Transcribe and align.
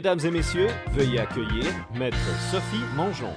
Mesdames 0.00 0.20
et 0.24 0.30
messieurs, 0.30 0.68
veuillez 0.92 1.18
accueillir 1.18 1.66
Maître 1.94 2.16
Sophie 2.50 2.82
Mongeon. 2.96 3.34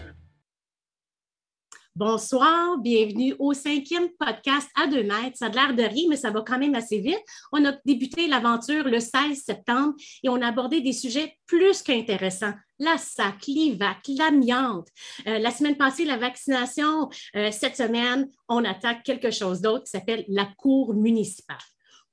Bonsoir, 1.93 2.77
bienvenue 2.77 3.35
au 3.37 3.51
cinquième 3.51 4.07
podcast 4.17 4.69
à 4.81 4.87
deux 4.87 5.03
mètres. 5.03 5.35
Ça 5.35 5.47
a 5.47 5.49
l'air 5.49 5.75
de 5.75 5.83
rien, 5.83 6.05
mais 6.09 6.15
ça 6.15 6.31
va 6.31 6.41
quand 6.41 6.57
même 6.57 6.73
assez 6.73 6.99
vite. 6.99 7.19
On 7.51 7.65
a 7.65 7.73
débuté 7.83 8.27
l'aventure 8.27 8.85
le 8.85 9.01
16 9.01 9.43
septembre 9.43 9.93
et 10.23 10.29
on 10.29 10.41
a 10.41 10.47
abordé 10.47 10.79
des 10.79 10.93
sujets 10.93 11.37
plus 11.47 11.81
qu'intéressants. 11.81 12.53
La 12.79 12.97
SAC, 12.97 13.45
l'IVAC, 13.47 14.07
l'amiante. 14.17 14.87
Euh, 15.27 15.39
la 15.39 15.51
semaine 15.51 15.75
passée, 15.75 16.05
la 16.05 16.15
vaccination. 16.15 17.09
Euh, 17.35 17.51
cette 17.51 17.75
semaine, 17.75 18.29
on 18.47 18.63
attaque 18.63 19.03
quelque 19.03 19.31
chose 19.31 19.59
d'autre 19.59 19.83
qui 19.83 19.91
s'appelle 19.91 20.23
la 20.29 20.47
Cour 20.57 20.93
municipale. 20.93 21.57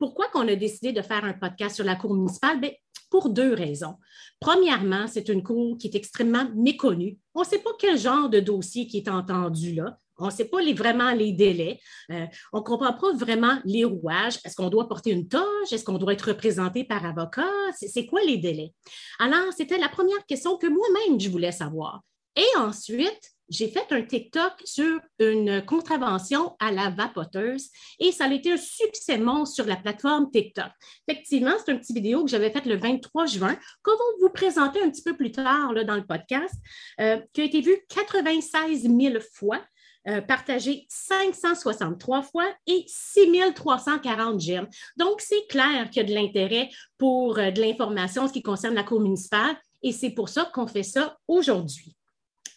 Pourquoi 0.00 0.28
qu'on 0.28 0.48
a 0.48 0.56
décidé 0.56 0.92
de 0.92 1.02
faire 1.02 1.24
un 1.24 1.34
podcast 1.34 1.76
sur 1.76 1.84
la 1.84 1.94
Cour 1.94 2.14
municipale? 2.14 2.58
Bien, 2.58 2.70
pour 3.10 3.28
deux 3.28 3.52
raisons. 3.52 3.96
Premièrement, 4.40 5.06
c'est 5.06 5.28
une 5.28 5.42
cour 5.42 5.76
qui 5.76 5.88
est 5.88 5.94
extrêmement 5.94 6.48
méconnue. 6.54 7.18
On 7.34 7.40
ne 7.40 7.46
sait 7.46 7.58
pas 7.58 7.70
quel 7.78 7.98
genre 7.98 8.30
de 8.30 8.40
dossier 8.40 8.86
qui 8.86 8.98
est 8.98 9.08
entendu 9.08 9.74
là. 9.74 9.98
On 10.20 10.26
ne 10.26 10.30
sait 10.30 10.44
pas 10.44 10.58
vraiment 10.74 11.12
les 11.12 11.32
délais. 11.32 11.80
Euh, 12.10 12.26
on 12.52 12.58
ne 12.58 12.62
comprend 12.62 12.92
pas 12.92 13.12
vraiment 13.14 13.58
les 13.64 13.84
rouages. 13.84 14.38
Est-ce 14.44 14.54
qu'on 14.54 14.68
doit 14.68 14.86
porter 14.86 15.10
une 15.10 15.28
toge? 15.28 15.72
Est-ce 15.72 15.82
qu'on 15.82 15.96
doit 15.96 16.12
être 16.12 16.28
représenté 16.28 16.84
par 16.84 17.04
avocat? 17.06 17.48
C'est 17.74 18.06
quoi 18.06 18.20
les 18.22 18.36
délais? 18.36 18.72
Alors, 19.18 19.52
c'était 19.56 19.78
la 19.78 19.88
première 19.88 20.24
question 20.26 20.58
que 20.58 20.66
moi-même, 20.66 21.18
je 21.18 21.30
voulais 21.30 21.52
savoir. 21.52 22.02
Et 22.36 22.58
ensuite, 22.58 23.32
j'ai 23.50 23.68
fait 23.68 23.86
un 23.90 24.02
TikTok 24.02 24.52
sur 24.64 25.00
une 25.18 25.64
contravention 25.64 26.56
à 26.60 26.70
la 26.70 26.90
vapoteuse 26.90 27.68
et 27.98 28.12
ça 28.12 28.24
a 28.24 28.32
été 28.32 28.52
un 28.52 28.56
succès 28.56 29.18
monstre 29.18 29.56
sur 29.56 29.66
la 29.66 29.76
plateforme 29.76 30.30
TikTok. 30.30 30.70
Effectivement, 31.08 31.52
c'est 31.58 31.72
une 31.72 31.80
petite 31.80 31.96
vidéo 31.96 32.24
que 32.24 32.30
j'avais 32.30 32.50
faite 32.50 32.66
le 32.66 32.76
23 32.76 33.26
juin, 33.26 33.58
qu'on 33.82 33.92
va 33.92 34.04
vous 34.20 34.30
présenter 34.30 34.80
un 34.82 34.90
petit 34.90 35.02
peu 35.02 35.16
plus 35.16 35.32
tard 35.32 35.72
là, 35.72 35.84
dans 35.84 35.96
le 35.96 36.06
podcast, 36.06 36.54
euh, 37.00 37.20
qui 37.32 37.40
a 37.40 37.44
été 37.44 37.60
vue 37.60 37.76
96 37.88 38.82
000 38.82 39.14
fois. 39.34 39.60
Euh, 40.08 40.22
partagé 40.22 40.86
563 40.88 42.22
fois 42.22 42.46
et 42.66 42.84
6340 42.86 44.40
j'aime. 44.40 44.66
Donc, 44.96 45.20
c'est 45.20 45.46
clair 45.46 45.90
qu'il 45.90 46.00
y 46.00 46.06
a 46.06 46.08
de 46.08 46.14
l'intérêt 46.14 46.70
pour 46.96 47.38
euh, 47.38 47.50
de 47.50 47.60
l'information, 47.60 48.26
ce 48.26 48.32
qui 48.32 48.42
concerne 48.42 48.74
la 48.74 48.82
cour 48.82 48.98
municipale, 48.98 49.54
et 49.82 49.92
c'est 49.92 50.12
pour 50.12 50.30
ça 50.30 50.50
qu'on 50.54 50.66
fait 50.66 50.84
ça 50.84 51.18
aujourd'hui. 51.28 51.94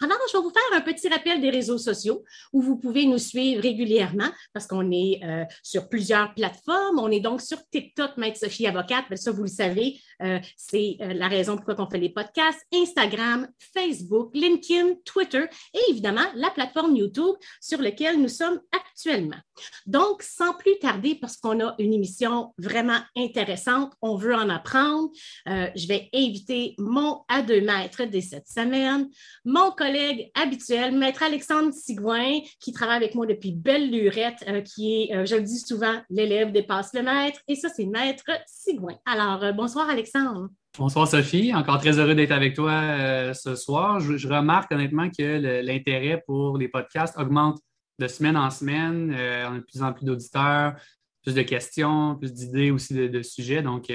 Alors, 0.04 0.18
je 0.30 0.36
vais 0.36 0.44
vous 0.44 0.50
faire 0.50 0.78
un 0.78 0.82
petit 0.82 1.08
rappel 1.08 1.40
des 1.40 1.50
réseaux 1.50 1.78
sociaux 1.78 2.26
où 2.52 2.62
vous 2.62 2.76
pouvez 2.76 3.06
nous 3.06 3.18
suivre 3.18 3.62
régulièrement 3.62 4.28
parce 4.52 4.68
qu'on 4.68 4.92
est 4.92 5.22
euh, 5.23 5.45
sur 5.64 5.88
plusieurs 5.88 6.34
plateformes. 6.34 7.00
On 7.00 7.10
est 7.10 7.22
donc 7.22 7.40
sur 7.40 7.58
TikTok, 7.70 8.18
Maître 8.18 8.38
Sophie 8.38 8.68
Avocate. 8.68 9.06
ça, 9.16 9.32
vous 9.32 9.44
le 9.44 9.48
savez, 9.48 10.02
euh, 10.22 10.40
c'est 10.58 10.98
euh, 11.00 11.14
la 11.14 11.30
raison 11.30 11.56
pourquoi 11.56 11.76
on 11.80 11.90
fait 11.90 12.00
les 12.00 12.10
podcasts. 12.10 12.60
Instagram, 12.73 13.48
Facebook, 13.73 14.32
LinkedIn, 14.34 14.95
Twitter 15.06 15.45
et 15.73 15.80
évidemment 15.90 16.26
la 16.36 16.50
plateforme 16.50 16.98
YouTube 16.98 17.36
sur 17.62 17.82
laquelle 17.82 18.22
nous 18.22 18.28
sommes 18.28 18.60
actuellement. 18.73 19.40
Donc, 19.86 20.22
sans 20.22 20.54
plus 20.54 20.78
tarder, 20.80 21.16
parce 21.16 21.38
qu'on 21.38 21.66
a 21.66 21.76
une 21.80 21.94
émission 21.94 22.54
vraiment 22.58 23.00
intéressante, 23.16 23.94
on 24.02 24.17
veut 24.17 24.36
en 24.36 24.50
apprendre, 24.50 25.12
je 25.45 25.88
vais 25.88 26.10
inviter 26.14 26.76
mon 26.78 27.22
à 27.30 27.42
deux 27.42 27.62
maîtres 27.62 28.06
de 28.06 28.20
cette 28.20 28.48
semaine, 28.48 29.10
mon 29.45 29.72
collègue 29.72 29.92
habituel, 30.36 30.97
Maître 30.97 31.23
Alexandre 31.23 31.72
Sigouin, 31.73 32.39
qui 32.59 32.72
travaille 32.72 32.97
avec 32.97 33.16
moi 33.16 33.25
depuis 33.25 33.52
belle 33.52 33.91
lurette, 33.91 34.44
euh, 34.47 34.61
qui 34.61 35.03
est, 35.03 35.16
euh, 35.16 35.25
je 35.25 35.36
le 35.36 35.41
dis 35.41 35.59
souvent, 35.59 36.02
l'élève 36.09 36.52
dépasse 36.52 36.94
le 36.94 37.03
maître. 37.03 37.39
Et 37.47 37.55
ça, 37.55 37.69
c'est 37.69 37.86
Maître 37.86 38.25
Sigouin. 38.47 38.95
Alors, 39.05 39.44
euh, 39.44 39.52
bonsoir 39.52 39.89
Alexandre. 39.89 40.49
Bonsoir 40.77 41.08
Sophie, 41.08 41.53
encore 41.53 41.80
très 41.80 41.99
heureux 41.99 42.15
d'être 42.15 42.32
avec 42.32 42.55
toi 42.55 43.33
ce 43.36 43.53
soir. 43.55 43.99
Je, 43.99 44.27
remarque 44.27 44.71
honnêtement 44.71 45.08
que 45.09 45.61
l'intérêt 45.61 46.23
pour 46.26 46.58
les 46.58 46.67
podcasts 46.67 47.15
augmente 47.20 47.59
de 47.99 48.08
semaine 48.08 48.36
en 48.36 48.49
semaine. 48.49 49.11
on 49.14 49.53
a 49.53 49.59
de 49.59 49.64
plus 49.64 49.83
en 49.83 49.93
plus 49.93 50.03
d'auditeurs, 50.03 50.73
plus 51.21 51.36
de 51.36 51.43
questions, 51.43 52.15
plus 52.15 52.33
d'idées 52.33 52.71
aussi 52.71 52.95
de, 52.95 53.08
de, 53.08 53.21
sujets. 53.21 53.61
Donc, 53.61 53.93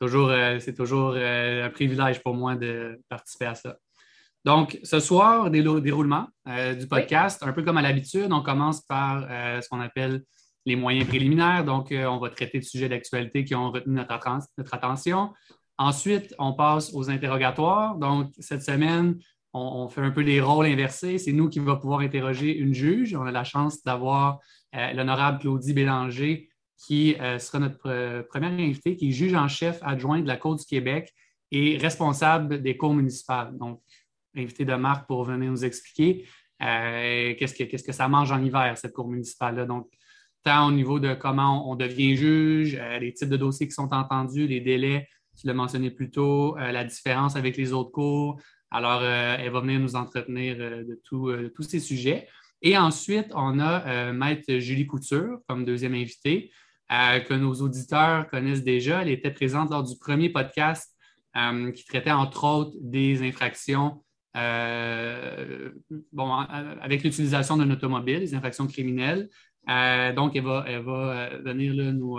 c'est 0.00 0.74
toujours 0.74 1.12
un 1.12 1.68
privilège 1.68 2.22
pour 2.22 2.32
moi 2.32 2.56
de 2.56 2.98
participer 3.10 3.44
à 3.44 3.54
ça. 3.54 3.76
Donc, 4.44 4.78
ce 4.84 5.00
soir, 5.00 5.50
déroulement 5.50 6.28
euh, 6.46 6.74
du 6.74 6.86
podcast, 6.86 7.42
un 7.42 7.52
peu 7.52 7.62
comme 7.62 7.76
à 7.76 7.82
l'habitude, 7.82 8.28
on 8.30 8.42
commence 8.42 8.80
par 8.82 9.26
euh, 9.28 9.60
ce 9.60 9.68
qu'on 9.68 9.80
appelle 9.80 10.22
les 10.64 10.76
moyens 10.76 11.08
préliminaires. 11.08 11.64
Donc, 11.64 11.90
euh, 11.92 12.06
on 12.06 12.18
va 12.18 12.30
traiter 12.30 12.58
de 12.58 12.64
sujets 12.64 12.88
d'actualité 12.88 13.44
qui 13.44 13.54
ont 13.54 13.70
retenu 13.70 13.94
notre, 13.94 14.74
attention. 14.74 15.32
Ensuite, 15.76 16.34
on 16.38 16.52
passe 16.54 16.94
aux 16.94 17.10
interrogatoires. 17.10 17.96
Donc, 17.96 18.32
cette 18.38 18.62
semaine, 18.62 19.18
on, 19.52 19.88
fait 19.88 20.02
un 20.02 20.10
peu 20.10 20.22
des 20.24 20.40
rôles 20.40 20.66
inversés. 20.66 21.18
C'est 21.18 21.32
nous 21.32 21.48
qui 21.48 21.58
va 21.58 21.76
pouvoir 21.76 22.00
interroger 22.00 22.56
une 22.56 22.74
juge. 22.74 23.14
On 23.14 23.26
a 23.26 23.32
la 23.32 23.44
chance 23.44 23.82
d'avoir 23.82 24.38
l'honorable 24.72 25.38
Claudie 25.38 25.72
Bélanger, 25.72 26.48
qui 26.76 27.16
sera 27.38 27.58
notre 27.58 28.22
première 28.28 28.52
invitée, 28.52 28.96
qui 28.96 29.08
est 29.08 29.12
juge 29.12 29.34
en 29.34 29.48
chef 29.48 29.78
adjoint 29.82 30.20
de 30.20 30.28
la 30.28 30.36
Côte 30.36 30.60
du 30.60 30.66
Québec 30.66 31.14
et 31.50 31.78
responsable 31.78 32.62
des 32.62 32.76
cours 32.76 32.94
municipales. 32.94 33.56
Donc, 33.56 33.80
invité 34.38 34.64
de 34.64 34.74
marque 34.74 35.06
pour 35.06 35.24
venir 35.24 35.50
nous 35.50 35.64
expliquer 35.64 36.26
euh, 36.62 37.34
qu'est-ce, 37.38 37.54
que, 37.54 37.64
que 37.64 37.92
ça 37.92 38.08
mange 38.08 38.32
en 38.32 38.42
hiver, 38.42 38.76
cette 38.76 38.92
cour 38.92 39.08
municipale-là. 39.08 39.64
Donc, 39.64 39.88
tant 40.42 40.68
au 40.68 40.72
niveau 40.72 40.98
de 40.98 41.14
comment 41.14 41.70
on 41.70 41.76
devient 41.76 42.16
juge, 42.16 42.78
euh, 42.80 42.98
les 42.98 43.12
types 43.12 43.28
de 43.28 43.36
dossiers 43.36 43.68
qui 43.68 43.74
sont 43.74 43.92
entendus, 43.92 44.46
les 44.46 44.60
délais, 44.60 45.08
tu 45.38 45.46
l'as 45.46 45.54
mentionné 45.54 45.90
plus 45.90 46.10
tôt, 46.10 46.56
euh, 46.58 46.72
la 46.72 46.84
différence 46.84 47.36
avec 47.36 47.56
les 47.56 47.72
autres 47.72 47.92
cours. 47.92 48.40
Alors, 48.70 49.02
elle 49.02 49.50
va 49.50 49.60
venir 49.60 49.80
nous 49.80 49.96
entretenir 49.96 50.58
de, 50.58 51.00
tous 51.02 51.62
ces 51.62 51.80
sujets. 51.80 52.28
Et 52.60 52.76
ensuite, 52.76 53.28
on 53.34 53.58
a 53.60 54.12
Maître 54.12 54.58
Julie 54.58 54.86
Couture 54.86 55.38
comme 55.48 55.64
deuxième 55.64 55.94
invitée, 55.94 56.50
que 56.90 57.32
nos 57.32 57.54
auditeurs 57.62 58.28
connaissent 58.28 58.64
déjà. 58.64 59.00
Elle 59.00 59.08
était 59.08 59.30
présente 59.30 59.70
lors 59.70 59.84
du 59.84 59.96
premier 59.98 60.28
podcast 60.28 60.94
qui 61.74 61.84
traitait 61.86 62.10
entre 62.10 62.44
autres 62.44 62.76
des 62.78 63.26
infractions 63.26 64.04
euh, 64.36 65.70
bon, 66.12 66.32
avec 66.32 67.02
l'utilisation 67.02 67.56
d'un 67.56 67.70
automobile, 67.70 68.20
des 68.20 68.34
infractions 68.34 68.66
criminelles. 68.66 69.28
Euh, 69.68 70.12
donc, 70.12 70.36
elle 70.36 70.44
va, 70.44 70.64
elle 70.66 70.82
va 70.82 70.92
euh, 70.92 71.38
venir 71.44 71.74
nous 71.92 72.18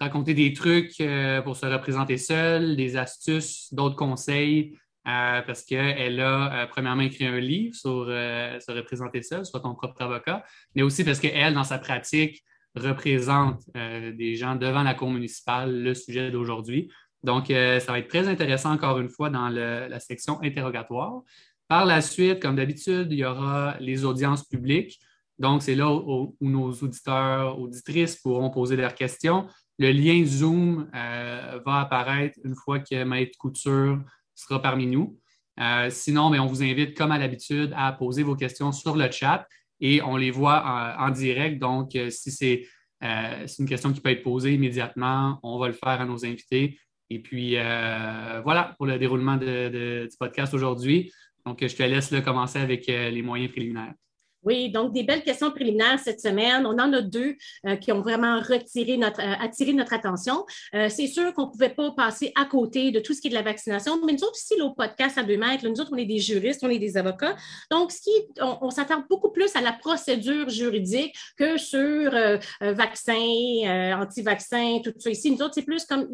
raconter 0.00 0.34
des 0.34 0.52
trucs 0.52 0.96
pour 1.44 1.56
se 1.56 1.66
représenter 1.66 2.18
seule, 2.18 2.76
des 2.76 2.96
astuces, 2.96 3.72
d'autres 3.72 3.96
conseils, 3.96 4.76
parce 5.04 5.62
qu'elle 5.62 6.20
a 6.20 6.66
premièrement 6.66 7.02
écrit 7.02 7.26
un 7.26 7.38
livre 7.38 7.74
sur 7.74 8.06
se 8.06 8.72
représenter 8.72 9.22
seule, 9.22 9.46
soit 9.46 9.60
ton 9.60 9.74
propre 9.74 10.02
avocat, 10.02 10.44
mais 10.74 10.82
aussi 10.82 11.04
parce 11.04 11.20
qu'elle, 11.20 11.54
dans 11.54 11.64
sa 11.64 11.78
pratique, 11.78 12.42
représente 12.74 13.62
des 13.74 14.34
gens 14.34 14.56
devant 14.56 14.82
la 14.82 14.94
Cour 14.94 15.10
municipale, 15.10 15.82
le 15.82 15.94
sujet 15.94 16.30
d'aujourd'hui. 16.30 16.90
Donc, 17.24 17.50
euh, 17.50 17.80
ça 17.80 17.90
va 17.90 17.98
être 17.98 18.08
très 18.08 18.28
intéressant 18.28 18.72
encore 18.72 19.00
une 19.00 19.08
fois 19.08 19.30
dans 19.30 19.48
la 19.48 19.98
section 19.98 20.40
interrogatoire. 20.42 21.22
Par 21.68 21.86
la 21.86 22.02
suite, 22.02 22.40
comme 22.40 22.56
d'habitude, 22.56 23.08
il 23.10 23.18
y 23.18 23.24
aura 23.24 23.76
les 23.80 24.04
audiences 24.04 24.44
publiques. 24.44 25.00
Donc, 25.38 25.62
c'est 25.62 25.74
là 25.74 25.90
où, 25.90 26.36
nos 26.42 26.70
auditeurs, 26.70 27.58
auditrices 27.58 28.16
pourront 28.16 28.50
poser 28.50 28.76
leurs 28.76 28.94
questions. 28.94 29.46
Le 29.78 29.90
lien 29.90 30.22
Zoom 30.26 30.88
euh, 30.94 31.60
va 31.64 31.80
apparaître 31.80 32.38
une 32.44 32.54
fois 32.54 32.78
que 32.78 33.02
Maître 33.04 33.38
Couture 33.38 33.98
sera 34.34 34.60
parmi 34.60 34.86
nous. 34.86 35.18
Euh, 35.58 35.88
sinon, 35.88 36.28
mais 36.28 36.38
on 36.38 36.46
vous 36.46 36.62
invite, 36.62 36.94
comme 36.96 37.10
à 37.10 37.18
l'habitude, 37.18 37.72
à 37.74 37.90
poser 37.92 38.22
vos 38.22 38.36
questions 38.36 38.70
sur 38.70 38.96
le 38.96 39.10
chat 39.10 39.48
et 39.80 40.02
on 40.02 40.16
les 40.16 40.30
voit 40.30 40.94
en, 40.98 41.10
direct. 41.10 41.58
Donc, 41.58 41.96
si 42.10 42.30
c'est 42.30 42.66
une 43.00 43.66
question 43.66 43.92
qui 43.92 44.00
peut 44.00 44.10
être 44.10 44.22
posée 44.22 44.52
immédiatement, 44.52 45.38
on 45.42 45.58
va 45.58 45.68
le 45.68 45.74
faire 45.74 46.00
à 46.00 46.04
nos 46.04 46.24
invités 46.24 46.78
et 47.14 47.20
puis, 47.20 47.56
euh, 47.56 48.40
voilà 48.42 48.74
pour 48.76 48.86
le 48.86 48.98
déroulement 48.98 49.36
du 49.36 50.08
podcast 50.18 50.52
aujourd'hui. 50.52 51.12
Donc, 51.46 51.58
je 51.60 51.76
te 51.76 51.82
laisse 51.84 52.12
commencer 52.24 52.58
avec 52.58 52.88
euh, 52.88 53.10
les 53.10 53.22
moyens 53.22 53.52
préliminaires. 53.52 53.94
Oui, 54.44 54.68
donc 54.68 54.92
des 54.92 55.02
belles 55.02 55.22
questions 55.22 55.50
préliminaires 55.50 55.98
cette 55.98 56.20
semaine. 56.20 56.66
On 56.66 56.78
en 56.78 56.92
a 56.92 57.00
deux 57.00 57.36
euh, 57.66 57.76
qui 57.76 57.92
ont 57.92 58.02
vraiment 58.02 58.36
euh, 58.36 59.34
attiré 59.40 59.72
notre 59.72 59.92
attention. 59.94 60.44
Euh, 60.74 60.88
c'est 60.90 61.06
sûr 61.06 61.32
qu'on 61.32 61.46
ne 61.46 61.50
pouvait 61.50 61.70
pas 61.70 61.90
passer 61.92 62.32
à 62.36 62.44
côté 62.44 62.90
de 62.90 63.00
tout 63.00 63.14
ce 63.14 63.22
qui 63.22 63.28
est 63.28 63.30
de 63.30 63.34
la 63.34 63.42
vaccination, 63.42 63.98
mais 64.04 64.12
nous 64.12 64.24
autres 64.24 64.38
ici, 64.38 64.60
au 64.60 64.70
podcast 64.70 65.16
à 65.16 65.22
deux 65.22 65.38
mètres, 65.38 65.66
nous 65.66 65.80
autres, 65.80 65.90
on 65.92 65.96
est 65.96 66.04
des 66.04 66.18
juristes, 66.18 66.62
on 66.62 66.68
est 66.68 66.78
des 66.78 66.96
avocats. 66.96 67.36
Donc, 67.70 67.90
ce 67.90 68.02
qui, 68.02 68.10
on, 68.40 68.70
s'attarde 68.70 69.04
beaucoup 69.08 69.30
plus 69.30 69.54
à 69.56 69.60
la 69.60 69.72
procédure 69.72 70.48
juridique 70.48 71.14
que 71.36 71.56
sur 71.56 72.10
vaccins, 72.60 73.14
anti-vaccins, 74.00 74.80
tout 74.82 74.92
ça 74.98 75.10
ici. 75.10 75.30
Nous 75.30 75.40
autres, 75.42 75.54
c'est 75.54 75.62
plus 75.62 75.84
comme 75.84 76.08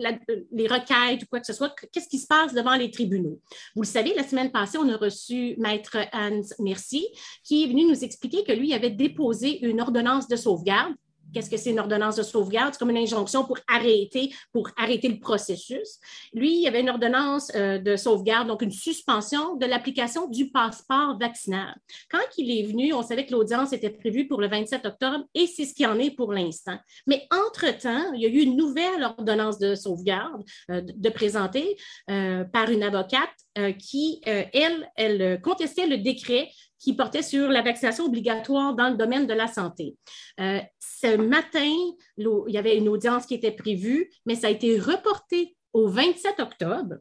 les 0.53 0.67
requêtes 0.67 1.23
ou 1.23 1.27
quoi 1.31 1.41
que 1.41 1.47
ce 1.47 1.53
soit. 1.53 1.75
Qu'est-ce 1.93 2.09
qui 2.09 2.19
se 2.19 2.27
passe 2.27 2.53
devant 2.53 2.75
les 2.75 2.91
tribunaux? 2.91 3.41
Vous 3.75 3.83
le 3.83 3.87
savez, 3.87 4.15
la 4.15 4.25
semaine 4.25 4.51
passée, 4.51 4.79
on 4.79 4.89
a 4.89 4.97
reçu 4.97 5.55
Maître 5.59 5.97
Hans 6.13 6.43
Merci 6.59 7.07
qui 7.45 7.65
est 7.65 7.67
venu 7.67 7.87
nous 7.87 8.05
expliquer 8.05 8.20
que 8.29 8.53
lui 8.53 8.73
avait 8.75 8.91
déposé 8.91 9.65
une 9.65 9.81
ordonnance 9.81 10.29
de 10.29 10.37
sauvegarde 10.37 10.95
Qu'est-ce 11.33 11.51
que 11.51 11.57
c'est 11.57 11.71
une 11.71 11.81
ordonnance 11.81 12.17
de 12.17 12.23
sauvegarde? 12.23 12.75
C'est 12.75 12.79
comme 12.79 12.91
une 12.91 12.99
injonction 12.99 13.45
pour 13.45 13.59
arrêter, 13.69 14.33
pour 14.53 14.69
arrêter 14.77 15.09
le 15.09 15.19
processus. 15.19 15.99
Lui, 16.33 16.55
il 16.55 16.63
y 16.63 16.69
avait 16.69 16.81
une 16.81 16.91
ordonnance 16.91 17.53
euh, 17.55 17.79
de 17.79 17.97
sauvegarde, 17.97 18.49
donc 18.49 18.63
une 18.63 18.73
suspension 18.73 19.57
de 19.57 19.67
l'application 19.67 20.29
du 20.29 20.51
passeport 20.51 21.19
vaccinal. 21.19 21.75
Quand 22.11 22.19
il 22.37 22.51
est 22.51 22.67
venu, 22.67 22.93
on 22.93 23.03
savait 23.03 23.27
que 23.27 23.33
l'audience 23.33 23.73
était 23.73 23.91
prévue 23.91 24.27
pour 24.27 24.41
le 24.41 24.49
27 24.49 24.87
octobre 24.87 25.25
et 25.35 25.47
c'est 25.47 25.65
ce 25.65 25.75
qui 25.75 25.87
en 25.87 25.99
est 25.99 26.11
pour 26.11 26.33
l'instant. 26.33 26.79
Mais 27.07 27.27
entre-temps, 27.31 28.13
il 28.15 28.23
y 28.23 28.27
a 28.27 28.29
eu 28.29 28.41
une 28.41 28.57
nouvelle 28.57 29.03
ordonnance 29.03 29.59
de 29.59 29.75
sauvegarde 29.75 30.43
euh, 30.71 30.81
de 30.81 31.09
présenter 31.11 31.77
euh, 32.11 32.45
par 32.45 32.71
une 32.71 32.83
avocate 32.83 33.31
qui, 33.79 34.21
elle, 34.25 34.89
elle 34.95 35.41
contestait 35.43 35.87
le 35.87 35.99
décret 35.99 36.49
qui 36.81 36.95
portait 36.95 37.23
sur 37.23 37.49
la 37.49 37.63
vaccination 37.63 38.07
obligatoire 38.07 38.75
dans 38.75 38.89
le 38.89 38.97
domaine 38.97 39.27
de 39.27 39.35
la 39.35 39.47
santé. 39.47 39.97
Euh, 40.41 40.61
ce 40.81 41.17
matin, 41.17 41.73
il 42.17 42.43
y 42.49 42.59
avait 42.59 42.77
une 42.77 42.89
audience 42.89 43.27
qui 43.27 43.35
était 43.35 43.53
prévue, 43.53 44.11
mais 44.27 44.35
ça 44.35 44.49
a 44.49 44.51
été 44.51 44.81
reporté 44.81 45.57
au 45.73 45.89
27 45.89 46.41
octobre. 46.41 46.95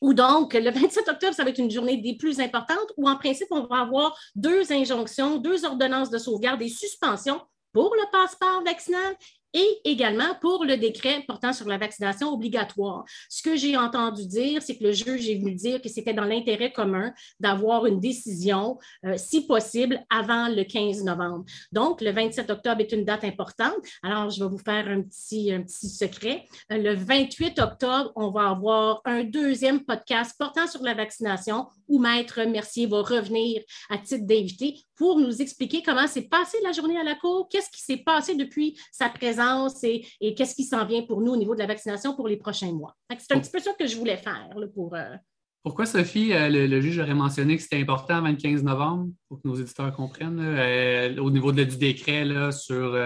Ou 0.00 0.14
donc, 0.14 0.54
le 0.54 0.70
27 0.70 1.08
octobre, 1.08 1.34
ça 1.34 1.44
va 1.44 1.50
être 1.50 1.58
une 1.58 1.70
journée 1.70 1.98
des 1.98 2.16
plus 2.16 2.40
importantes 2.40 2.90
où, 2.96 3.06
en 3.06 3.16
principe, 3.16 3.48
on 3.50 3.66
va 3.66 3.80
avoir 3.80 4.16
deux 4.34 4.72
injonctions, 4.72 5.36
deux 5.36 5.66
ordonnances 5.66 6.08
de 6.08 6.16
sauvegarde 6.16 6.62
et 6.62 6.68
suspension 6.68 7.40
pour 7.72 7.94
le 7.94 8.10
passeport 8.10 8.62
vaccinal 8.64 9.14
et 9.52 9.80
également 9.84 10.34
pour 10.40 10.64
le 10.64 10.76
décret 10.76 11.24
portant 11.26 11.52
sur 11.52 11.66
la 11.66 11.78
vaccination 11.78 12.32
obligatoire. 12.32 13.04
Ce 13.28 13.42
que 13.42 13.56
j'ai 13.56 13.76
entendu 13.76 14.26
dire, 14.26 14.62
c'est 14.62 14.76
que 14.76 14.84
le 14.84 14.92
juge 14.92 15.28
est 15.28 15.36
venu 15.36 15.54
dire 15.54 15.80
que 15.80 15.88
c'était 15.88 16.14
dans 16.14 16.24
l'intérêt 16.24 16.72
commun 16.72 17.12
d'avoir 17.40 17.86
une 17.86 18.00
décision, 18.00 18.78
euh, 19.04 19.16
si 19.16 19.46
possible, 19.46 20.04
avant 20.10 20.48
le 20.48 20.64
15 20.64 21.04
novembre. 21.04 21.44
Donc, 21.72 22.00
le 22.00 22.12
27 22.12 22.50
octobre 22.50 22.80
est 22.80 22.92
une 22.92 23.04
date 23.04 23.24
importante. 23.24 23.74
Alors, 24.02 24.30
je 24.30 24.42
vais 24.42 24.50
vous 24.50 24.58
faire 24.58 24.86
un 24.88 25.02
petit, 25.02 25.52
un 25.52 25.62
petit 25.62 25.88
secret. 25.88 26.46
Euh, 26.72 26.78
le 26.78 26.94
28 26.94 27.58
octobre, 27.58 28.12
on 28.16 28.30
va 28.30 28.50
avoir 28.50 29.00
un 29.04 29.24
deuxième 29.24 29.84
podcast 29.84 30.34
portant 30.38 30.66
sur 30.66 30.82
la 30.82 30.94
vaccination 30.94 31.66
où 31.88 31.98
Maître 31.98 32.42
Mercier 32.44 32.86
va 32.86 33.02
revenir 33.02 33.62
à 33.88 33.98
titre 33.98 34.26
d'invité 34.26 34.76
pour 34.96 35.18
nous 35.18 35.40
expliquer 35.40 35.82
comment 35.82 36.06
s'est 36.06 36.28
passée 36.28 36.58
la 36.62 36.72
journée 36.72 36.98
à 36.98 37.02
la 37.02 37.14
Cour, 37.14 37.48
qu'est-ce 37.50 37.70
qui 37.70 37.80
s'est 37.80 38.02
passé 38.04 38.34
depuis 38.34 38.78
sa 38.92 39.08
présence 39.08 39.39
et, 39.82 40.34
qu'est-ce 40.34 40.54
qui 40.54 40.64
s'en 40.64 40.84
vient 40.86 41.02
pour 41.02 41.20
nous 41.20 41.32
au 41.32 41.36
niveau 41.36 41.54
de 41.54 41.60
la 41.60 41.66
vaccination 41.66 42.14
pour 42.14 42.28
les 42.28 42.36
prochains 42.36 42.72
mois. 42.72 42.96
C'est 43.18 43.34
un 43.34 43.40
petit 43.40 43.50
peu 43.50 43.58
ça 43.58 43.72
que 43.78 43.86
je 43.86 43.96
voulais 43.96 44.16
faire 44.16 44.48
pour. 44.74 44.94
Euh, 44.94 45.14
Pourquoi, 45.62 45.86
Sophie, 45.86 46.32
euh, 46.32 46.48
le, 46.48 46.80
juge 46.80 46.98
aurait 46.98 47.14
mentionné 47.14 47.56
que 47.56 47.62
c'était 47.62 47.80
important 47.80 48.16
avant 48.16 48.28
le 48.28 48.36
15 48.36 48.62
novembre, 48.62 49.10
pour 49.28 49.40
que 49.40 49.48
nos 49.48 49.54
éditeurs 49.56 49.92
comprennent, 49.92 50.40
euh, 50.40 51.16
au 51.18 51.30
niveau 51.30 51.52
du 51.52 51.64
décret 51.64 52.24
sur 52.52 52.96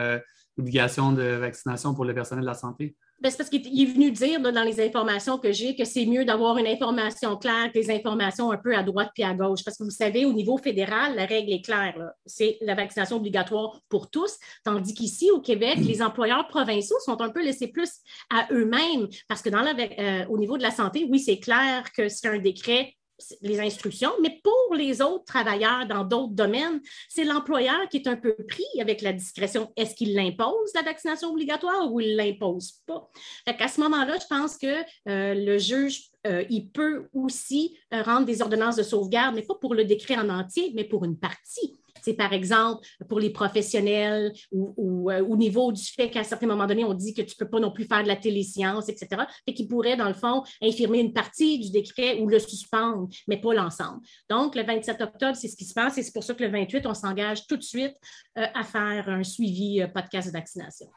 l'obligation 0.56 1.12
de 1.12 1.22
vaccination 1.22 1.94
pour 1.94 2.04
le 2.04 2.14
personnel 2.14 2.42
de 2.42 2.48
la 2.48 2.54
santé? 2.54 2.96
Ben, 3.20 3.30
c'est 3.30 3.38
parce 3.38 3.48
qu'il 3.48 3.80
est 3.80 3.86
venu 3.86 4.10
dire 4.10 4.40
dans 4.40 4.62
les 4.62 4.80
informations 4.84 5.38
que 5.38 5.52
j'ai 5.52 5.74
que 5.76 5.84
c'est 5.84 6.04
mieux 6.04 6.24
d'avoir 6.24 6.58
une 6.58 6.66
information 6.66 7.36
claire 7.36 7.70
des 7.72 7.90
informations 7.90 8.50
un 8.50 8.58
peu 8.58 8.76
à 8.76 8.82
droite 8.82 9.10
puis 9.14 9.22
à 9.22 9.32
gauche. 9.34 9.64
Parce 9.64 9.78
que 9.78 9.84
vous 9.84 9.90
savez, 9.90 10.24
au 10.24 10.32
niveau 10.32 10.58
fédéral, 10.58 11.14
la 11.14 11.24
règle 11.24 11.52
est 11.52 11.64
claire. 11.64 11.94
C'est 12.26 12.58
la 12.60 12.74
vaccination 12.74 13.16
obligatoire 13.16 13.80
pour 13.88 14.10
tous, 14.10 14.36
tandis 14.64 14.94
qu'ici, 14.94 15.30
au 15.30 15.40
Québec, 15.40 15.78
les 15.78 16.02
employeurs 16.02 16.48
provinciaux 16.48 16.98
sont 17.04 17.20
un 17.20 17.30
peu 17.30 17.42
laissés 17.42 17.68
plus 17.68 17.90
à 18.30 18.46
eux-mêmes. 18.52 19.08
Parce 19.28 19.42
que 19.42 19.48
dans 19.48 19.62
la, 19.62 19.72
euh, 19.72 20.26
au 20.28 20.38
niveau 20.38 20.58
de 20.58 20.62
la 20.62 20.70
santé, 20.70 21.06
oui, 21.08 21.18
c'est 21.18 21.38
clair 21.38 21.92
que 21.96 22.08
c'est 22.08 22.28
un 22.28 22.38
décret 22.38 22.94
les 23.42 23.60
instructions, 23.60 24.12
mais 24.22 24.40
pour 24.42 24.74
les 24.74 25.00
autres 25.00 25.24
travailleurs 25.24 25.86
dans 25.86 26.04
d'autres 26.04 26.34
domaines, 26.34 26.80
c'est 27.08 27.24
l'employeur 27.24 27.88
qui 27.88 27.98
est 27.98 28.08
un 28.08 28.16
peu 28.16 28.34
pris 28.48 28.64
avec 28.80 29.02
la 29.02 29.12
discrétion. 29.12 29.72
Est-ce 29.76 29.94
qu'il 29.94 30.14
l'impose, 30.14 30.72
la 30.74 30.82
vaccination 30.82 31.30
obligatoire, 31.30 31.92
ou 31.92 32.00
il 32.00 32.12
ne 32.12 32.16
l'impose 32.16 32.80
pas? 32.86 33.08
à 33.46 33.68
ce 33.68 33.80
moment-là, 33.80 34.18
je 34.20 34.26
pense 34.26 34.58
que 34.58 34.82
euh, 35.08 35.34
le 35.34 35.58
juge, 35.58 36.10
euh, 36.26 36.44
il 36.50 36.70
peut 36.70 37.08
aussi 37.12 37.78
euh, 37.92 38.02
rendre 38.02 38.26
des 38.26 38.42
ordonnances 38.42 38.76
de 38.76 38.82
sauvegarde, 38.82 39.34
mais 39.34 39.42
pas 39.42 39.54
pour 39.54 39.74
le 39.74 39.84
décret 39.84 40.16
en 40.16 40.28
entier, 40.28 40.72
mais 40.74 40.84
pour 40.84 41.04
une 41.04 41.18
partie. 41.18 41.78
C'est 42.02 42.14
par 42.14 42.32
exemple 42.32 42.86
pour 43.08 43.20
les 43.20 43.30
professionnels 43.30 44.32
ou, 44.52 45.10
euh, 45.10 45.24
au 45.24 45.36
niveau 45.36 45.72
du 45.72 45.82
fait 45.82 46.10
qu'à 46.10 46.20
un 46.20 46.24
certain 46.24 46.46
moment 46.46 46.66
on 46.86 46.94
dit 46.94 47.14
que 47.14 47.22
tu 47.22 47.34
ne 47.38 47.44
peux 47.44 47.50
pas 47.50 47.60
non 47.60 47.70
plus 47.70 47.84
faire 47.84 48.02
de 48.02 48.08
la 48.08 48.16
téléscience, 48.16 48.88
etc. 48.88 49.22
Et 49.46 49.54
qui 49.54 49.66
pourrait, 49.66 49.96
dans 49.96 50.08
le 50.08 50.14
fond, 50.14 50.42
infirmer 50.62 50.98
une 50.98 51.12
partie 51.12 51.58
du 51.58 51.70
décret 51.70 52.20
ou 52.20 52.28
le 52.28 52.38
suspendre, 52.38 53.08
mais 53.28 53.40
pas 53.40 53.54
l'ensemble. 53.54 54.00
Donc, 54.28 54.54
le 54.54 54.62
27 54.62 55.00
octobre, 55.00 55.36
c'est 55.36 55.48
ce 55.48 55.56
qui 55.56 55.64
se 55.64 55.74
passe 55.74 55.98
et 55.98 56.02
c'est 56.02 56.12
pour 56.12 56.24
ça 56.24 56.34
que 56.34 56.42
le 56.42 56.50
28, 56.50 56.86
on 56.86 56.94
s'engage 56.94 57.46
tout 57.46 57.56
de 57.56 57.62
suite 57.62 57.94
euh, 58.38 58.46
à 58.54 58.64
faire 58.64 59.08
un 59.08 59.22
suivi 59.22 59.80
euh, 59.80 59.88
podcast 59.88 60.28
de 60.28 60.32
vaccination. 60.32 60.88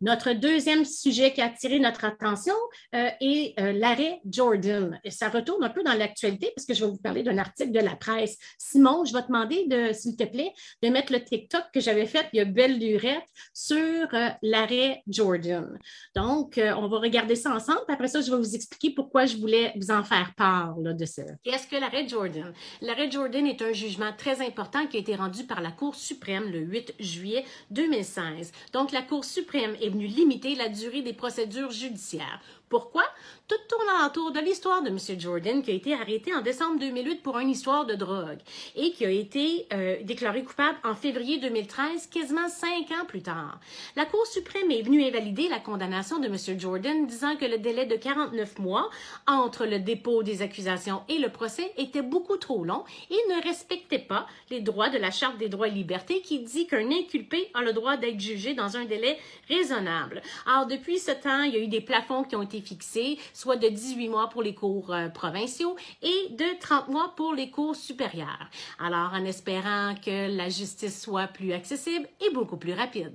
Notre 0.00 0.32
deuxième 0.32 0.84
sujet 0.84 1.32
qui 1.32 1.40
a 1.40 1.46
attiré 1.46 1.78
notre 1.78 2.04
attention 2.04 2.54
euh, 2.94 3.08
est 3.20 3.58
euh, 3.60 3.72
l'arrêt 3.72 4.20
Jordan. 4.28 5.00
Et 5.04 5.10
ça 5.10 5.28
retourne 5.28 5.62
un 5.62 5.70
peu 5.70 5.82
dans 5.82 5.94
l'actualité 5.94 6.52
parce 6.54 6.66
que 6.66 6.74
je 6.74 6.84
vais 6.84 6.90
vous 6.90 6.98
parler 6.98 7.22
d'un 7.22 7.38
article 7.38 7.70
de 7.70 7.80
la 7.80 7.94
presse. 7.94 8.36
Simon, 8.58 9.04
je 9.04 9.12
vais 9.12 9.22
te 9.22 9.28
demander, 9.28 9.66
de, 9.66 9.92
s'il 9.92 10.16
te 10.16 10.24
plaît, 10.24 10.52
de 10.82 10.88
mettre 10.88 11.12
le 11.12 11.22
TikTok 11.22 11.64
que 11.72 11.80
j'avais 11.80 12.06
fait 12.06 12.26
il 12.32 12.38
y 12.38 12.40
a 12.40 12.44
belle 12.44 12.78
lurette 12.78 13.24
sur 13.52 13.76
euh, 13.76 14.28
l'arrêt 14.42 15.02
Jordan. 15.06 15.78
Donc, 16.14 16.58
on 16.58 16.88
va 16.88 16.98
regarder 16.98 17.36
ça 17.36 17.54
ensemble. 17.54 17.80
Après 17.88 18.08
ça, 18.08 18.20
je 18.20 18.30
vais 18.30 18.36
vous 18.36 18.54
expliquer 18.54 18.90
pourquoi 18.90 19.26
je 19.26 19.36
voulais 19.36 19.72
vous 19.76 19.90
en 19.90 20.02
faire 20.02 20.32
part 20.36 20.74
de 20.76 21.04
ça. 21.04 21.22
Qu'est-ce 21.42 21.66
que 21.66 21.76
l'arrêt 21.76 22.08
Jordan? 22.08 22.52
L'arrêt 22.80 23.10
Jordan 23.10 23.46
est 23.46 23.62
un 23.62 23.72
jugement 23.72 24.12
très 24.16 24.44
important 24.44 24.86
qui 24.86 24.96
a 24.96 25.00
été 25.00 25.14
rendu 25.14 25.44
par 25.44 25.60
la 25.60 25.70
Cour 25.70 25.94
suprême 25.94 26.50
le 26.50 26.60
8 26.60 26.94
juillet 26.98 27.44
2016. 27.70 28.52
Donc, 28.72 28.92
la 28.92 29.02
Cour 29.02 29.24
suprême 29.24 29.76
est 29.84 29.90
venue 29.90 30.06
limiter 30.06 30.54
la 30.54 30.68
durée 30.68 31.02
des 31.02 31.12
procédures 31.12 31.70
judiciaires 31.70 32.40
pourquoi? 32.68 33.04
Tout 33.46 33.56
tourne 33.68 34.06
autour 34.06 34.32
de 34.32 34.40
l'histoire 34.40 34.82
de 34.82 34.88
M. 34.88 34.98
Jordan 35.18 35.62
qui 35.62 35.70
a 35.70 35.74
été 35.74 35.92
arrêté 35.92 36.34
en 36.34 36.40
décembre 36.40 36.78
2008 36.80 37.22
pour 37.22 37.38
une 37.38 37.50
histoire 37.50 37.84
de 37.84 37.94
drogue 37.94 38.38
et 38.74 38.90
qui 38.92 39.04
a 39.04 39.10
été 39.10 39.66
euh, 39.72 39.96
déclaré 40.02 40.42
coupable 40.42 40.78
en 40.82 40.94
février 40.94 41.38
2013, 41.38 42.06
quasiment 42.06 42.48
cinq 42.48 42.90
ans 42.90 43.04
plus 43.06 43.22
tard. 43.22 43.60
La 43.96 44.06
Cour 44.06 44.26
suprême 44.26 44.70
est 44.70 44.82
venue 44.82 45.04
invalider 45.04 45.48
la 45.48 45.60
condamnation 45.60 46.18
de 46.18 46.26
M. 46.26 46.58
Jordan, 46.58 47.06
disant 47.06 47.36
que 47.36 47.44
le 47.44 47.58
délai 47.58 47.86
de 47.86 47.96
49 47.96 48.58
mois 48.58 48.90
entre 49.26 49.66
le 49.66 49.78
dépôt 49.78 50.22
des 50.22 50.42
accusations 50.42 51.02
et 51.08 51.18
le 51.18 51.28
procès 51.28 51.72
était 51.76 52.02
beaucoup 52.02 52.38
trop 52.38 52.64
long 52.64 52.84
et 53.10 53.18
ne 53.28 53.42
respectait 53.42 53.98
pas 53.98 54.26
les 54.50 54.60
droits 54.60 54.88
de 54.88 54.98
la 54.98 55.10
Charte 55.10 55.38
des 55.38 55.48
droits 55.48 55.68
et 55.68 55.70
libertés 55.70 56.22
qui 56.22 56.40
dit 56.40 56.66
qu'un 56.66 56.90
inculpé 56.90 57.50
a 57.54 57.62
le 57.62 57.72
droit 57.72 57.96
d'être 57.96 58.20
jugé 58.20 58.54
dans 58.54 58.76
un 58.76 58.84
délai 58.84 59.18
raisonnable. 59.48 60.22
Alors, 60.46 60.66
depuis 60.66 60.98
ce 60.98 61.12
temps, 61.12 61.42
il 61.42 61.54
y 61.54 61.56
a 61.56 61.60
eu 61.60 61.68
des 61.68 61.80
plafonds 61.80 62.24
qui 62.24 62.36
ont 62.36 62.42
été 62.42 62.60
fixé, 62.64 63.18
soit 63.32 63.56
de 63.56 63.68
18 63.68 64.08
mois 64.08 64.28
pour 64.28 64.42
les 64.42 64.54
cours 64.54 64.92
euh, 64.92 65.08
provinciaux 65.08 65.76
et 66.02 66.30
de 66.34 66.58
30 66.60 66.88
mois 66.88 67.14
pour 67.16 67.34
les 67.34 67.50
cours 67.50 67.76
supérieurs. 67.76 68.50
Alors, 68.78 69.12
en 69.12 69.24
espérant 69.24 69.94
que 69.94 70.34
la 70.36 70.48
justice 70.48 71.00
soit 71.02 71.28
plus 71.28 71.52
accessible 71.52 72.08
et 72.20 72.32
beaucoup 72.32 72.56
plus 72.56 72.72
rapide. 72.74 73.12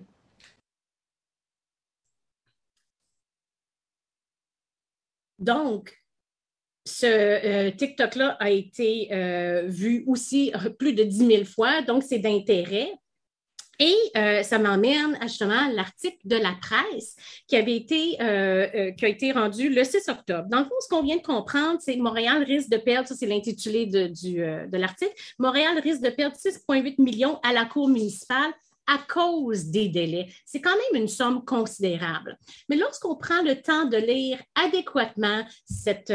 Donc, 5.40 5.98
ce 6.86 7.06
euh, 7.06 7.72
TikTok-là 7.72 8.38
a 8.40 8.50
été 8.50 9.14
euh, 9.14 9.64
vu 9.68 10.04
aussi 10.08 10.52
plus 10.78 10.94
de 10.94 11.04
10 11.04 11.28
000 11.28 11.46
fois, 11.46 11.82
donc 11.82 12.04
c'est 12.04 12.20
d'intérêt. 12.20 12.92
Et 13.80 13.96
euh, 14.18 14.44
ça 14.44 14.60
m'emmène 14.60 15.18
justement 15.22 15.58
à 15.58 15.72
l'article 15.72 16.20
de 16.26 16.36
la 16.36 16.54
presse 16.62 17.16
qui 17.48 17.56
avait 17.56 17.78
été, 17.78 18.18
euh, 18.22 18.68
euh, 18.76 18.92
qui 18.92 19.06
a 19.06 19.08
été 19.08 19.32
rendu 19.32 19.70
le 19.70 19.86
6 19.86 20.10
octobre. 20.10 20.50
Dans 20.50 20.60
le 20.60 20.66
fond, 20.66 20.76
ce 20.82 20.90
qu'on 20.90 21.02
vient 21.02 21.16
de 21.16 21.22
comprendre, 21.22 21.80
c'est 21.80 21.96
que 21.96 22.02
Montréal 22.02 22.44
risque 22.44 22.70
de 22.70 22.78
perdre, 22.78 23.08
ça 23.08 23.16
c'est 23.16 23.26
l'intitulé 23.26 23.86
de, 23.86 24.08
de 24.68 24.78
l'article, 24.78 25.14
Montréal 25.40 25.80
risque 25.80 26.02
de 26.02 26.10
perdre 26.10 26.36
6,8 26.36 27.02
millions 27.02 27.40
à 27.42 27.54
la 27.54 27.64
Cour 27.64 27.88
municipale 27.88 28.52
à 28.86 28.98
cause 29.08 29.66
des 29.66 29.88
délais. 29.88 30.28
C'est 30.46 30.62
quand 30.62 30.76
même 30.76 31.02
une 31.02 31.08
somme 31.08 31.46
considérable. 31.46 32.38
Mais 32.68 32.76
lorsqu'on 32.76 33.16
prend 33.16 33.44
le 33.44 33.62
temps 33.62 33.86
de 33.86 33.98
lire 33.98 34.42
adéquatement 34.56 35.46
cette, 35.64 36.12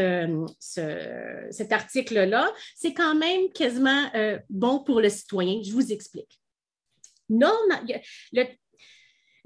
cet 0.59 1.73
article-là, 1.73 2.53
c'est 2.75 2.93
quand 2.93 3.15
même 3.15 3.49
quasiment 3.55 4.11
bon 4.51 4.81
pour 4.81 5.01
le 5.01 5.09
citoyen. 5.09 5.63
Je 5.63 5.71
vous 5.71 5.93
explique 5.93 6.41
non, 7.29 7.53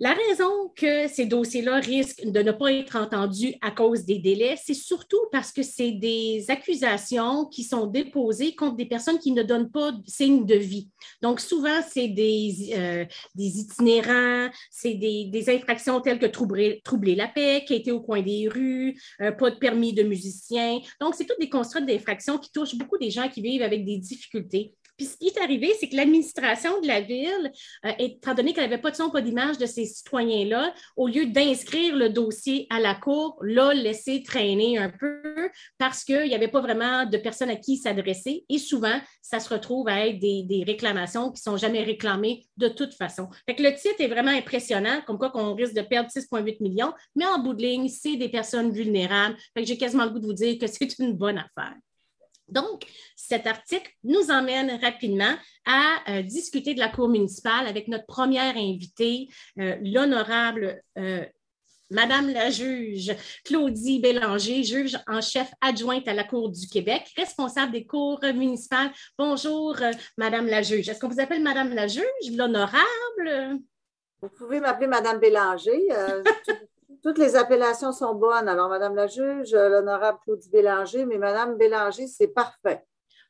la 0.01 0.15
raison 0.15 0.69
que 0.77 1.09
ces 1.09 1.27
dossiers-là 1.27 1.81
risquent 1.81 2.25
de 2.25 2.41
ne 2.41 2.53
pas 2.53 2.73
être 2.73 2.95
entendus 2.95 3.55
à 3.61 3.73
cause 3.73 4.05
des 4.05 4.21
délais, 4.21 4.55
c'est 4.57 4.73
surtout 4.73 5.19
parce 5.33 5.51
que 5.51 5.65
c'est 5.65 5.91
des 5.91 6.45
accusations 6.51 7.47
qui 7.47 7.65
sont 7.65 7.89
déposées 7.89 8.55
contre 8.55 8.77
des 8.77 8.87
personnes 8.87 9.19
qui 9.19 9.33
ne 9.33 9.43
donnent 9.43 9.73
pas 9.73 9.93
signe 10.07 10.47
de 10.47 10.55
vie. 10.55 10.89
Donc, 11.21 11.41
souvent, 11.41 11.81
c'est 11.91 12.07
des, 12.07 12.73
euh, 12.77 13.05
itinérants, 13.37 14.51
c'est 14.71 14.95
des, 14.95 15.45
infractions 15.49 16.01
telles 16.01 16.21
que 16.21 16.27
troubler, 16.27 16.81
la 17.17 17.27
paix, 17.27 17.65
qui 17.67 17.75
été 17.75 17.91
au 17.91 18.01
coin 18.01 18.23
des 18.23 18.49
rues, 18.49 18.97
euh, 19.21 19.33
pas 19.33 19.51
de 19.51 19.57
permis 19.57 19.95
de 19.95 20.05
musicien. 20.05 20.79
Donc, 21.01 21.17
c'est 21.17 21.25
toutes 21.25 21.41
des 21.41 21.51
constructs 21.51 21.89
d'infractions 21.89 22.39
qui 22.39 22.53
touchent 22.53 22.77
beaucoup 22.77 22.99
des 22.99 23.11
gens 23.11 23.29
qui 23.29 23.43
vivent 23.43 23.63
avec 23.63 23.85
des 23.85 23.99
difficultés 23.99 24.75
Puis 24.99 25.07
ce 25.07 25.17
qui 25.17 25.29
est 25.29 25.39
arrivé, 25.39 25.73
c'est 25.79 25.89
que 25.89 25.97
l'administration 25.97 26.81
de 26.81 26.89
la 26.89 27.01
ville, 27.01 27.53
euh, 27.87 27.93
étant 28.01 28.35
donné 28.35 28.53
qu'elle 28.53 28.69
n'avait 28.69 28.83
pas 28.83 28.91
de 28.91 28.97
son, 28.97 29.11
pas 29.11 29.21
d'image 29.21 29.57
de 29.57 29.65
ces 29.65 29.87
citoyens-là, 29.87 30.75
au 30.97 31.07
lieu 31.07 31.27
d'inscrire 31.27 31.95
le 31.95 32.11
dossier 32.11 32.67
à 32.69 32.81
la 32.81 32.97
Cour, 32.97 33.39
l'a 33.43 33.73
laissé 33.75 34.25
traîner 34.25 34.77
un 34.77 34.91
peu 34.91 35.51
parce 35.79 36.05
qu'il 36.05 36.25
n'y 36.25 36.35
avait 36.35 36.49
pas 36.49 36.61
vraiment 36.61 37.07
de 37.07 37.17
personnes 37.17 37.49
à 37.49 37.57
qui 37.57 37.77
s'adresser. 37.77 38.45
Et 38.49 38.59
souvent, 38.59 39.01
ça 39.23 39.39
se 39.39 39.49
retrouve 39.55 39.87
à 39.89 40.07
être 40.07 40.19
des, 40.19 40.65
réclamations 40.67 41.31
qui 41.31 41.41
ne 41.41 41.53
sont 41.53 41.57
jamais 41.57 41.85
réclamées 41.85 42.47
de 42.57 42.67
toute 42.67 42.95
façon. 42.95 43.29
Fait 43.47 43.55
que 43.55 43.63
le 43.63 43.73
titre 43.75 44.01
est 44.01 44.09
vraiment 44.09 44.33
impressionnant, 44.33 45.01
comme 45.07 45.19
quoi 45.19 45.31
qu'on 45.31 45.55
risque 45.55 45.75
de 45.75 45.83
perdre 45.83 46.11
6,8 46.11 46.61
millions, 46.61 46.93
mais 47.15 47.25
en 47.25 47.39
bout 47.39 47.55
de 47.55 47.63
ligne, 47.63 47.89
c'est 47.89 48.17
des 48.17 48.29
personnes 48.29 48.73
vulnérables. 48.73 49.37
Fait 49.55 49.63
que 49.63 49.69
j'ai 49.69 49.79
quasiment 49.79 50.05
le 50.05 50.11
goût 50.11 50.19
de 50.19 50.27
vous 50.27 50.33
dire 50.33 50.59
que 50.59 50.67
c'est 50.67 50.99
une 50.99 51.13
bonne 51.13 51.39
affaire. 51.39 51.77
Donc, 52.49 52.85
cet 53.17 53.47
article 53.47 53.91
nous 54.05 54.31
emmène 54.31 54.79
rapidement 54.83 55.35
à 55.67 55.97
euh, 56.09 56.23
discuter 56.23 56.75
de 56.75 56.79
la 56.79 56.89
Cour 56.89 57.09
municipale 57.09 57.67
avec 57.67 57.89
notre 57.89 58.07
première 58.07 58.57
invitée, 58.57 59.29
euh, 59.59 59.77
l'honorable 59.83 60.83
euh, 60.97 61.25
Madame 61.91 62.31
la 62.31 62.51
juge 62.51 63.15
Claudie 63.45 63.99
Bélanger, 63.99 64.63
juge 64.63 64.99
en 65.07 65.23
chef 65.23 65.51
adjointe 65.63 66.07
à 66.07 66.13
la 66.13 66.25
Cour 66.25 66.51
du 66.51 66.67
Québec, 66.69 67.11
responsable 67.17 67.73
des 67.73 67.87
cours 67.87 68.21
municipales. 68.23 68.91
Bonjour, 69.17 69.75
Madame 70.19 70.47
la 70.47 70.61
juge. 70.61 70.89
Est-ce 70.89 71.01
qu'on 71.01 71.09
vous 71.09 71.21
appelle 71.21 71.43
Madame 71.43 71.75
la 71.75 71.87
juge, 71.87 72.05
l'honorable? 72.35 73.61
Vous 74.21 74.29
pouvez 74.37 74.61
m'appeler 74.61 74.87
Madame 74.87 75.19
Bélanger. 75.19 75.89
Toutes 77.09 77.19
les 77.19 77.37
appellations 77.37 77.93
sont 77.93 78.15
bonnes. 78.15 78.49
Alors, 78.49 78.69
Madame 78.69 78.95
la 78.95 79.07
juge, 79.07 79.53
l'honorable 79.53 80.19
Claudie 80.25 80.51
Bélanger, 80.51 81.07
mais 81.07 81.17
Madame 81.17 81.57
Bélanger, 81.57 82.07
c'est 82.07 82.29
parfait. 82.29 82.85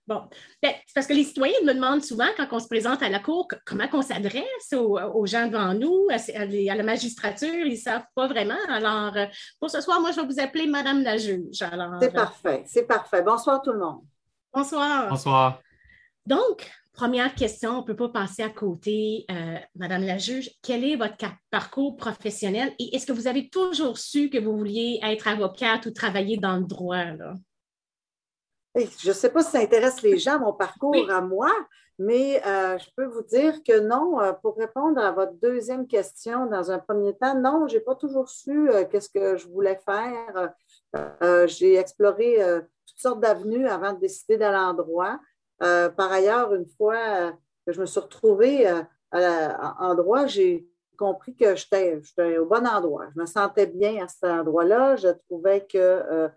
Bon, 0.04 0.22
ben, 0.60 0.72
c'est 0.84 0.94
parce 0.94 1.06
que 1.06 1.12
les 1.12 1.22
citoyens 1.22 1.60
me 1.64 1.74
demandent 1.74 2.02
souvent, 2.02 2.26
quand 2.36 2.48
on 2.50 2.58
se 2.58 2.66
présente 2.66 3.02
à 3.02 3.08
la 3.08 3.20
Cour, 3.20 3.46
comment 3.64 3.84
on 3.92 4.02
s'adresse 4.02 4.72
aux, 4.72 5.26
gens 5.26 5.46
devant 5.46 5.74
nous, 5.74 6.08
à, 6.10 6.74
la 6.74 6.82
magistrature, 6.82 7.54
ils 7.54 7.72
ne 7.72 7.76
savent 7.76 8.06
pas 8.16 8.26
vraiment. 8.26 8.58
Alors, 8.68 9.16
euh, 9.16 9.26
pour 9.60 9.70
ce 9.70 9.80
soir, 9.80 10.00
moi, 10.00 10.10
je 10.10 10.20
vais 10.20 10.26
vous 10.26 10.40
appeler 10.40 10.66
Madame 10.66 11.02
la 11.02 11.16
juge. 11.16 11.44
C'est 11.52 11.72
euh, 11.72 12.10
parfait, 12.10 12.64
c'est 12.66 12.84
parfait. 12.84 13.22
Bonsoir 13.22 13.62
tout 13.62 13.72
le 13.72 13.78
monde. 13.78 14.00
Bonsoir. 14.52 15.08
Bonsoir. 15.08 15.60
Donc, 16.26 16.68
première 16.98 17.32
question, 17.36 17.78
on 17.78 17.82
ne 17.82 17.86
peut 17.86 17.94
pas 17.94 18.08
passer 18.08 18.42
à 18.42 18.48
côté, 18.48 19.24
euh, 19.30 19.56
Madame 19.76 20.02
la 20.02 20.18
juge. 20.18 20.50
Quel 20.62 20.82
est 20.82 20.96
votre 20.96 21.14
parcours 21.48 21.96
professionnel 21.96 22.72
et 22.80 22.96
est-ce 22.96 23.06
que 23.06 23.12
vous 23.12 23.28
avez 23.28 23.48
toujours 23.48 23.98
su 23.98 24.30
que 24.30 24.38
vous 24.38 24.56
vouliez 24.56 24.98
être 25.04 25.28
avocate 25.28 25.86
ou 25.86 25.92
travailler 25.92 26.38
dans 26.38 26.56
le 26.56 26.64
droit? 26.64 27.04
Là? 27.04 27.34
je 28.74 29.08
ne 29.08 29.12
sais 29.12 29.30
pas 29.30 29.42
si 29.42 29.52
ça 29.52 29.60
intéresse 29.60 30.02
les 30.02 30.18
gens, 30.18 30.40
mon 30.40 30.52
parcours 30.52 31.08
à 31.08 31.20
moi, 31.20 31.50
mais 32.00 32.44
euh, 32.44 32.76
je 32.78 32.88
peux 32.96 33.06
vous 33.06 33.22
dire 33.22 33.62
que 33.62 33.78
non, 33.78 34.20
euh, 34.20 34.32
pour 34.32 34.56
répondre 34.56 35.00
à 35.00 35.12
votre 35.12 35.34
deuxième 35.40 35.86
question, 35.86 36.46
dans 36.46 36.72
un 36.72 36.80
premier 36.80 37.16
temps, 37.16 37.36
non, 37.36 37.68
je 37.68 37.76
n'ai 37.76 37.80
pas 37.80 37.94
toujours 37.94 38.28
su 38.28 38.68
qu'est-ce 38.90 39.08
que 39.08 39.36
je 39.36 39.46
voulais 39.46 39.78
faire. 39.84 40.52
j'ai 41.46 41.76
exploré 41.76 42.38
toutes 42.86 42.98
sortes 42.98 43.20
d'avenues 43.20 43.68
avant 43.68 43.92
de 43.92 44.00
décider 44.00 44.36
d'aller 44.36 44.58
en 44.58 44.74
droit. 44.74 45.16
Par 45.58 46.12
ailleurs, 46.12 46.54
une 46.54 46.66
fois 46.66 47.32
que 47.66 47.72
je 47.72 47.80
me 47.80 47.86
suis 47.86 48.00
retrouvée 48.00 48.70
en 49.12 49.94
droit, 49.94 50.26
j'ai 50.26 50.68
compris 50.96 51.34
que 51.36 51.54
j'étais 51.56 52.38
au 52.38 52.46
bon 52.46 52.66
endroit. 52.66 53.06
Je 53.14 53.20
me 53.20 53.26
sentais 53.26 53.66
bien 53.66 54.04
à 54.04 54.08
cet 54.08 54.24
endroit-là. 54.24 54.96
Je 54.96 55.08
trouvais 55.28 55.66
que 55.66 56.30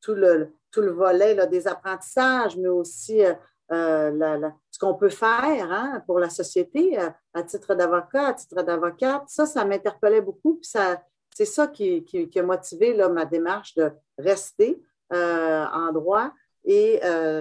tout 0.00 0.14
le, 0.14 0.52
tout 0.72 0.80
le 0.80 0.90
volet 0.90 1.46
des 1.46 1.68
apprentissages, 1.68 2.56
mais 2.56 2.68
aussi 2.68 3.24
euh, 3.24 3.34
euh, 3.70 4.50
ce 4.70 4.78
qu'on 4.78 4.94
peut 4.94 5.10
faire 5.10 5.70
hein, 5.70 6.02
pour 6.06 6.18
la 6.18 6.30
société 6.30 6.98
euh, 6.98 7.10
à 7.34 7.42
titre 7.42 7.74
d'avocat, 7.74 8.28
à 8.28 8.32
titre 8.34 8.62
d'avocate. 8.62 9.24
Ça, 9.28 9.46
ça 9.46 9.64
m'interpellait 9.64 10.20
beaucoup. 10.20 10.58
C'est 10.62 11.44
ça 11.44 11.68
qui, 11.68 12.04
a 12.34 12.42
motivé 12.42 12.94
ma 13.08 13.24
démarche 13.24 13.74
de 13.76 13.92
rester 14.18 14.82
en 15.10 15.92
droit 15.92 16.32
et 16.64 17.00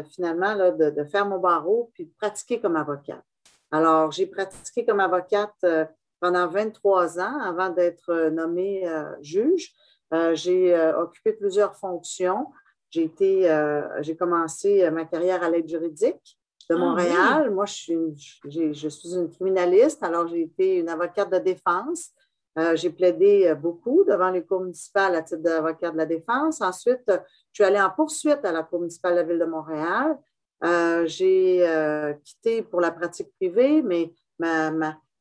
finalement 0.10 0.56
de, 0.56 1.04
faire 1.04 1.25
mon 1.25 1.40
barreau 1.40 1.92
puis 1.94 2.06
de 2.06 2.12
pratiquer 2.18 2.60
comme 2.60 2.75
avocate. 2.75 3.24
Alors, 3.72 4.12
j'ai 4.12 4.25
pratiqué 4.25 4.86
comme 4.86 5.00
avocate 5.00 5.66
pendant 6.20 6.48
23 6.48 7.20
ans 7.20 7.40
avant 7.40 7.70
d'être 7.70 8.30
nommée 8.30 8.84
juge. 9.22 9.72
j'ai 10.34 10.75
occupé 10.98 11.34
plusieurs 11.34 11.75
fonctions. 11.75 12.48
J'ai 12.92 13.04
été, 13.04 13.50
euh, 13.50 14.04
j'ai 14.04 14.18
commencé 14.18 14.84
euh, 14.84 14.92
ma 14.92 15.06
carrière 15.06 15.42
à 15.44 15.50
l'aide 15.50 15.68
juridique 15.68 16.38
de 16.70 16.75
ah 16.75 16.78
Montréal. 16.78 17.50
Moi, 17.51 17.66
je 17.66 17.74
suis, 17.74 18.42
je 18.44 18.90
suis 18.90 19.16
une 19.16 19.32
criminaliste, 19.32 20.04
alors 20.04 20.28
j'ai 20.28 20.42
été 20.42 20.75
une 20.75 20.90
avocate 20.90 21.32
de 21.32 21.38
défense. 21.40 22.12
Euh, 22.58 22.75
j'ai 22.75 22.89
plaidé 22.89 23.53
beaucoup 23.55 24.03
devant 24.03 24.29
les 24.29 24.43
cours 24.43 24.62
municipales 24.62 25.15
à 25.15 25.22
titre 25.22 25.41
d'avocate 25.41 25.93
de 25.93 25.98
la 25.98 26.05
défense. 26.05 26.62
Ensuite, 26.62 27.03
je 27.08 27.53
suis 27.53 27.63
allée 27.63 27.79
en 27.79 27.89
poursuite 27.89 28.43
à 28.43 28.51
la 28.51 28.63
Cour 28.63 28.79
municipale 28.79 29.13
de 29.13 29.20
la 29.20 29.24
Ville 29.24 29.39
de 29.39 29.46
Montréal. 29.46 30.17
j'ai 31.08 31.65
quitté 32.24 32.62
pour 32.62 32.81
la 32.81 32.91
pratique 32.91 33.34
privée, 33.36 33.81
mais 33.81 34.13
ma, 34.38 34.72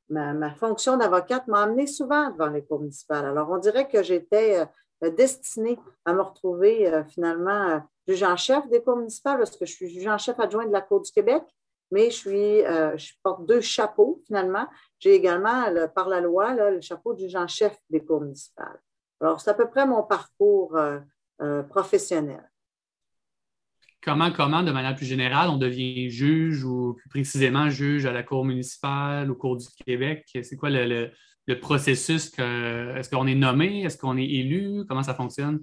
ma, 0.09 0.51
fonction 0.55 0.97
d'avocate 0.97 1.47
m'a 1.47 1.63
amenée 1.63 1.87
souvent 1.87 2.31
devant 2.31 2.49
les 2.49 2.65
cours 2.65 2.81
municipales. 2.81 3.27
Alors, 3.27 3.49
on 3.51 3.59
dirait 3.59 3.89
que 3.89 4.03
j'étais 4.03 4.67
euh, 5.05 5.11
destinée 5.11 5.79
à 6.05 6.13
me 6.13 6.21
retrouver 6.21 6.93
euh, 6.93 7.05
finalement 7.05 7.69
euh, 7.69 7.79
juge 8.07 8.23
en 8.23 8.37
chef 8.37 8.69
des 8.69 8.83
cours 8.83 8.97
municipales 8.97 9.39
parce 9.39 9.57
que 9.57 9.65
je 9.65 9.73
suis 9.73 9.89
juge 9.89 10.07
en 10.07 10.19
chef 10.19 10.39
adjoint 10.39 10.67
de 10.67 10.73
la 10.73 10.83
Cour 10.83 11.01
du 11.01 11.11
Québec, 11.11 11.43
mais 11.91 12.11
je, 12.11 12.17
suis, 12.17 12.61
je 12.61 13.13
porte 13.23 13.47
deux 13.47 13.61
chapeaux 13.61 14.23
finalement. 14.27 14.67
J'ai 14.99 15.15
également, 15.15 15.65
par 15.95 16.09
la 16.09 16.21
loi, 16.21 16.55
le 16.55 16.81
chapeau 16.81 17.15
de 17.15 17.21
juge 17.21 17.37
en 17.37 17.49
chef 17.49 17.77
des 17.91 18.05
cours 18.05 18.21
municipales. 18.21 18.81
Alors, 19.21 19.41
c'est 19.41 19.51
à 19.51 19.55
peu 19.55 19.69
près 19.69 19.87
mon 19.87 20.03
parcours 20.03 20.79
professionnel. 21.69 22.47
Comment, 24.03 24.33
comment, 24.33 24.63
de 24.63 24.73
manière 24.73 24.95
plus 24.95 25.05
générale, 25.05 25.51
on 25.51 25.59
devient 25.59 26.09
juge 26.09 26.65
ou 26.65 26.95
plus 26.95 27.11
précisément 27.11 27.69
juge 27.69 28.07
à 28.07 28.13
la 28.13 28.23
Cour 28.23 28.47
municipale, 28.47 29.31
ou 29.31 29.35
Cour 29.35 29.59
du 29.59 29.67
Québec? 29.85 30.27
C'est 30.43 30.57
quoi 30.57 30.71
le, 30.71 31.11
le 31.47 31.61
processus? 31.61 32.33
Est-ce 32.39 33.11
qu'on 33.11 33.27
est 33.27 33.35
nommé? 33.35 33.83
Est-ce 33.83 33.99
qu'on 33.99 34.17
est 34.17 34.25
élu? 34.25 34.87
Comment 34.89 35.03
ça 35.03 35.15
fonctionne? 35.15 35.61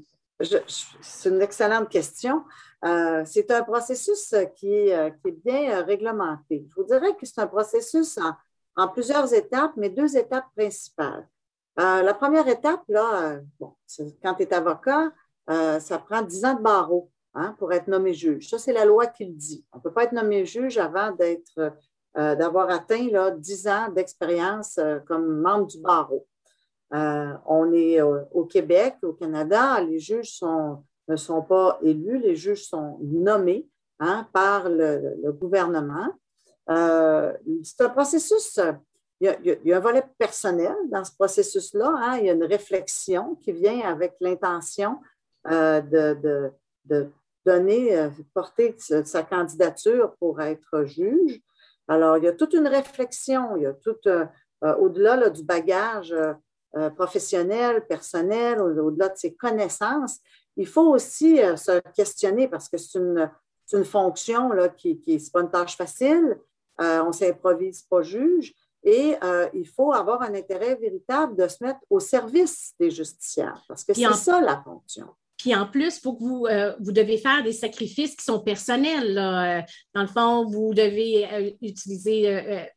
C'est 1.02 1.30
une 1.30 1.42
excellente 1.42 1.90
question. 1.90 2.44
Euh, 2.86 3.24
c'est 3.26 3.50
un 3.52 3.64
processus 3.64 4.36
qui 4.56 4.74
est, 4.74 4.96
euh, 4.96 5.10
bien 5.44 5.80
euh, 5.80 5.84
réglementé. 5.84 6.66
Je 6.70 6.76
vous 6.76 6.84
dirais 6.84 7.16
que 7.16 7.26
c'est 7.26 7.42
un 7.42 7.48
processus 7.48 8.20
en, 8.76 8.88
plusieurs 8.90 9.34
étapes, 9.34 9.72
mais 9.76 9.90
deux 9.90 10.16
étapes 10.16 10.46
principales. 10.56 11.28
la 11.78 12.14
première 12.14 12.48
étape, 12.48 12.84
là, 12.88 13.40
quand 13.60 14.36
tu 14.36 14.44
es 14.44 14.54
avocat, 14.54 15.12
ça 15.48 15.98
prend 15.98 16.22
dix 16.22 16.46
ans 16.46 16.54
de 16.54 16.62
barreau 16.62 17.10
hein, 17.34 17.56
pour 17.58 17.74
être 17.74 17.88
nommé 17.88 18.14
juge. 18.14 18.50
Ça, 18.50 18.60
c'est 18.60 18.74
la 18.74 18.86
loi 18.86 19.08
qui 19.08 19.26
le 19.26 19.34
dit. 19.34 19.66
On 19.72 19.78
ne 19.78 19.82
peut 19.82 19.92
pas 19.92 20.04
être 20.04 20.12
nommé 20.12 20.46
juge 20.46 20.78
avant 20.78 21.12
d'être 21.12 21.74
euh, 22.18 22.36
d'avoir 22.36 22.72
atteint 22.72 23.10
là, 23.12 23.30
10 23.30 23.68
ans 23.68 23.90
d'expérience 23.92 24.80
euh, 24.80 24.98
comme 25.06 25.40
membre 25.40 25.68
du 25.68 25.80
barreau. 25.80 26.26
Euh, 26.94 27.34
on 27.46 27.72
est 27.74 28.02
au 28.02 28.46
Québec, 28.46 28.96
au 29.04 29.14
Canada, 29.14 29.80
les 29.82 30.00
juges 30.00 30.40
ne 31.08 31.16
sont 31.16 31.42
pas 31.42 31.80
élus, 31.84 32.20
les 32.20 32.36
juges 32.36 32.66
sont 32.66 33.00
nommés 33.02 33.68
hein, 34.00 34.28
par 34.34 34.70
le, 34.70 35.32
gouvernement. 35.32 36.10
c'est 36.68 37.82
un 37.82 37.90
processus, 37.90 38.60
il 39.20 39.36
y, 39.66 39.72
a, 39.72 39.78
un 39.78 39.80
volet 39.80 40.04
personnel 40.18 40.76
dans 40.90 41.04
ce 41.04 41.16
processus-là. 41.16 41.94
Hein. 41.98 42.18
il 42.18 42.26
y 42.26 42.30
a 42.30 42.34
une 42.34 42.44
réflexion 42.44 43.36
qui 43.36 43.52
vient 43.52 43.82
avec 43.82 44.16
l'intention 44.20 45.00
de, 45.46 46.52
de, 46.86 47.10
donner, 47.46 48.10
porter 48.34 48.76
sa 48.78 49.24
candidature 49.24 50.16
pour 50.20 50.42
être 50.42 50.84
juge. 50.84 51.42
Alors, 51.88 52.18
il 52.18 52.26
y 52.26 52.28
a 52.28 52.34
toute 52.34 52.54
une 52.54 52.68
réflexion, 52.68 53.56
il 53.56 53.64
y 53.64 53.66
a 53.66 53.74
tout, 53.74 53.96
euh, 54.08 54.26
euh, 54.64 54.76
au-delà 54.76 55.30
du 55.30 55.44
bagage 55.44 56.14
euh, 56.14 56.90
professionnel, 56.92 57.86
personnel, 57.88 58.62
au-delà 58.62 59.10
de 59.10 59.18
ses 59.18 59.34
connaissances, 59.34 60.20
il 60.58 60.68
faut 60.68 60.94
aussi 60.94 61.38
se 61.38 61.80
questionner 61.96 62.48
parce 62.48 62.68
que 62.68 62.78
c'est 62.78 63.00
une, 63.00 63.32
une, 63.74 63.86
fonction 63.86 64.50
là, 64.50 64.70
qui 64.70 65.02
n'est 65.08 65.18
pas 65.32 65.42
une 65.42 65.52
tâche 65.52 65.78
facile, 65.78 66.38
on 66.80 67.08
ne 67.08 67.12
s'improvise 67.12 67.84
pas 67.84 68.02
juge, 68.02 68.54
et 68.84 69.16
il 69.54 69.68
faut 69.68 69.94
avoir 69.94 70.22
un 70.22 70.34
intérêt 70.34 70.76
véritable 70.76 71.36
de 71.36 71.48
se 71.48 71.64
mettre 71.64 71.80
au 71.90 72.00
service 72.00 72.74
des 72.80 72.92
justiciables, 72.92 73.62
parce 73.68 73.84
que 73.84 73.94
c'est 73.94 74.14
ça 74.14 74.42
la 74.42 74.62
fonction. 74.64 75.08
Puis 75.38 75.54
en 75.56 75.68
plus, 75.68 76.00
faut 76.00 76.14
que 76.14 76.24
vous, 76.24 76.48
euh, 76.48 76.74
vous 76.80 76.92
devez 76.92 77.18
faire 77.18 77.44
des 77.44 77.52
sacrifices 77.52 78.16
qui 78.16 78.26
sont 78.26 78.40
personnels. 78.40 79.18
Euh, 79.18 79.62
dans 79.94 80.02
le 80.02 80.08
fond, 80.08 80.46
vous 80.46 80.74
devez 80.74 81.32
euh, 81.32 81.52
utiliser 81.62 82.24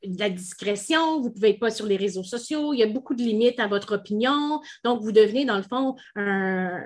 de 0.05 0.19
la 0.19 0.29
discrétion, 0.29 1.21
vous 1.21 1.29
ne 1.29 1.35
pouvez 1.35 1.55
pas 1.55 1.71
sur 1.71 1.87
les 1.87 1.97
réseaux 1.97 2.23
sociaux, 2.23 2.75
il 2.75 2.81
y 2.81 2.83
a 2.83 2.87
beaucoup 2.87 3.15
de 3.15 3.23
limites 3.23 3.59
à 3.61 3.67
votre 3.67 3.95
opinion. 3.95 4.61
Donc, 4.85 5.01
vous 5.01 5.13
devenez, 5.13 5.47
dans 5.47 5.57
le 5.57 5.63
fond, 5.63 5.97
un, 6.17 6.85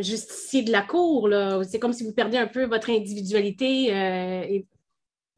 justicier 0.00 0.62
de 0.62 0.72
la 0.72 0.82
cour. 0.82 1.28
C'est 1.68 1.78
comme 1.78 1.92
si 1.92 2.04
vous 2.04 2.12
perdez 2.12 2.38
un 2.38 2.46
peu 2.46 2.64
votre 2.64 2.90
individualité 2.90 3.88
et 3.88 4.66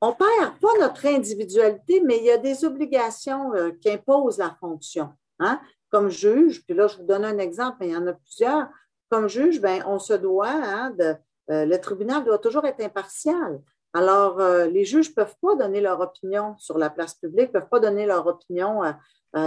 on 0.01 0.11
ne 0.11 0.15
perd 0.15 0.59
pas 0.61 0.79
notre 0.81 1.07
individualité, 1.07 2.01
mais 2.05 2.19
il 2.19 2.25
y 2.25 2.31
a 2.31 2.39
des 2.39 2.65
obligations 2.65 3.53
euh, 3.55 3.73
qui 3.81 3.91
imposent 3.91 4.39
la 4.39 4.57
fonction. 4.61 5.13
Hein? 5.41 5.61
Comme 5.91 6.09
juge, 6.09 6.65
puis 6.65 6.75
là, 6.75 6.87
je 6.87 6.99
vous 6.99 7.05
donne 7.05 7.25
un 7.25 7.39
exemple, 7.39 7.79
mais 7.81 7.89
il 7.89 7.93
y 7.93 7.97
en 7.97 8.07
a 8.07 8.13
plusieurs. 8.13 8.69
Comme 9.11 9.29
juge, 9.29 9.61
ben, 9.61 9.83
on 9.87 9.99
se 9.99 10.13
doit, 10.13 10.51
hein, 10.51 10.91
de, 10.91 11.17
euh, 11.51 11.65
le 11.65 11.81
tribunal 11.81 12.25
doit 12.25 12.39
toujours 12.39 12.65
être 12.67 12.81
impartial. 12.81 13.61
Alors, 13.93 14.39
euh, 14.39 14.67
les 14.67 14.85
juges 14.85 15.09
ne 15.11 15.15
peuvent 15.15 15.37
pas 15.43 15.57
donner 15.57 15.81
leur 15.81 16.01
opinion 16.01 16.57
sur 16.59 16.79
la 16.79 16.91
place 16.91 17.15
publique, 17.15 17.53
ne 17.53 17.59
peuvent 17.59 17.69
pas 17.69 17.81
donner 17.81 18.07
leur 18.07 18.27
opinion 18.27 18.83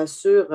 sur 0.06 0.48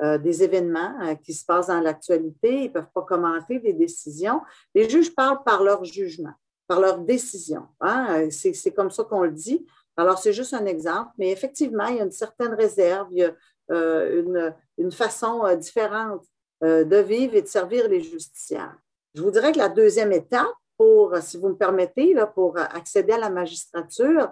des 0.00 0.44
événements 0.44 1.16
qui 1.16 1.34
se 1.34 1.44
passent 1.44 1.66
dans 1.66 1.80
l'actualité, 1.80 2.64
ils 2.64 2.68
ne 2.68 2.72
peuvent 2.72 2.92
pas 2.94 3.02
commenter 3.02 3.58
des 3.58 3.72
décisions. 3.72 4.40
Les 4.74 4.88
juges 4.88 5.14
parlent 5.14 5.42
par 5.44 5.64
leur 5.64 5.84
jugement 5.84 6.34
par 6.68 6.80
leur 6.80 6.98
décision. 6.98 7.66
Hein? 7.80 8.28
C'est 8.30 8.72
comme 8.72 8.90
ça 8.90 9.02
qu'on 9.02 9.22
le 9.22 9.32
dit. 9.32 9.66
Alors, 9.96 10.18
c'est 10.18 10.32
juste 10.32 10.54
un 10.54 10.66
exemple, 10.66 11.10
mais 11.18 11.32
effectivement, 11.32 11.86
il 11.86 11.96
y 11.96 12.00
a 12.00 12.04
une 12.04 12.12
certaine 12.12 12.54
réserve, 12.54 13.08
il 13.10 13.18
y 13.18 13.24
a 13.24 13.34
euh, 13.72 14.52
une, 14.76 14.92
façon 14.92 15.44
euh, 15.44 15.56
différente 15.56 16.24
euh, 16.62 16.84
de 16.84 16.96
vivre 16.98 17.34
et 17.34 17.42
de 17.42 17.48
servir 17.48 17.88
les 17.88 18.00
justiciables. 18.00 18.78
Je 19.14 19.22
vous 19.22 19.30
dirais 19.30 19.50
que 19.50 19.58
la 19.58 19.68
deuxième 19.68 20.12
étape, 20.12 20.46
pour, 20.76 21.16
si 21.16 21.36
vous 21.36 21.48
me 21.48 21.56
permettez, 21.56 22.14
là, 22.14 22.26
pour 22.26 22.56
accéder 22.56 23.14
à 23.14 23.18
la 23.18 23.30
magistrature, 23.30 24.30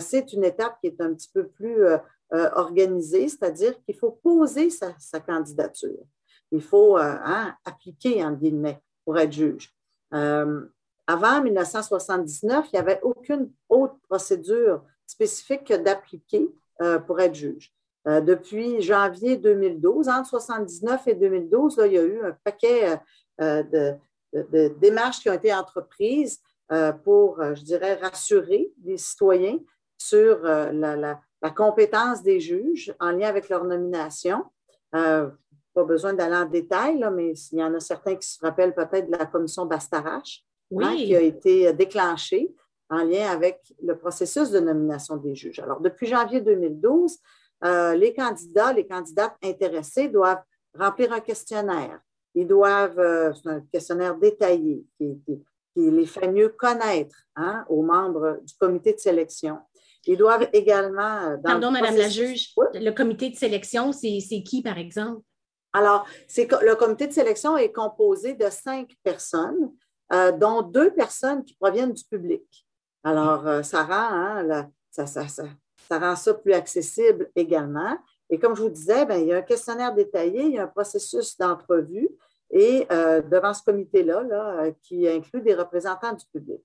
c'est 0.00 0.32
une 0.32 0.42
étape 0.42 0.78
qui 0.80 0.88
est 0.88 1.00
un 1.00 1.14
petit 1.14 1.30
peu 1.32 1.46
plus 1.46 1.84
organisée, 2.32 3.28
c'est-à-dire 3.28 3.74
qu'il 3.84 3.94
faut 3.94 4.10
poser 4.10 4.70
sa, 4.70 5.20
candidature. 5.20 6.04
Il 6.50 6.62
faut 6.62 6.96
hein, 6.96 7.54
appliquer, 7.64 8.24
en 8.24 8.32
guillemets, 8.32 8.80
pour 9.04 9.18
être 9.18 9.32
juge. 9.32 9.72
Avant 11.06 11.40
1979, 11.40 12.66
il 12.66 12.76
n'y 12.76 12.80
avait 12.80 13.00
aucune 13.02 13.52
autre 13.68 13.96
procédure 14.08 14.82
spécifique 15.06 15.64
que 15.64 15.74
d'appliquer 15.74 16.50
euh, 16.82 16.98
pour 16.98 17.20
être 17.20 17.34
juge. 17.34 17.72
Euh, 18.08 18.20
depuis 18.20 18.82
janvier 18.82 19.36
2012, 19.36 20.08
entre 20.08 20.36
1979 20.36 21.08
et 21.08 21.14
2012, 21.14 21.80
il 21.86 21.92
y 21.92 21.98
a 21.98 22.02
eu 22.02 22.24
un 22.24 22.36
paquet 22.44 22.98
euh, 23.40 23.62
de, 23.62 23.98
démarches 24.80 25.20
qui 25.20 25.30
ont 25.30 25.34
été 25.34 25.54
entreprises 25.54 26.40
pour, 27.04 27.40
je 27.54 27.62
dirais, 27.62 27.94
rassurer 27.94 28.70
les 28.84 28.98
citoyens 28.98 29.60
sur 29.96 30.40
la, 30.42 31.20
compétence 31.54 32.22
des 32.22 32.40
juges 32.40 32.94
en 33.00 33.10
lien 33.10 33.28
avec 33.28 33.48
leur 33.48 33.64
nomination. 33.64 34.44
pas 34.92 35.84
besoin 35.84 36.14
d'aller 36.14 36.36
en 36.36 36.46
détail, 36.46 37.04
mais 37.12 37.32
il 37.52 37.58
y 37.58 37.62
en 37.62 37.74
a 37.74 37.80
certains 37.80 38.16
qui 38.16 38.28
se 38.28 38.40
rappellent 38.40 38.74
peut-être 38.74 39.10
de 39.10 39.16
la 39.16 39.26
commission 39.26 39.66
Bastarache, 39.66 40.46
Hein, 40.74 40.96
qui 40.96 41.14
a 41.14 41.20
été 41.20 41.72
déclenché 41.72 42.52
en 42.90 43.04
lien 43.04 43.30
avec 43.30 43.60
le 43.82 43.96
processus 43.96 44.50
de 44.50 44.58
nomination 44.58 45.16
des 45.16 45.34
juges. 45.34 45.60
Alors, 45.60 45.80
depuis 45.80 46.06
janvier 46.06 46.40
2012, 46.40 47.18
euh, 47.64 47.94
les 47.94 48.12
candidats, 48.12 48.72
les 48.72 48.86
candidates 48.86 49.36
intéressées 49.42 50.08
doivent 50.08 50.42
remplir 50.76 51.12
un 51.12 51.20
questionnaire. 51.20 52.00
Ils 52.34 52.46
doivent, 52.46 52.98
euh, 52.98 53.32
c'est 53.32 53.48
un 53.48 53.60
questionnaire 53.72 54.16
détaillé 54.16 54.84
qui, 54.98 55.20
les 55.76 56.06
fait 56.06 56.32
mieux 56.32 56.48
connaître 56.48 57.16
hein, 57.36 57.64
aux 57.68 57.82
membres 57.82 58.40
du 58.42 58.54
comité 58.58 58.92
de 58.92 58.98
sélection. 58.98 59.58
Ils 60.06 60.16
doivent 60.16 60.48
également. 60.52 61.30
Euh, 61.30 61.36
Pardon, 61.42 61.70
Madame 61.70 61.96
la 61.96 62.08
juge, 62.08 62.54
le 62.74 62.90
comité 62.90 63.30
de 63.30 63.36
sélection, 63.36 63.92
c'est 63.92 64.42
qui, 64.44 64.62
par 64.62 64.78
exemple? 64.78 65.22
Alors, 65.72 66.06
le 66.36 66.74
comité 66.74 67.06
de 67.06 67.12
sélection 67.12 67.56
est 67.58 67.72
composé 67.72 68.34
de 68.34 68.48
cinq 68.48 68.90
personnes 69.02 69.72
euh, 70.12 70.32
dont 70.32 70.62
deux 70.62 70.90
personnes 70.92 71.44
qui 71.44 71.54
proviennent 71.54 71.92
du 71.92 72.04
public. 72.04 72.66
Alors, 73.04 73.46
euh, 73.46 73.62
ça, 73.62 73.82
rend, 73.82 73.92
hein, 73.92 74.70
ça, 74.90 75.06
ça, 75.06 75.26
ça, 75.28 75.98
rend 75.98 76.16
ça 76.16 76.34
plus 76.34 76.54
accessible 76.54 77.30
également. 77.36 77.98
Et 78.30 78.38
comme 78.38 78.56
je 78.56 78.62
vous 78.62 78.70
disais, 78.70 79.04
ben, 79.04 79.16
il 79.16 79.28
y 79.28 79.32
a 79.32 79.38
un 79.38 79.42
questionnaire 79.42 79.94
détaillé, 79.94 80.44
il 80.44 80.52
y 80.52 80.58
a 80.58 80.64
un 80.64 80.68
processus 80.68 81.36
d'entrevue 81.36 82.08
et 82.50 82.86
euh, 82.90 83.20
devant 83.20 83.52
ce 83.52 83.62
comité-là, 83.62 84.22
là, 84.22 84.70
qui 84.82 85.06
inclut 85.06 85.42
des 85.42 85.54
représentants 85.54 86.12
du 86.12 86.24
public. 86.32 86.62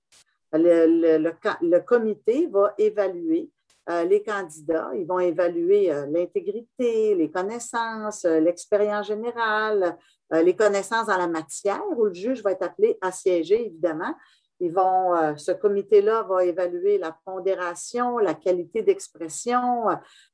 Le, 0.52 1.78
comité 1.80 2.46
va 2.48 2.74
évaluer 2.78 3.50
les 3.88 4.22
candidats, 4.22 4.90
ils 4.94 5.06
vont 5.06 5.18
évaluer 5.18 5.92
l'intégrité, 6.10 7.14
les 7.14 7.30
connaissances, 7.30 8.24
l'expérience 8.24 9.08
générale, 9.08 9.98
euh, 10.32 10.42
les 10.42 10.56
connaissances 10.56 11.06
dans 11.06 11.18
la 11.18 11.28
matière 11.28 11.82
où 11.96 12.04
le 12.04 12.14
juge 12.14 12.42
va 12.42 12.52
être 12.52 12.62
appelé 12.62 12.96
à 13.00 13.12
siéger, 13.12 13.66
évidemment. 13.66 14.14
Ils 14.60 14.72
vont, 14.72 15.14
euh, 15.14 15.36
ce 15.36 15.52
comité-là 15.52 16.22
va 16.22 16.44
évaluer 16.44 16.96
la 16.96 17.16
pondération, 17.24 18.18
la 18.18 18.34
qualité 18.34 18.82
d'expression 18.82 19.88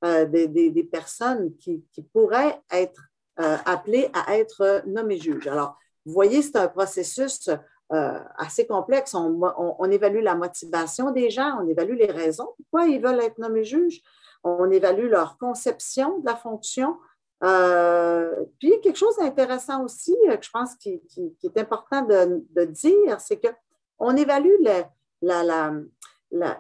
euh, 0.04 0.24
des, 0.26 0.88
personnes 0.90 1.56
qui, 1.56 1.84
pourraient 2.12 2.60
être 2.70 3.02
appelées 3.36 4.10
à 4.14 4.36
être 4.36 4.82
nommées 4.86 5.18
juges. 5.18 5.46
Alors, 5.46 5.78
vous 6.04 6.12
voyez, 6.12 6.42
c'est 6.42 6.56
un 6.56 6.66
processus 6.66 7.48
assez 7.90 8.66
complexe. 8.66 9.14
On, 9.14 9.40
on, 9.56 9.90
évalue 9.90 10.22
la 10.22 10.34
motivation 10.34 11.10
des 11.10 11.30
gens, 11.30 11.58
on 11.62 11.68
évalue 11.68 11.96
les 11.96 12.10
raisons 12.10 12.48
pourquoi 12.56 12.86
ils 12.86 13.00
veulent 13.00 13.20
être 13.20 13.38
nommés 13.38 13.64
juges, 13.64 14.02
on 14.44 14.70
évalue 14.70 15.08
leur 15.08 15.38
conception 15.38 16.18
de 16.18 16.26
la 16.26 16.36
fonction, 16.36 16.96
euh, 17.44 18.44
puis, 18.58 18.80
quelque 18.80 18.96
chose 18.96 19.16
d'intéressant 19.16 19.84
aussi, 19.84 20.16
euh, 20.28 20.36
que 20.36 20.44
je 20.44 20.50
pense 20.50 20.74
qui, 20.76 21.00
est 21.42 21.58
important 21.58 22.02
de, 22.02 22.64
dire, 22.64 23.20
c'est 23.20 23.40
qu'on 23.40 24.16
évalue 24.16 24.56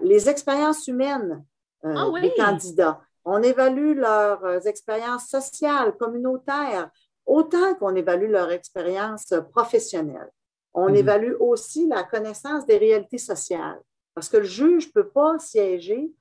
les 0.00 0.28
expériences 0.28 0.86
humaines 0.86 1.44
euh, 1.84 1.94
ah 1.96 2.20
des 2.20 2.32
candidats. 2.34 3.00
On 3.24 3.42
évalue 3.42 3.96
leurs 3.96 4.66
expériences 4.66 5.28
sociales, 5.28 5.96
communautaires, 5.96 6.90
autant 7.26 7.74
qu'on 7.74 7.94
évalue 7.94 8.30
leur 8.30 8.50
expérience 8.50 9.34
professionnelle. 9.52 10.30
On 10.74 10.88
mhm. 10.88 10.96
évalue 10.96 11.34
aussi 11.40 11.86
la 11.86 12.02
connaissance 12.04 12.66
des 12.66 12.78
réalités 12.78 13.18
sociales, 13.18 13.80
parce 14.14 14.28
que 14.28 14.38
le 14.38 14.44
juge 14.44 14.88
ne 14.88 14.92
peut 14.92 15.08
pas 15.08 15.38
siéger 15.38 16.12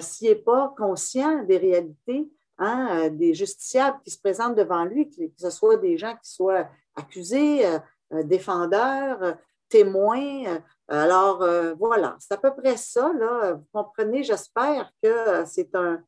s'il 0.00 0.28
n'est 0.28 0.34
pas 0.34 0.74
conscient 0.76 1.44
des 1.44 1.56
réalités 1.56 2.28
Hein, 2.60 3.06
euh, 3.06 3.10
des 3.10 3.34
justiciables 3.34 4.00
qui 4.04 4.10
se 4.10 4.18
présentent 4.18 4.56
devant 4.56 4.84
lui, 4.84 5.08
que, 5.08 5.22
ce 5.36 5.50
soit 5.50 5.76
des 5.76 5.96
gens 5.96 6.16
qui 6.16 6.32
soient 6.32 6.68
accusés, 6.96 7.64
euh, 7.64 7.78
euh, 8.14 8.22
défendeurs, 8.24 9.36
témoins. 9.68 10.60
alors, 10.88 11.46
voilà, 11.78 12.16
c'est 12.18 12.34
à 12.34 12.36
peu 12.38 12.52
près 12.54 12.76
ça. 12.76 13.12
Là. 13.12 13.52
Vous 13.52 13.66
comprenez, 13.72 14.24
j'espère 14.24 14.90
que 15.02 15.44
c'est 15.46 15.72
un. 15.74 16.02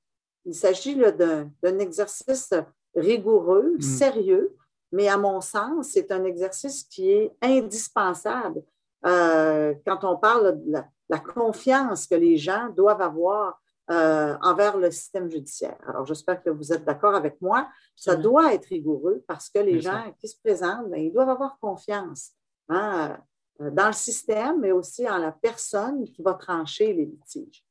Il 0.46 0.54
s'agit 0.54 0.96
d'un 0.96 1.78
exercice 1.78 2.54
rigoureux, 2.96 3.74
mm. 3.76 3.80
sérieux, 3.82 4.56
mais 4.92 5.08
à 5.08 5.16
mon 5.16 5.40
sens, 5.40 5.88
c'est 5.92 6.10
un 6.10 6.24
exercice 6.24 6.84
qui 6.84 7.10
est 7.10 7.32
indispensable 7.42 8.62
quand 9.02 10.04
on 10.04 10.16
parle 10.16 10.62
de 10.62 10.72
la, 11.08 11.18
confiance 11.18 12.06
que 12.06 12.14
les 12.14 12.36
gens 12.36 12.68
doivent 12.68 13.00
avoir 13.00 13.60
euh, 13.90 14.36
envers 14.40 14.76
le 14.76 14.88
système 14.92 15.28
judiciaire. 15.28 15.76
Alors, 15.88 16.06
j'espère 16.06 16.40
que 16.40 16.50
vous 16.50 16.72
êtes 16.72 16.84
d'accord 16.84 17.16
avec 17.16 17.40
moi. 17.40 17.68
Ça 17.96 18.14
doit 18.14 18.54
être 18.54 18.66
rigoureux 18.66 19.24
parce 19.26 19.48
que 19.48 19.58
les 19.58 19.80
gens 19.80 20.14
qui 20.20 20.28
se 20.28 20.38
présentent, 20.38 20.88
ben, 20.88 21.00
ils 21.00 21.12
doivent 21.12 21.30
avoir 21.30 21.58
confiance 21.58 22.30
hein, 22.68 23.18
euh, 23.60 23.68
dans 23.72 23.88
le 23.88 23.92
système, 23.92 24.60
mais 24.60 24.70
aussi 24.70 25.10
en 25.10 25.18
la 25.18 25.32
personne 25.32 26.04
qui 26.04 26.22
va 26.22 26.34
trancher 26.34 26.92
les 26.92 27.06
litiges. 27.06 27.64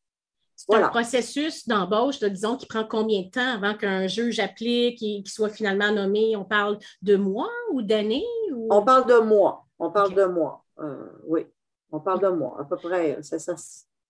C'est 0.68 0.76
un 0.76 0.90
processus 0.90 1.68
d'embauche, 1.70 2.20
disons, 2.20 2.58
qui 2.58 2.66
prend 2.66 2.84
combien 2.84 3.22
de 3.22 3.30
temps 3.30 3.54
avant 3.54 3.76
qu'un 3.76 4.08
juge 4.08 4.40
applique 4.40 5.02
et 5.02 5.24
qu'il 5.24 5.28
soit 5.30 5.50
finalement 5.50 5.92
nommé? 5.92 6.36
On 6.36 6.44
parle 6.44 6.80
de 7.02 7.16
mois 7.16 7.50
ou 7.72 7.82
d'années? 7.82 8.26
On 8.70 8.84
parle 8.84 9.08
de 9.08 9.20
mois. 9.20 9.66
On 9.80 9.90
parle 9.90 10.14
de 10.14 10.26
mois. 10.26 10.66
Euh, 10.80 11.08
oui, 11.26 11.48
on 11.94 12.02
parle 12.02 12.20
de 12.20 12.28
mois, 12.28 12.58
à 12.60 12.66
peu 12.66 12.76
près. 12.76 13.24
Ça, 13.24 13.40
ça, 13.40 13.56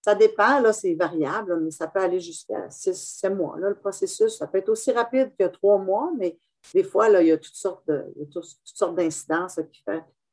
ça 0.02 0.16
dépend, 0.16 0.60
là, 0.60 0.74
c'est 0.74 0.96
variable, 0.96 1.60
mais 1.62 1.70
ça 1.70 1.88
peut 1.88 2.00
aller 2.00 2.20
jusqu'à 2.20 2.68
six, 2.72 3.24
mois. 3.30 3.60
Là, 3.60 3.70
le 3.70 3.76
processus, 3.76 4.38
ça 4.38 4.48
peut 4.48 4.58
être 4.58 4.70
aussi 4.70 4.92
rapide 4.92 5.32
que 5.38 5.46
trois 5.46 5.78
mois, 5.78 6.12
mais 6.18 6.40
des 6.74 6.84
fois, 6.84 7.10
là, 7.10 7.22
il 7.22 7.28
y 7.28 7.32
a 7.32 7.38
toutes 7.38 7.54
sortes, 7.54 7.88
de, 7.88 8.06
toutes 8.34 8.46
sortes 8.64 8.96
d'incidences 8.96 9.60
qui, 9.72 9.84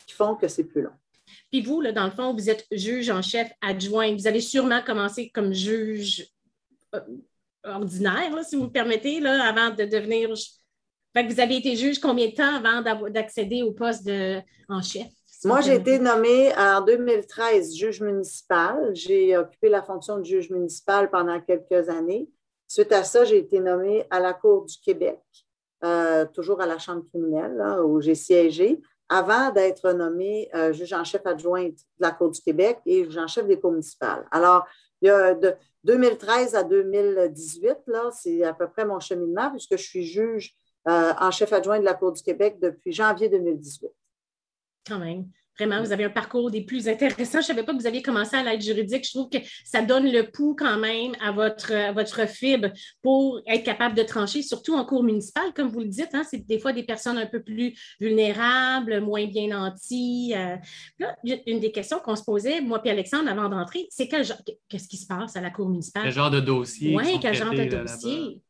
qui, 0.06 0.14
font 0.14 0.34
que 0.34 0.48
c'est 0.48 0.64
plus 0.64 0.80
long. 0.80 0.96
Puis 1.50 1.62
vous, 1.62 1.80
là, 1.80 1.92
dans 1.92 2.04
le 2.04 2.10
fond, 2.10 2.32
vous 2.32 2.50
êtes 2.50 2.66
juge 2.70 3.10
en 3.10 3.22
chef 3.22 3.50
adjoint. 3.60 4.12
Vous 4.14 4.26
allez 4.26 4.40
sûrement 4.40 4.82
commencer 4.82 5.30
comme 5.30 5.52
juge 5.52 6.26
euh, 6.94 7.00
ordinaire, 7.64 8.32
si 8.44 8.56
vous 8.56 8.64
me 8.64 8.70
permettez, 8.70 9.20
là, 9.20 9.44
avant 9.48 9.74
de 9.74 9.84
devenir. 9.84 10.30
Fait 11.14 11.26
que 11.26 11.32
vous 11.32 11.40
avez 11.40 11.56
été 11.56 11.76
juge 11.76 11.98
combien 11.98 12.28
de 12.28 12.34
temps 12.34 12.56
avant 12.62 13.08
d'accéder 13.10 13.62
au 13.62 13.72
poste 13.72 14.06
de, 14.06 14.40
en 14.68 14.82
chef? 14.82 15.08
Moi, 15.44 15.60
j'ai 15.60 15.74
été 15.74 15.98
nommée 15.98 16.52
en 16.56 16.80
2013 16.80 17.76
juge 17.76 18.00
municipal. 18.00 18.90
J'ai 18.94 19.36
occupé 19.36 19.68
la 19.68 19.82
fonction 19.82 20.18
de 20.18 20.24
juge 20.24 20.50
municipal 20.50 21.10
pendant 21.10 21.40
quelques 21.40 21.88
années. 21.88 22.28
Suite 22.66 22.92
à 22.92 23.04
ça, 23.04 23.24
j'ai 23.24 23.38
été 23.38 23.60
nommée 23.60 24.04
à 24.10 24.18
la 24.18 24.34
Cour 24.34 24.64
du 24.64 24.76
Québec, 24.78 25.20
euh, 25.84 26.24
toujours 26.34 26.60
à 26.60 26.66
la 26.66 26.78
Chambre 26.78 27.04
criminelle, 27.08 27.62
où 27.84 28.00
j'ai 28.00 28.14
siégé, 28.14 28.80
avant 29.08 29.50
d'être 29.50 29.92
nommée 29.92 30.48
euh, 30.54 30.72
juge 30.72 30.92
en 30.92 31.04
chef 31.04 31.24
adjointe 31.26 31.74
de 31.74 32.00
la 32.00 32.10
Cour 32.10 32.30
du 32.30 32.40
Québec 32.40 32.78
et 32.86 33.04
juge 33.04 33.18
en 33.18 33.26
chef 33.26 33.46
des 33.46 33.58
cours 33.60 33.70
municipales. 33.70 34.26
Alors, 34.30 34.66
il 35.00 35.08
y 35.08 35.10
a 35.10 35.34
de 35.34 35.54
2013 35.84 36.54
à 36.54 36.64
2018, 36.64 37.76
là, 37.86 38.10
c'est 38.10 38.42
à 38.42 38.52
peu 38.52 38.68
près 38.68 38.84
mon 38.84 38.98
cheminement, 38.98 39.50
puisque 39.50 39.76
je 39.76 39.82
suis 39.82 40.04
juge 40.04 40.54
euh, 40.88 41.12
en 41.18 41.30
chef 41.30 41.52
adjoint 41.52 41.78
de 41.78 41.84
la 41.84 41.94
Cour 41.94 42.12
du 42.12 42.22
Québec 42.22 42.58
depuis 42.60 42.92
janvier 42.92 43.28
2018. 43.28 43.90
Quand 44.86 44.98
même. 44.98 45.26
Vraiment, 45.58 45.82
vous 45.82 45.92
avez 45.92 46.04
un 46.04 46.10
parcours 46.10 46.50
des 46.50 46.62
plus 46.62 46.88
intéressants. 46.88 47.32
Je 47.32 47.38
ne 47.38 47.42
savais 47.42 47.62
pas 47.62 47.72
que 47.72 47.78
vous 47.78 47.86
aviez 47.86 48.02
commencé 48.02 48.36
à 48.36 48.42
l'aide 48.42 48.60
juridique. 48.60 49.04
Je 49.04 49.10
trouve 49.10 49.28
que 49.28 49.38
ça 49.64 49.82
donne 49.82 50.10
le 50.10 50.30
pouls 50.30 50.54
quand 50.58 50.78
même 50.78 51.12
à 51.20 51.32
votre, 51.32 51.92
votre 51.92 52.28
fibre 52.28 52.68
pour 53.02 53.40
être 53.46 53.64
capable 53.64 53.94
de 53.94 54.02
trancher, 54.02 54.42
surtout 54.42 54.74
en 54.74 54.84
cours 54.84 55.02
municipal, 55.02 55.52
comme 55.54 55.68
vous 55.68 55.80
le 55.80 55.88
dites. 55.88 56.10
Hein, 56.14 56.22
c'est 56.28 56.46
des 56.46 56.58
fois 56.58 56.72
des 56.72 56.82
personnes 56.82 57.18
un 57.18 57.26
peu 57.26 57.42
plus 57.42 57.74
vulnérables, 58.00 59.00
moins 59.00 59.26
bien 59.26 59.48
nanties. 59.48 60.34
Euh. 60.36 60.56
là, 60.98 61.16
une 61.46 61.60
des 61.60 61.72
questions 61.72 61.98
qu'on 61.98 62.16
se 62.16 62.24
posait, 62.24 62.60
moi 62.60 62.80
et 62.84 62.90
Alexandre, 62.90 63.28
avant 63.28 63.48
d'entrer, 63.48 63.88
c'est 63.90 64.06
qu'est-ce 64.06 64.88
qui 64.88 64.96
se 64.96 65.06
passe 65.06 65.36
à 65.36 65.40
la 65.40 65.50
cour 65.50 65.68
municipale? 65.68 66.04
Quel 66.04 66.12
genre 66.12 66.30
de 66.30 66.40
dossier? 66.40 66.94
Oui, 66.96 67.18
quel 67.20 67.34
genre 67.34 67.52
de 67.52 67.64
dossier? 67.64 68.40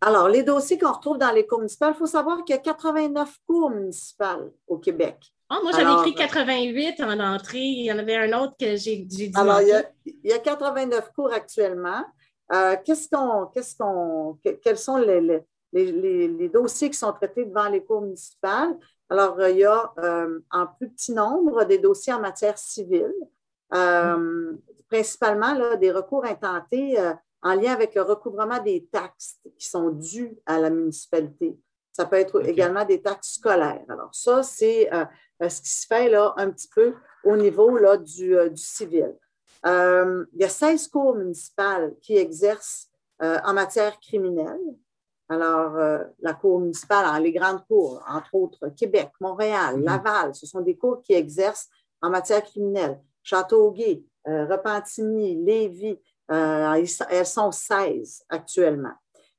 Alors, 0.00 0.28
les 0.28 0.42
dossiers 0.42 0.78
qu'on 0.78 0.92
retrouve 0.92 1.18
dans 1.18 1.32
les 1.32 1.46
cours 1.46 1.58
municipales, 1.58 1.94
il 1.94 1.98
faut 1.98 2.06
savoir 2.06 2.44
qu'il 2.44 2.54
y 2.54 2.58
a 2.58 2.62
89 2.62 3.38
cours 3.46 3.70
municipales 3.70 4.50
au 4.66 4.78
Québec. 4.78 5.32
Oh, 5.50 5.58
moi, 5.62 5.72
j'avais 5.72 5.92
écrit 6.00 6.14
88 6.14 7.00
en 7.00 7.20
entrée. 7.20 7.58
Il 7.58 7.84
y 7.84 7.92
en 7.92 7.98
avait 7.98 8.16
un 8.16 8.32
autre 8.40 8.54
que 8.58 8.76
j'ai 8.76 8.96
dit. 8.96 9.30
Alors, 9.34 9.60
il 9.60 10.16
y, 10.24 10.32
a, 10.32 10.38
89 10.38 11.12
cours 11.12 11.32
actuellement. 11.32 12.04
Euh, 12.52 12.76
qu'est-ce 12.84 13.08
qu'on, 13.08 13.46
qu'est-ce 13.46 13.76
qu'on, 13.76 14.38
quels 14.62 14.78
sont 14.78 14.96
les, 14.96 15.42
les, 15.72 16.48
dossiers 16.48 16.90
qui 16.90 16.98
sont 16.98 17.12
traités 17.12 17.44
devant 17.44 17.68
les 17.68 17.84
cours 17.84 18.02
municipales? 18.02 18.76
Alors, 19.08 19.40
il 19.48 19.58
y 19.58 19.64
a 19.64 19.92
euh, 19.98 20.40
en 20.50 20.66
plus 20.66 20.90
petit 20.90 21.12
nombre 21.12 21.64
des 21.64 21.78
dossiers 21.78 22.12
en 22.12 22.20
matière 22.20 22.58
civile, 22.58 23.14
euh, 23.72 24.52
principalement 24.88 25.54
là, 25.54 25.76
des 25.76 25.92
recours 25.92 26.24
intentés 26.24 26.96
en 27.42 27.54
lien 27.54 27.72
avec 27.72 27.94
le 27.94 28.02
recouvrement 28.02 28.60
des 28.60 28.88
taxes 28.90 29.38
qui 29.56 29.68
sont 29.68 29.90
dues 29.90 30.36
à 30.46 30.58
la 30.58 30.70
municipalité. 30.70 31.56
Ça 31.92 32.04
peut 32.04 32.16
être 32.16 32.46
également 32.46 32.84
des 32.84 33.00
taxes 33.00 33.34
scolaires. 33.34 33.84
Alors, 33.88 34.14
ça, 34.14 34.42
c'est 34.42 34.92
euh, 34.92 35.04
ce 35.40 35.60
qui 35.60 35.70
se 35.70 35.86
fait 35.86 36.08
là, 36.08 36.34
un 36.36 36.50
petit 36.50 36.68
peu 36.68 36.94
au 37.24 37.36
niveau 37.36 37.76
là, 37.76 37.96
du, 37.96 38.36
euh, 38.36 38.50
civil. 38.54 39.14
Euh, 39.66 40.24
il 40.34 40.40
y 40.40 40.44
a 40.44 40.48
16 40.48 40.88
cours 40.88 41.16
municipales 41.16 41.94
qui 42.00 42.16
exercent 42.16 42.88
en 43.18 43.54
matière 43.54 43.98
criminelle. 43.98 44.60
Alors, 45.30 45.72
la 46.20 46.34
cour 46.34 46.60
municipale, 46.60 47.06
hein, 47.06 47.18
les 47.18 47.32
grandes 47.32 47.66
cours, 47.66 48.04
entre 48.06 48.34
autres 48.34 48.68
Québec, 48.76 49.10
Montréal, 49.22 49.78
mhm. 49.78 49.84
Laval, 49.84 50.34
ce 50.34 50.46
sont 50.46 50.60
des 50.60 50.76
cours 50.76 51.00
qui 51.00 51.14
exercent 51.14 51.70
en 52.02 52.10
matière 52.10 52.44
criminelle. 52.44 53.00
Châteauguay, 53.22 54.04
Repentigny, 54.26 55.42
Lévis, 55.42 55.98
elles 56.28 57.26
sont 57.26 57.50
16 57.50 58.26
actuellement. 58.28 58.92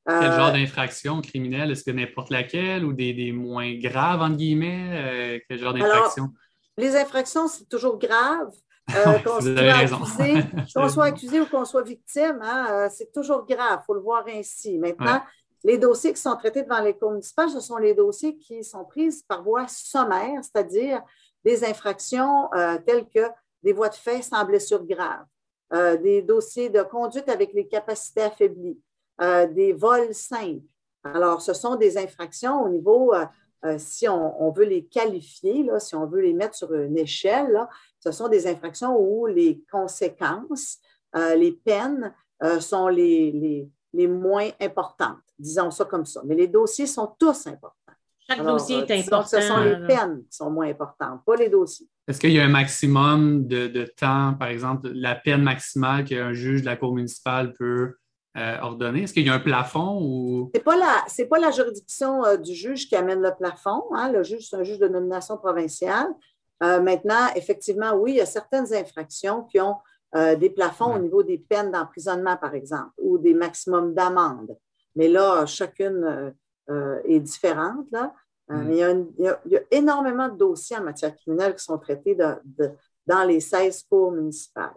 Quel 0.08 0.32
genre 0.32 0.48
euh, 0.48 0.54
d'infraction 0.54 1.22
criminelle? 1.22 1.72
Est-ce 1.72 1.84
que 1.84 1.91
n'importe 1.91 2.30
laquelle 2.30 2.86
ou 2.86 2.93
des, 2.93 3.32
moins 3.34 3.74
graves, 3.78 4.22
entre 4.22 4.38
guillemets? 4.38 4.88
Euh, 4.93 5.39
quel 5.48 5.60
genre 5.60 5.74
d'infraction? 5.74 6.30
Les 6.78 6.96
infractions, 6.96 7.48
c'est 7.48 7.67
toujours 7.67 7.98
grave. 7.98 8.52
Euh, 8.96 9.20
qu'on 9.26 9.41
soit, 10.65 10.88
soit, 10.88 11.06
accusé 11.08 11.41
ou 11.41 11.46
qu'on 11.46 11.65
soit 11.65 11.82
victime, 11.82 12.39
hein, 12.41 12.88
c'est 12.89 13.12
toujours 13.12 13.46
grave, 13.46 13.80
il 13.82 13.86
faut 13.86 13.93
le 13.93 14.00
voir 14.00 14.24
ainsi. 14.34 14.78
Maintenant, 14.78 15.22
les 15.65 15.78
dossiers 15.78 16.13
qui 16.13 16.22
sont 16.22 16.38
traités 16.38 16.63
devant 16.63 16.80
les 16.80 16.93
cours 16.93 17.12
municipales, 17.12 17.50
ce 17.50 17.60
sont 17.60 17.76
les 17.76 17.93
dossiers 17.93 18.38
qui 18.38 18.63
sont 18.63 18.86
pris 18.86 19.10
par 19.28 19.43
voie 19.43 19.67
sommaire, 19.67 20.39
c'est-à-dire 20.41 21.02
des 21.43 21.65
infractions 21.65 22.50
telles 22.86 23.10
que 23.13 23.28
des 23.62 23.74
voies 23.74 23.89
de 23.89 23.96
fait 23.96 24.22
sans 24.22 24.46
blessure 24.46 24.86
grave, 24.86 25.26
des 26.02 26.22
dossiers 26.22 26.70
de 26.70 26.82
conduite 26.84 27.28
avec 27.28 27.52
les 27.52 27.67
capacités 27.67 28.22
affaiblies, 28.22 28.80
euh, 29.21 29.47
des 29.47 29.73
vols 29.73 30.13
simples. 30.13 30.65
Alors, 31.03 31.41
ce 31.41 31.53
sont 31.53 31.75
des 31.75 31.97
infractions 31.97 32.63
au 32.63 32.69
niveau, 32.69 33.13
euh, 33.15 33.25
euh, 33.65 33.75
si 33.80 34.08
on, 34.08 34.51
veut 34.51 34.65
les 34.65 34.86
qualifier, 34.86 35.63
là, 35.63 35.80
si 35.80 35.95
on 35.95 36.06
veut 36.06 36.21
les 36.21 36.34
mettre 36.34 36.56
sur 36.56 36.71
une 36.73 36.97
échelle, 36.97 37.67
ce 37.99 38.12
sont 38.12 38.27
des 38.27 38.45
infractions 38.45 38.95
où 38.99 39.25
les 39.25 39.63
conséquences, 39.71 40.77
les 41.15 41.51
peines 41.51 42.13
sont 42.60 42.89
les, 42.89 43.69
les, 43.93 44.08
moins 44.08 44.49
importantes, 44.62 45.23
disons 45.39 45.71
ça 45.71 45.86
comme 45.86 46.06
ça. 46.06 46.21
Mais 46.25 46.36
les 46.36 46.47
dossiers 46.47 46.86
sont 46.86 47.15
tous 47.17 47.47
importants. 47.47 47.93
Chaque 48.30 48.43
dossier 48.43 48.77
est 48.80 48.99
important. 48.99 49.27
Ce 49.27 49.41
sont 49.41 49.62
les 49.62 49.88
peines 49.88 50.23
qui 50.30 50.38
sont 50.38 50.51
moins 50.51 50.67
importantes, 50.67 51.21
pas 51.25 51.36
les 51.38 51.49
dossiers. 51.49 51.88
Est-ce 52.08 52.19
qu'il 52.19 52.34
y 52.34 52.39
a 52.39 52.43
un 52.45 52.49
maximum 52.49 53.47
de, 53.47 53.67
de, 53.67 53.86
temps, 53.86 54.36
par 54.38 54.49
exemple, 54.49 54.89
la 54.93 55.15
peine 55.15 55.41
maximale 55.41 56.06
qu'un 56.06 56.34
juge 56.34 56.62
de 56.62 56.67
la 56.67 56.75
Cour 56.75 56.93
municipale 56.93 57.53
peut 57.53 57.95
euh? 58.38 58.93
Est-ce 58.93 59.13
qu'il 59.13 59.26
y 59.26 59.30
a 59.30 59.34
un 59.34 59.39
plafond 59.39 60.00
ou? 60.02 60.52
Ce 60.54 60.58
n'est 60.58 60.63
pas, 60.63 60.78
la, 60.78 61.26
pas 61.26 61.39
la 61.39 61.52
juridiction 61.52 62.23
euh, 62.26 62.38
du 62.38 62.54
juge 62.54 62.88
qui 62.88 62.95
amène 62.95 63.21
le 63.21 63.32
plafond. 63.36 63.84
Hein. 63.93 64.12
Le 64.12 64.23
juge, 64.23 64.47
c'est 64.50 64.56
un 64.56 64.63
juge 64.63 64.80
de 64.80 64.88
nomination 64.88 65.38
provinciale. 65.38 66.08
Euh, 66.63 66.82
maintenant, 66.82 67.28
effectivement, 67.36 67.93
oui, 67.93 68.13
il 68.13 68.17
y 68.17 68.21
a 68.21 68.26
certaines 68.26 68.73
infractions 68.73 69.43
qui 69.43 69.60
ont 69.60 69.76
des 70.39 70.50
plafonds 70.50 70.95
au 70.95 71.00
niveau 71.00 71.21
des 71.21 71.38
peines 71.38 71.69
d'emprisonnement, 71.69 72.38
par 72.38 72.56
exemple, 72.56 72.89
ou 72.97 73.19
des 73.19 73.36
maximums 73.36 73.93
d'amende. 73.93 74.58
Mais 74.95 75.10
là, 75.10 75.45
chacune 75.45 76.34
est 77.04 77.19
différente. 77.19 77.86
Là. 77.91 78.13
Il, 78.50 78.73
y 78.73 79.58
a 79.58 79.62
énormément 79.69 80.30
de 80.30 80.38
dossiers 80.38 80.78
en 80.78 80.84
matière 80.84 81.13
criminelle 81.15 81.56
qui 81.56 81.63
sont 81.63 81.78
traités 81.78 82.15
dans 82.15 83.23
les 83.28 83.41
16 83.41 83.84
cours 83.84 84.13
municipales. 84.13 84.73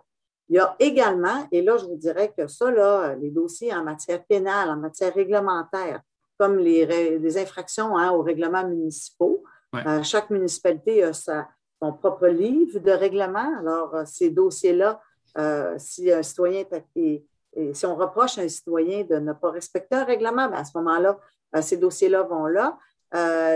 Il 0.51 0.57
y 0.57 0.59
a 0.59 0.75
également, 0.81 1.47
et 1.53 1.63
là, 1.63 1.77
je 1.77 1.85
vous 1.85 1.97
dirais 1.97 2.35
que 2.37 2.49
ça, 2.49 2.73
là, 2.73 3.15
les 3.15 3.31
dossiers 3.31 3.73
en 3.73 3.85
matière 3.85 4.25
pénale, 4.25 4.69
en 4.69 4.77
matière 4.77 5.15
réglementaire, 5.15 6.03
comme 6.41 6.59
les, 6.59 7.39
infractions 7.39 7.97
hein, 7.97 8.11
aux 8.11 8.23
règlements 8.23 8.67
municipaux, 8.67 9.45
euh, 9.77 10.03
chaque 10.03 10.29
municipalité 10.31 11.05
a 11.05 11.13
son 11.13 11.93
propre 11.93 12.27
livre 12.27 12.81
de 12.81 12.91
règlement. 12.91 13.59
Alors, 13.61 13.95
euh, 13.95 14.03
ces 14.05 14.31
dossiers-là, 14.31 15.01
euh, 15.39 15.77
si 15.79 16.11
un 16.11 16.25
citoyen 16.25 16.65
et 16.97 17.25
si 17.73 17.87
on 17.87 17.95
reproche 17.95 18.39
à 18.39 18.43
un 18.43 18.49
citoyen 18.49 19.05
de 19.05 19.17
ne 19.17 19.33
pas 19.33 19.53
respecter 19.53 19.95
un 19.95 20.05
règlement, 20.05 20.49
ben, 20.49 20.55
à 20.55 20.65
ce 20.65 20.77
moment-là, 20.79 21.17
ces 21.63 21.77
dossiers-là 21.77 22.23
vont 22.23 22.47
là. 22.47 22.77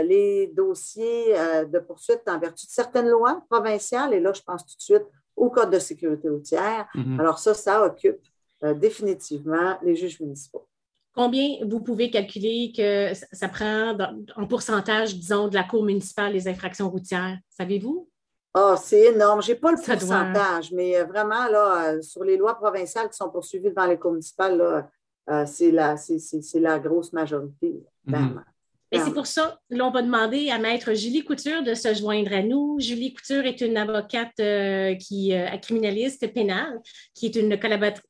les 0.03 0.49
dossiers 0.55 1.35
de 1.67 1.79
poursuite 1.81 2.23
en 2.29 2.39
vertu 2.39 2.67
de 2.67 2.71
certaines 2.71 3.09
lois 3.09 3.43
provinciales, 3.51 4.15
et 4.15 4.21
là, 4.21 4.33
je 4.33 4.43
pense 4.43 4.65
tout 4.65 4.77
de 4.77 4.83
suite 4.83 5.07
au 5.37 5.51
Code 5.51 5.71
de 5.71 5.79
sécurité 5.79 6.29
routière. 6.29 6.87
Mhm. 6.95 7.21
Alors 7.21 7.39
ça, 7.39 7.55
ça 7.55 7.85
occupe 7.85 8.21
euh, 8.63 8.75
définitivement 8.75 9.77
les 9.83 9.97
juges 9.97 10.21
municipaux. 10.21 10.67
Combien 11.15 11.59
vous 11.65 11.81
pouvez 11.81 12.11
calculer 12.11 12.73
que 12.77 13.13
ça 13.33 13.49
prend 13.49 13.97
en 14.37 14.47
pourcentage, 14.47 15.15
disons, 15.15 15.49
de 15.49 15.55
la 15.55 15.63
Cour 15.63 15.85
municipale 15.85 16.33
les 16.33 16.49
infractions 16.49 16.91
routières? 16.91 17.39
Savez-vous? 17.51 18.09
Ah, 18.53 18.77
c'est 18.77 19.13
énorme. 19.13 19.43
Je 19.43 19.53
n'ai 19.53 19.59
pas 19.59 19.73
le 19.73 19.77
pourcentage, 19.77 20.73
mais 20.73 20.97
euh, 20.97 21.05
vraiment, 21.05 21.47
là, 21.49 21.93
euh, 21.93 22.03
sur 22.03 22.25
les 22.25 22.37
lois 22.37 22.55
provinciales 22.55 23.09
qui 23.09 23.17
sont 23.17 23.31
poursuivies 23.31 23.71
devant 23.71 23.87
les 23.87 23.99
cours 23.99 24.13
municipales, 24.13 24.89
c'est 25.47 25.71
la, 25.71 25.97
la, 26.55 26.79
grosse 26.79 27.13
majorité. 27.13 27.83
Mhm. 28.07 28.43
Et 28.95 29.01
c'est 29.01 29.13
pour 29.13 29.27
ça, 29.27 29.59
là, 29.71 29.87
on 29.89 29.91
va 29.91 30.03
demander 30.03 30.51
à 30.51 30.59
Maître 30.59 30.95
Julie 30.95 31.25
Couture 31.25 31.65
de 31.65 31.75
se 31.75 31.93
joindre 31.95 32.33
à 32.33 32.43
nous. 32.43 32.79
Julie 32.79 33.13
Couture 33.13 33.45
est 33.45 33.61
une 33.61 33.77
avocate 33.77 34.31
euh, 34.39 34.95
qui 34.95 35.35
euh, 35.35 35.49
criminaliste 35.57 36.33
pénale, 36.33 36.79
qui 37.13 37.27
est 37.27 37.35
une 37.35 37.59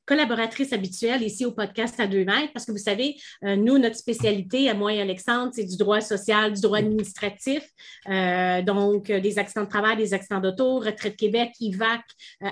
collaboratrice 0.05 0.75
habituelle 0.75 1.23
ici 1.23 1.47
au 1.47 1.53
podcast 1.53 1.99
à 2.01 2.07
deux 2.07 2.27
mètres, 2.27 2.53
parce 2.53 2.67
que 2.67 2.73
vous 2.73 2.77
savez, 2.77 3.17
euh, 3.45 3.57
nous, 3.57 3.79
notre 3.79 3.97
spécialité, 3.97 4.69
à 4.69 4.75
moi 4.75 4.93
et 4.93 5.01
Alexandre, 5.01 5.53
c'est 5.55 5.65
du 5.65 5.79
droit 5.79 6.03
social, 6.03 6.53
du 6.53 6.61
droit 6.61 6.79
administratif, 6.79 7.67
euh, 8.11 8.61
donc 8.61 9.11
des 9.11 9.39
accidents 9.39 9.65
de 9.65 9.71
travail, 9.71 9.97
des 9.97 10.13
accidents 10.13 10.41
d'auto, 10.41 10.81
retraite 10.81 11.17
Québec, 11.17 11.53
IVAC, 11.61 12.03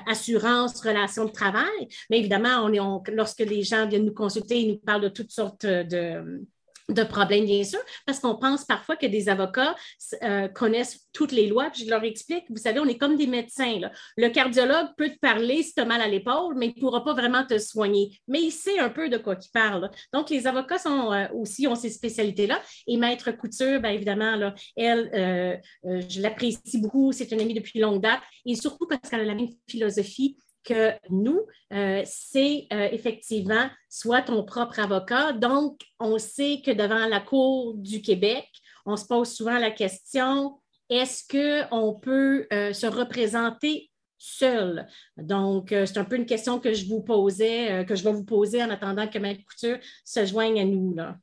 assurance, 0.07 0.81
relations 0.81 1.27
de 1.27 1.33
travail. 1.33 1.89
Mais 2.09 2.19
évidemment, 2.19 2.65
on 2.65 2.73
est, 2.73 3.13
lorsque 3.13 3.41
les 3.41 3.63
gens 3.63 3.87
viennent 3.87 4.07
nous 4.07 4.15
consulter, 4.15 4.59
ils 4.59 4.69
nous 4.69 4.79
parlent 4.79 5.03
de 5.03 5.09
toutes 5.11 5.33
sortes 5.33 5.67
de 5.67 6.41
de 6.89 7.03
problèmes, 7.05 7.45
bien 7.45 7.65
sûr, 7.65 7.79
parce 8.07 8.19
qu'on 8.19 8.37
pense 8.37 8.65
parfois 8.65 8.97
que 8.97 9.07
des 9.07 9.29
avocats 9.29 9.75
euh, 10.23 10.49
connaissent 10.49 11.07
toutes 11.13 11.33
les 11.33 11.47
lois. 11.47 11.71
Puis 11.71 11.85
je 11.85 11.91
leur 11.91 12.03
explique, 12.05 12.45
vous 12.51 12.57
savez, 12.57 12.81
on 12.81 12.87
est 12.87 12.99
comme 12.99 13.17
des 13.17 13.27
médecins. 13.27 13.81
Le 14.17 14.29
cardiologue 14.29 14.89
peut 14.97 15.11
te 15.11 15.19
parler 15.19 15.63
si 15.63 15.75
tu 15.75 15.81
as 15.81 15.85
mal 15.85 16.01
à 16.01 16.09
l'épaule, 16.09 16.55
mais 16.57 16.67
il 16.67 16.75
ne 16.77 16.81
pourra 16.81 17.05
pas 17.05 17.15
vraiment 17.15 17.45
te 17.47 17.59
soigner. 17.59 18.19
Mais 18.29 18.41
il 18.41 18.51
sait 18.51 18.79
un 18.79 18.91
peu 18.91 19.09
de 19.09 19.19
quoi 19.19 19.37
il 19.41 19.51
parle. 19.53 19.91
Donc, 20.13 20.31
les 20.31 20.47
avocats 20.47 20.79
sont 20.79 21.13
euh, 21.13 21.27
aussi 21.35 21.67
ont 21.67 21.75
ces 21.75 21.91
spécialités-là. 21.91 22.61
Et 22.87 22.97
Maître 22.97 23.31
Couture, 23.33 23.81
bien 23.81 23.91
évidemment, 23.91 24.37
là, 24.37 24.55
elle, 24.77 25.11
euh, 25.15 26.01
je 26.09 26.21
l'apprécie 26.21 26.79
beaucoup. 26.79 27.13
C'est 27.13 27.31
une 27.33 27.41
amie 27.41 27.55
depuis 27.55 27.81
longue 27.81 28.01
date. 28.01 28.21
Et 28.45 28.55
surtout 28.55 28.87
parce 28.87 29.09
qu'elle 29.09 29.21
a 29.21 29.25
la 29.25 29.35
même 29.35 29.51
philosophie 29.69 30.37
que 30.65 30.93
nous, 31.11 31.47
euh, 31.73 32.03
c'est 32.05 32.67
euh, 32.73 32.89
effectivement 32.93 33.69
soit 33.89 34.23
ton 34.23 34.45
propre 34.45 34.79
avocat. 34.79 35.33
Donc, 35.33 35.81
on 35.99 36.19
sait 36.19 36.61
que 36.65 36.71
devant 36.71 37.07
la 37.07 37.21
Cour 37.21 37.75
du 37.75 38.03
Québec, 38.03 38.49
on 38.87 38.97
se 38.97 39.07
pose 39.07 39.33
souvent 39.33 39.59
la 39.59 39.71
question, 39.71 40.59
est-ce 40.89 41.25
qu'on 41.71 41.95
peut 41.95 42.47
euh, 42.53 42.73
se 42.73 42.87
représenter 42.87 43.91
seul? 44.19 44.87
Donc, 45.17 45.69
c'est 45.71 45.99
un 45.99 46.05
peu 46.05 46.17
une 46.17 46.27
question 46.27 46.59
que 46.59 46.73
je 46.73 46.87
vous 46.87 47.03
posais, 47.03 47.85
que 47.87 47.95
je 47.95 48.05
vais 48.05 48.13
vous 48.13 48.25
poser 48.25 48.63
en 48.63 48.71
attendant 48.71 49.09
que 49.09 49.19
Maître 49.19 49.43
Couture 49.45 49.79
se 50.05 50.25
joigne 50.27 50.61
à 50.61 50.65
nous. 50.65 50.95
Là. 50.95 51.17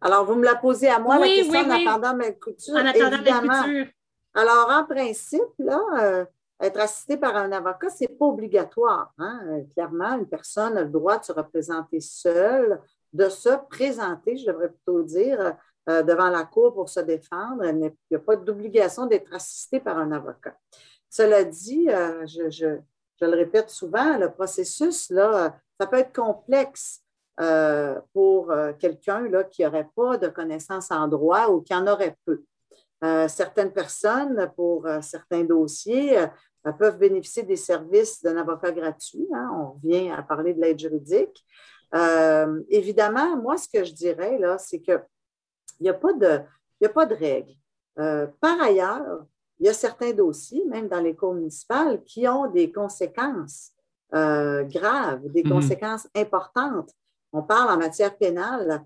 Alors, 0.00 0.24
vous 0.24 0.34
me 0.34 0.44
la 0.44 0.56
posez 0.56 0.88
à 0.88 0.98
moi, 0.98 1.18
Oui, 1.20 1.28
la 1.28 1.36
question 1.36 1.60
oui, 1.60 1.66
oui. 1.68 1.86
en 1.86 1.90
attendant 1.90 2.16
Maître 2.16 2.40
Couture. 2.40 2.74
En 2.74 2.86
attendant 2.86 3.22
Maître. 3.22 3.64
Couture. 3.64 3.86
Alors, 4.34 4.70
en 4.70 4.84
principe, 4.84 5.40
là, 5.58 6.26
être 6.60 6.80
assisté 6.80 7.16
par 7.16 7.36
un 7.36 7.52
avocat, 7.52 7.90
ce 7.90 8.04
n'est 8.04 8.16
pas 8.16 8.26
obligatoire. 8.26 9.12
hein. 9.18 9.40
Euh, 9.48 9.62
Clairement, 9.74 10.16
une 10.16 10.28
personne 10.28 10.76
a 10.76 10.82
le 10.82 10.88
droit 10.88 11.18
de 11.18 11.24
se 11.24 11.32
représenter 11.32 12.00
seule, 12.00 12.80
de 13.12 13.28
se 13.28 13.50
présenter, 13.68 14.36
je 14.36 14.46
devrais 14.46 14.70
plutôt 14.70 15.02
dire, 15.02 15.54
euh, 15.88 16.02
devant 16.02 16.30
la 16.30 16.44
cour 16.44 16.74
pour 16.74 16.88
se 16.88 17.00
défendre. 17.00 17.64
Il 17.64 17.92
n'y 18.10 18.16
a 18.16 18.20
pas 18.20 18.36
d'obligation 18.36 19.06
d'être 19.06 19.32
assisté 19.34 19.80
par 19.80 19.98
un 19.98 20.12
avocat. 20.12 20.56
Cela 21.10 21.44
dit, 21.44 21.88
euh, 21.90 22.26
je, 22.26 22.78
le 23.20 23.36
répète 23.36 23.70
souvent, 23.70 24.18
le 24.18 24.30
processus, 24.30 25.10
là, 25.10 25.54
ça 25.78 25.86
peut 25.86 25.98
être 25.98 26.14
complexe 26.14 27.02
pour 28.14 28.50
quelqu'un 28.78 29.28
qui 29.50 29.62
n'aurait 29.62 29.90
pas 29.94 30.16
de 30.16 30.28
connaissances 30.28 30.90
en 30.90 31.06
droit 31.06 31.48
ou 31.48 31.60
qui 31.60 31.74
en 31.74 31.86
aurait 31.86 32.16
peu. 32.24 32.42
Euh, 33.04 33.28
certaines 33.28 33.72
personnes, 33.72 34.50
pour 34.56 34.86
euh, 34.86 35.00
certains 35.02 35.44
dossiers, 35.44 36.18
euh, 36.18 36.72
peuvent 36.78 36.98
bénéficier 36.98 37.42
des 37.42 37.56
services 37.56 38.22
d'un 38.22 38.36
avocat 38.38 38.72
gratuit. 38.72 39.28
hein. 39.34 39.50
On 39.54 39.72
revient 39.72 40.10
à 40.10 40.22
parler 40.22 40.54
de 40.54 40.60
l'aide 40.60 40.78
juridique. 40.78 41.44
Euh, 41.94 42.62
évidemment, 42.70 43.36
moi, 43.36 43.56
ce 43.56 43.68
que 43.68 43.84
je 43.84 43.92
dirais, 43.92 44.38
là, 44.38 44.58
c'est 44.58 44.80
qu'il 44.80 45.00
n'y 45.80 45.88
a, 45.90 45.94
pas 45.94 46.12
de- 46.14 46.40
il 46.80 46.84
y 46.84 46.86
a 46.86 46.90
pas 46.90 47.06
de 47.06 47.14
règle. 47.14 47.52
Euh, 47.98 48.26
par 48.40 48.60
ailleurs, 48.60 49.24
il 49.60 49.66
y 49.66 49.68
a 49.68 49.74
certains 49.74 50.12
dossiers, 50.12 50.64
même 50.66 50.88
dans 50.88 51.00
les 51.00 51.14
cours 51.14 51.34
municipales, 51.34 52.02
qui 52.04 52.26
ont 52.26 52.50
des 52.50 52.72
conséquences 52.72 53.72
euh, 54.14 54.62
graves, 54.64 55.20
des 55.32 55.42
Mhm. 55.42 55.50
conséquences 55.50 56.08
importantes. 56.14 56.90
On 57.32 57.42
parle 57.42 57.70
en 57.70 57.76
matière 57.76 58.16
pénale, 58.16 58.84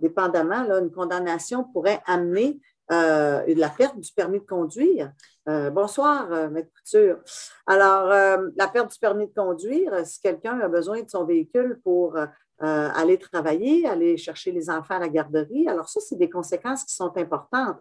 dépendamment, 0.00 0.62
là, 0.64 0.78
une 0.80 0.90
condamnation 0.90 1.64
pourrait 1.64 2.02
amener 2.06 2.60
euh, 2.90 3.42
la 3.54 3.68
perte 3.68 3.98
du 3.98 4.12
permis 4.12 4.40
de 4.40 4.44
conduire. 4.44 5.12
Euh, 5.48 5.70
bonsoir, 5.70 6.30
euh, 6.32 6.48
Maître 6.48 6.70
Couture. 6.76 7.18
Alors, 7.66 8.08
la 8.56 8.68
perte 8.68 8.92
du 8.92 8.98
permis 8.98 9.26
de 9.28 9.34
conduire, 9.34 10.04
si 10.04 10.20
quelqu'un 10.20 10.58
a 10.60 10.68
besoin 10.68 11.02
de 11.02 11.08
son 11.08 11.24
véhicule 11.24 11.80
pour 11.84 12.16
aller 12.58 13.18
travailler, 13.18 13.86
aller 13.88 14.16
chercher 14.16 14.52
les 14.52 14.70
enfants 14.70 14.94
à 14.96 15.00
la 15.00 15.08
garderie, 15.08 15.68
alors 15.68 15.88
ça, 15.88 16.00
c'est 16.00 16.16
des 16.16 16.30
conséquences 16.30 16.84
qui 16.84 16.94
sont 16.94 17.16
importantes. 17.16 17.78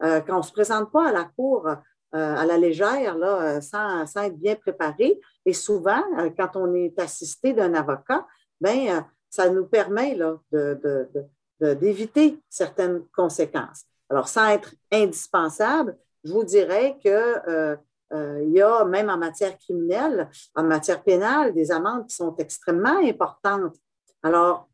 Quand 0.00 0.24
on 0.28 0.38
ne 0.38 0.42
se 0.42 0.52
présente 0.52 0.90
pas 0.90 1.08
à 1.08 1.12
la 1.12 1.24
cour 1.36 1.68
à 2.12 2.46
la 2.46 2.56
légère, 2.56 3.16
là, 3.16 3.60
sans, 3.60 4.04
être 4.16 4.36
bien 4.36 4.56
préparé, 4.56 5.20
et 5.46 5.52
souvent, 5.52 6.02
quand 6.36 6.56
on 6.56 6.74
est 6.74 6.98
assisté 6.98 7.52
d'un 7.52 7.74
avocat, 7.74 8.26
euh, 8.66 9.00
ça 9.30 9.48
nous 9.50 9.66
permet 9.66 10.14
de- 10.14 10.38
de- 10.52 10.80
de- 10.82 11.26
de- 11.60 11.74
d'éviter 11.74 12.40
certaines 12.48 13.04
conséquences. 13.14 13.84
Alors, 14.10 14.28
sans 14.28 14.48
être 14.48 14.74
indispensable, 14.92 15.96
je 16.24 16.32
vous 16.32 16.44
dirais 16.44 16.96
que 17.02 17.08
euh, 17.48 17.76
euh, 18.12 18.42
il 18.44 18.52
y 18.52 18.62
a 18.62 18.84
même 18.84 19.10
en 19.10 19.16
matière 19.16 19.58
criminelle, 19.58 20.28
en 20.54 20.62
matière 20.62 21.02
pénale, 21.02 21.52
des 21.54 21.72
amendes 21.72 22.06
qui 22.06 22.14
sont 22.14 22.34
extrêmement 22.36 22.98
importantes. 22.98 23.76
Alors, 24.22 24.68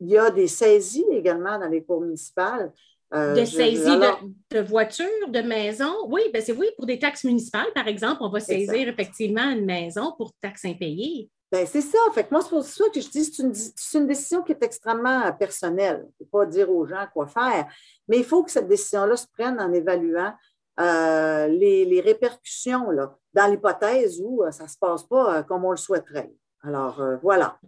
il 0.00 0.08
y 0.08 0.18
a 0.18 0.30
des 0.30 0.48
saisies 0.48 1.06
également 1.12 1.58
dans 1.58 1.68
les 1.68 1.82
cours 1.82 2.00
municipales. 2.00 2.72
Euh, 3.14 3.34
De 3.34 3.44
saisie 3.44 3.88
alors, 3.88 4.20
de, 4.50 4.58
de 4.58 4.66
voitures, 4.66 5.28
de 5.28 5.40
maisons? 5.40 6.06
Oui, 6.08 6.22
ben 6.32 6.42
c'est 6.42 6.52
oui, 6.52 6.66
pour 6.76 6.86
des 6.86 6.98
taxes 6.98 7.24
municipales, 7.24 7.72
par 7.74 7.86
exemple, 7.86 8.18
on 8.20 8.28
va 8.28 8.40
saisir 8.40 8.88
effectivement 8.88 9.50
une 9.50 9.64
maison 9.64 10.12
pour 10.16 10.32
taxes 10.40 10.64
impayées. 10.64 11.30
Ben, 11.52 11.66
c'est 11.66 11.82
ça. 11.82 11.98
Fait 12.14 12.24
que 12.24 12.30
moi, 12.32 12.42
c'est 12.42 12.48
pour 12.48 12.64
ça 12.64 12.84
que 12.92 13.00
je 13.00 13.08
dis 13.08 13.30
que 13.30 13.36
c'est 13.36 13.42
une, 13.42 13.54
c'est 13.54 13.98
une 13.98 14.06
décision 14.06 14.42
qui 14.42 14.52
est 14.52 14.62
extrêmement 14.62 15.22
euh, 15.26 15.32
personnelle. 15.32 15.98
Je 16.18 16.24
ne 16.24 16.30
peux 16.30 16.38
pas 16.38 16.46
dire 16.46 16.70
aux 16.70 16.86
gens 16.86 17.06
quoi 17.12 17.26
faire, 17.26 17.66
mais 18.08 18.18
il 18.18 18.24
faut 18.24 18.42
que 18.42 18.50
cette 18.50 18.68
décision-là 18.68 19.16
se 19.16 19.26
prenne 19.36 19.60
en 19.60 19.72
évaluant 19.72 20.34
euh, 20.80 21.46
les, 21.46 21.84
les 21.84 22.00
répercussions 22.00 22.90
là, 22.90 23.16
dans 23.32 23.46
l'hypothèse 23.46 24.20
où 24.20 24.42
euh, 24.42 24.50
ça 24.50 24.64
ne 24.64 24.68
se 24.68 24.76
passe 24.76 25.04
pas 25.04 25.36
euh, 25.38 25.42
comme 25.42 25.64
on 25.64 25.70
le 25.70 25.76
souhaiterait. 25.76 26.32
Alors, 26.62 27.00
euh, 27.00 27.16
voilà. 27.22 27.58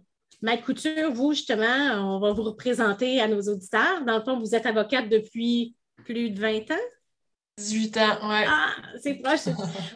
Maître 0.41 0.65
Couture, 0.65 1.11
vous, 1.11 1.33
justement, 1.33 2.15
on 2.15 2.19
va 2.19 2.31
vous 2.31 2.43
représenter 2.43 3.21
à 3.21 3.27
nos 3.27 3.41
auditeurs. 3.41 4.03
Dans 4.05 4.17
le 4.17 4.23
fond, 4.23 4.39
vous 4.39 4.53
êtes 4.53 4.65
avocate 4.65 5.09
depuis 5.09 5.75
plus 6.03 6.29
de 6.29 6.39
20 6.39 6.71
ans? 6.71 6.87
18 7.57 7.97
ans, 7.97 8.29
ouais. 8.29 8.45
Ah, 8.47 8.69
c'est 9.01 9.15
proche. 9.15 9.45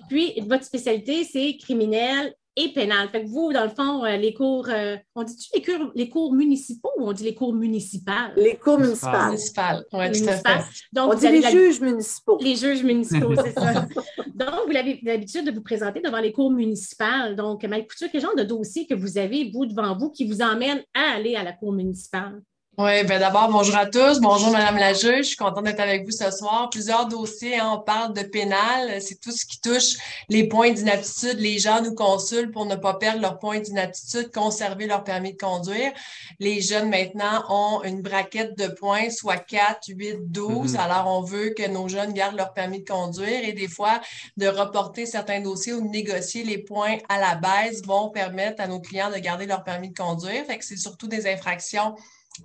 Puis, 0.10 0.40
votre 0.48 0.64
spécialité, 0.64 1.24
c'est 1.26 1.58
criminel 1.58 2.34
et 2.64 2.74
pénal. 2.74 3.10
Fait 3.10 3.24
que 3.24 3.28
vous, 3.28 3.52
dans 3.54 3.64
le 3.64 3.70
fond, 3.70 4.04
euh, 4.06 4.18
les 4.18 4.34
cours, 4.34 4.68
euh, 4.70 4.98
on 5.16 5.24
dit-tu 5.24 5.50
les 5.56 5.62
cours, 5.62 5.92
les 5.96 6.10
cours 6.10 6.34
municipaux 6.34 6.90
ou 6.98 7.08
on 7.08 7.14
dit 7.14 7.24
les 7.24 7.34
cours 7.36 7.54
municipales? 7.54 8.34
Les 8.36 8.56
cours 8.56 8.80
Municipal. 8.80 9.28
municipales. 9.28 9.76
Municipal, 9.76 9.78
oui, 9.78 9.90
tout 9.92 9.98
à 9.98 10.08
Municipales. 10.10 10.62
fait. 10.62 10.84
Donc, 10.94 11.12
On 11.12 11.14
vous 11.16 11.20
dit 11.20 11.32
les 11.32 11.42
la- 11.42 11.50
juges 11.52 11.82
municipaux. 11.82 12.38
Les 12.42 12.56
juges 12.56 12.84
municipaux, 12.84 13.34
c'est 13.36 13.54
ça. 13.54 13.86
Donc, 14.36 14.70
vous 14.70 14.76
avez 14.76 15.00
l'habitude 15.04 15.46
de 15.46 15.52
vous 15.52 15.62
présenter 15.62 16.02
devant 16.02 16.20
les 16.20 16.32
cours 16.32 16.52
municipales. 16.52 17.36
Donc, 17.36 17.64
Maître 17.64 17.88
Couture, 17.88 18.08
quel 18.12 18.22
genre 18.22 18.36
de 18.36 18.44
dossier 18.44 18.88
que 18.88 18.94
vous 18.96 19.18
avez, 19.18 19.50
vous, 19.54 19.66
devant 19.66 19.98
vous, 19.98 20.10
qui 20.10 20.28
vous 20.28 20.42
emmène 20.42 20.82
à 20.94 21.16
aller 21.16 21.36
à 21.36 21.44
la 21.44 21.54
cour 21.54 21.72
municipale? 21.72 22.42
Oui, 22.78 23.04
ben 23.04 23.20
d'abord, 23.20 23.50
bonjour 23.52 23.76
à 23.76 23.86
tous. 23.86 24.22
Bonjour, 24.22 24.50
Madame 24.50 24.78
la 24.78 24.94
juge. 24.94 25.18
Je 25.18 25.22
suis 25.24 25.36
contente 25.36 25.66
d'être 25.66 25.82
avec 25.82 26.06
vous 26.06 26.12
ce 26.12 26.32
soir. 26.32 26.70
Plusieurs 26.72 27.06
dossiers, 27.06 27.60
hein, 27.60 27.74
on 27.76 27.80
parle 27.82 28.14
de 28.14 28.22
pénal. 28.22 29.02
C'est 29.02 29.20
tout 29.20 29.32
ce 29.32 29.46
qui 29.46 29.60
touche 29.60 29.98
les 30.30 30.48
points 30.48 30.72
d'inaptitude. 30.72 31.38
Les 31.38 31.60
gens 31.60 31.82
nous 31.82 31.94
consultent 31.94 32.54
pour 32.54 32.66
ne 32.66 32.76
pas 32.76 32.94
perdre 32.94 33.22
leurs 33.22 33.40
points 33.40 33.60
d'inaptitude, 33.60 34.32
conserver 34.34 34.88
leur 34.88 35.04
permis 35.04 35.34
de 35.34 35.38
conduire. 35.38 35.92
Les 36.40 36.62
jeunes, 36.62 36.90
maintenant, 36.90 37.44
ont 37.50 37.84
une 37.84 38.02
braquette 38.02 38.58
de 38.58 38.68
points, 38.68 39.10
soit 39.10 39.38
4, 39.38 39.90
8, 39.90 40.32
12. 40.32 40.74
Mhm. 40.74 40.80
Alors, 40.80 41.08
on 41.08 41.22
veut 41.24 41.50
que 41.50 41.68
nos 41.68 41.90
jeunes 41.90 42.14
gardent 42.14 42.38
leur 42.38 42.54
permis 42.54 42.84
de 42.84 42.90
conduire 42.90 43.44
et 43.44 43.52
des 43.52 43.68
fois, 43.68 44.00
de 44.38 44.48
reporter 44.48 45.06
certains 45.06 45.42
dossiers 45.42 45.74
ou 45.74 45.82
de 45.82 45.90
négocier 45.90 46.46
les 46.46 46.58
points 46.60 47.00
à 47.10 47.20
la 47.20 47.36
baisse 47.36 47.82
vont 47.86 48.10
permettre 48.10 48.62
à 48.64 48.68
nos 48.68 48.80
clients 48.80 49.12
de 49.12 49.18
garder 49.18 49.46
leur 49.46 49.66
permis 49.66 49.90
de 49.90 49.98
conduire. 49.98 50.46
Fait 50.46 50.58
que 50.58 50.64
c'est 50.64 50.78
surtout 50.78 51.08
des 51.08 51.28
infractions 51.28 51.96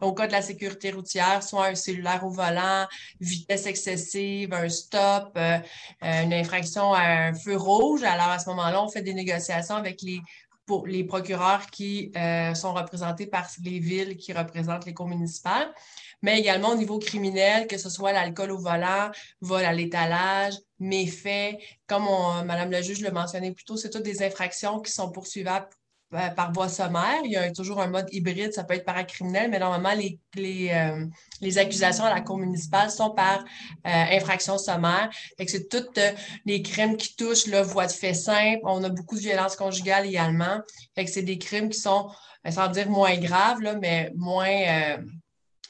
au 0.01 0.13
cas 0.13 0.27
de 0.27 0.33
la 0.33 0.43
sécurité 0.43 0.91
routière, 0.91 1.43
soit 1.43 1.67
un 1.67 1.75
cellulaire 1.75 2.25
au 2.25 2.31
volant, 2.31 2.87
vitesse 3.21 3.67
excessive, 3.67 4.53
un 4.53 4.69
stop, 4.69 5.33
euh, 5.37 5.59
euh, 6.05 6.23
une 6.23 6.35
infraction 6.35 6.93
à 6.93 7.03
un 7.03 7.35
feu 7.35 7.57
rouge. 7.57 8.03
Alors, 8.03 8.29
à 8.29 8.39
ce 8.39 8.49
moment-là, 8.51 8.83
on 8.83 8.89
fait 8.89 9.03
des 9.03 9.15
négociations 9.15 9.77
avec 9.77 10.03
les, 10.03 10.21
pour 10.67 10.87
les 10.87 11.05
procureurs 11.05 11.67
qui 11.71 12.13
euh, 12.17 12.55
sont 12.55 12.75
représentés 12.75 13.27
par 13.27 13.49
les 13.63 13.79
villes 13.79 14.17
qui 14.17 14.33
représentent 14.33 14.87
les 14.87 14.95
cours 14.95 15.09
municipales, 15.09 15.73
mais 16.21 16.39
également 16.41 16.71
au 16.71 16.77
niveau 16.77 16.99
criminel, 16.99 17.67
que 17.69 17.79
ce 17.79 17.89
soit 17.89 18.13
l'alcool 18.13 18.51
au 18.51 18.59
volant, 18.59 19.11
vol 19.41 19.65
à 19.65 19.73
l'étalage, 19.73 20.55
méfaits. 20.81 21.57
Comme 21.87 22.07
Madame 22.45 22.71
le 22.71 22.83
juge 22.83 23.01
le 23.01 23.13
mentionnait 23.13 23.53
plus 23.53 23.65
tôt, 23.65 23.77
c'est 23.77 23.91
toutes 23.91 24.03
des 24.03 24.23
infractions 24.23 24.81
qui 24.81 24.91
sont 24.91 25.11
poursuivables 25.11 25.69
euh, 26.17 26.29
par 26.31 26.53
voie 26.53 26.69
sommaire. 26.69 27.21
Il 27.25 27.31
y 27.33 27.37
a 27.37 27.51
toujours 27.53 27.81
un 27.81 27.89
mode 27.89 28.07
hybride, 28.13 28.53
ça 28.53 28.65
peut 28.65 28.75
être 28.75 28.85
paracriminel, 28.85 29.51
mais 29.51 29.59
normalement, 29.59 29.93
les, 29.95 30.19
les, 30.35 30.71
euh, 30.73 31.05
les 31.41 31.59
accusations 31.59 32.05
à 32.05 32.15
la 32.15 32.21
Cour 32.23 32.39
municipale 32.39 32.91
sont 32.91 33.11
par 33.11 33.41
euh, 33.41 33.45
infraction 33.85 34.59
sommaire. 34.59 35.11
Fait 35.37 35.45
que 35.45 35.51
c'est 35.51 35.69
tous 35.69 35.87
euh, 35.99 36.11
les 36.45 36.63
crimes 36.63 36.97
qui 36.97 37.15
touchent 37.17 37.47
la 37.47 37.63
voie 37.63 37.87
de 37.87 37.93
fait 37.93 38.15
simple. 38.15 38.61
On 38.65 38.83
a 38.85 38.89
beaucoup 38.89 39.17
de 39.17 39.21
violences 39.21 39.57
conjugales 39.57 40.07
également. 40.07 40.61
Fait 40.95 41.05
que 41.05 41.11
c'est 41.11 41.23
des 41.23 41.39
crimes 41.39 41.69
qui 41.69 41.79
sont, 41.79 42.09
sans 42.49 42.69
dire 42.69 42.89
moins 42.89 43.17
graves, 43.17 43.61
là, 43.61 43.75
mais 43.81 44.11
moins, 44.17 44.49
euh, 44.49 44.97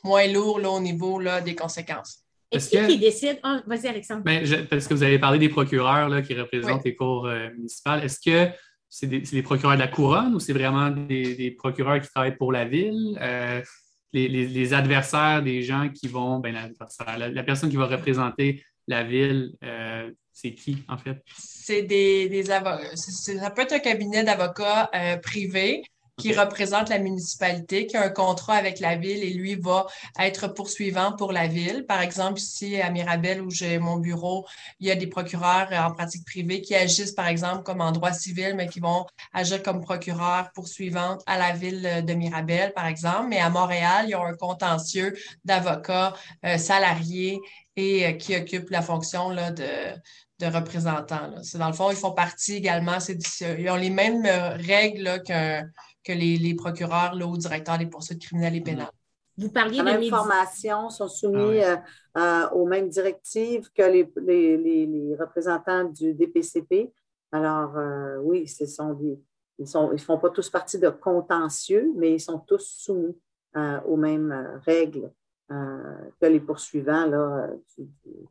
moins 0.04 0.26
lourds 0.28 0.60
là, 0.60 0.70
au 0.70 0.80
niveau 0.80 1.18
là, 1.18 1.40
des 1.40 1.54
conséquences. 1.54 2.18
Et 2.52 2.56
Est-ce 2.58 2.70
qui, 2.70 2.76
que- 2.76 2.86
qui 2.86 2.98
décide? 2.98 3.40
Ah, 3.42 3.60
vas-y, 3.66 3.88
Alexandre. 3.88 4.22
Ben, 4.22 4.44
je- 4.44 4.54
parce 4.56 4.86
que 4.86 4.94
vous 4.94 5.02
avez 5.02 5.18
parlé 5.18 5.38
des 5.40 5.48
procureurs 5.48 6.08
là, 6.08 6.22
qui 6.22 6.32
représentent 6.34 6.84
les 6.84 6.94
cours 6.94 7.26
euh, 7.26 7.48
municipales. 7.56 8.04
Est-ce 8.04 8.20
que 8.20 8.52
c'est 8.88 9.06
des, 9.06 9.42
procureurs 9.42 9.74
de 9.74 9.80
la 9.80 9.88
couronne 9.88 10.34
ou 10.34 10.40
c'est 10.40 10.52
vraiment 10.52 10.90
des, 10.90 11.54
procureurs 11.58 12.00
qui 12.00 12.08
travaillent 12.08 12.36
pour 12.36 12.52
la 12.52 12.64
ville? 12.64 13.18
Euh, 13.20 13.62
les, 14.12 14.74
adversaires 14.74 15.42
des 15.42 15.62
gens 15.62 15.88
qui 15.88 16.08
vont, 16.08 16.38
ben, 16.38 16.54
la, 16.54 17.28
la 17.28 17.42
personne 17.42 17.70
qui 17.70 17.76
va 17.76 17.86
représenter 17.86 18.62
la 18.88 19.02
ville, 19.02 19.54
euh, 19.64 20.10
c'est 20.32 20.52
qui 20.52 20.84
en 20.88 20.98
fait? 20.98 21.22
C'est 21.36 21.82
des, 21.82 22.50
avocats. 22.50 22.96
Ça 22.96 23.50
peut 23.50 23.62
être 23.62 23.72
un 23.72 23.78
cabinet 23.78 24.24
d'avocats 24.24 24.90
euh, 24.94 25.16
privé. 25.16 25.82
Qui 26.18 26.32
représente 26.32 26.88
la 26.88 26.98
municipalité, 26.98 27.86
qui 27.86 27.96
a 27.96 28.04
un 28.04 28.08
contrat 28.08 28.54
avec 28.54 28.80
la 28.80 28.96
ville 28.96 29.22
et 29.22 29.34
lui 29.34 29.54
va 29.56 29.86
être 30.18 30.48
poursuivant 30.48 31.12
pour 31.12 31.32
la 31.32 31.46
ville. 31.46 31.84
Par 31.86 32.00
exemple, 32.00 32.40
ici 32.40 32.80
à 32.80 32.90
Mirabel, 32.90 33.42
où 33.42 33.50
j'ai 33.50 33.78
mon 33.78 33.96
bureau, 33.96 34.46
il 34.80 34.86
y 34.86 34.90
a 34.90 34.94
des 34.96 35.06
procureurs 35.06 35.68
en 35.72 35.92
pratique 35.92 36.24
privée 36.24 36.62
qui 36.62 36.74
agissent, 36.74 37.12
par 37.12 37.28
exemple, 37.28 37.64
comme 37.64 37.82
en 37.82 37.92
droit 37.92 38.12
civil, 38.12 38.54
mais 38.56 38.66
qui 38.66 38.80
vont 38.80 39.04
agir 39.34 39.62
comme 39.62 39.82
procureurs 39.82 40.50
poursuivants 40.54 41.18
à 41.26 41.36
la 41.36 41.52
ville 41.52 42.04
de 42.04 42.14
Mirabel, 42.14 42.72
par 42.72 42.86
exemple. 42.86 43.28
Mais 43.28 43.38
à 43.38 43.50
Montréal, 43.50 44.06
il 44.06 44.10
y 44.10 44.14
a 44.14 44.20
un 44.20 44.34
contentieux 44.34 45.14
d'avocats 45.44 46.14
euh, 46.44 46.56
salariés 46.56 47.40
et 47.76 48.06
euh, 48.06 48.12
qui 48.12 48.34
occupent 48.34 48.70
la 48.70 48.80
fonction 48.82 49.28
là, 49.28 49.50
de, 49.50 49.64
de 50.38 50.46
représentants. 50.46 51.30
C'est 51.42 51.58
dans 51.58 51.68
le 51.68 51.72
fond, 51.74 51.90
ils 51.90 51.96
font 51.96 52.12
partie 52.12 52.56
également, 52.56 52.98
ils 53.40 53.70
ont 53.70 53.76
les 53.76 53.90
mêmes 53.90 54.24
euh, 54.26 54.56
règles 54.56 55.22
que, 55.26 55.60
que 56.06 56.12
les, 56.12 56.54
procureurs 56.54 57.14
là, 57.14 57.26
ou 57.26 57.36
directeurs 57.36 57.78
des 57.78 57.86
poursuites 57.86 58.22
criminelles 58.22 58.56
et 58.56 58.60
pénales. 58.60 58.90
Vous 59.36 59.50
parliez 59.50 59.78
de 59.80 59.84
mêmes 59.84 60.08
formations 60.08 60.88
sont 60.88 61.08
soumis 61.08 61.60
ah 61.60 61.82
euh, 62.16 62.46
euh, 62.46 62.50
aux 62.50 62.66
mêmes 62.66 62.88
directives 62.88 63.70
que 63.72 63.82
les, 63.82 64.08
les, 64.56 65.16
représentants 65.18 65.84
du 65.84 66.14
DPCP. 66.14 66.92
Alors, 67.32 67.74
oui, 68.22 68.46
ce 68.48 68.64
sont 68.66 68.94
des, 68.94 69.20
ils 69.58 69.64
ne 69.64 69.92
ils 69.94 70.00
font 70.00 70.18
pas 70.18 70.30
tous 70.30 70.48
partie 70.48 70.78
de 70.78 70.88
contentieux, 70.88 71.92
mais 71.96 72.14
ils 72.14 72.20
sont 72.20 72.38
tous 72.38 72.64
soumis 72.78 73.16
aux 73.86 73.96
mêmes 73.96 74.60
règles 74.64 75.10
que 75.48 76.26
les 76.26 76.40
poursuivants 76.40 77.06
là, 77.06 77.48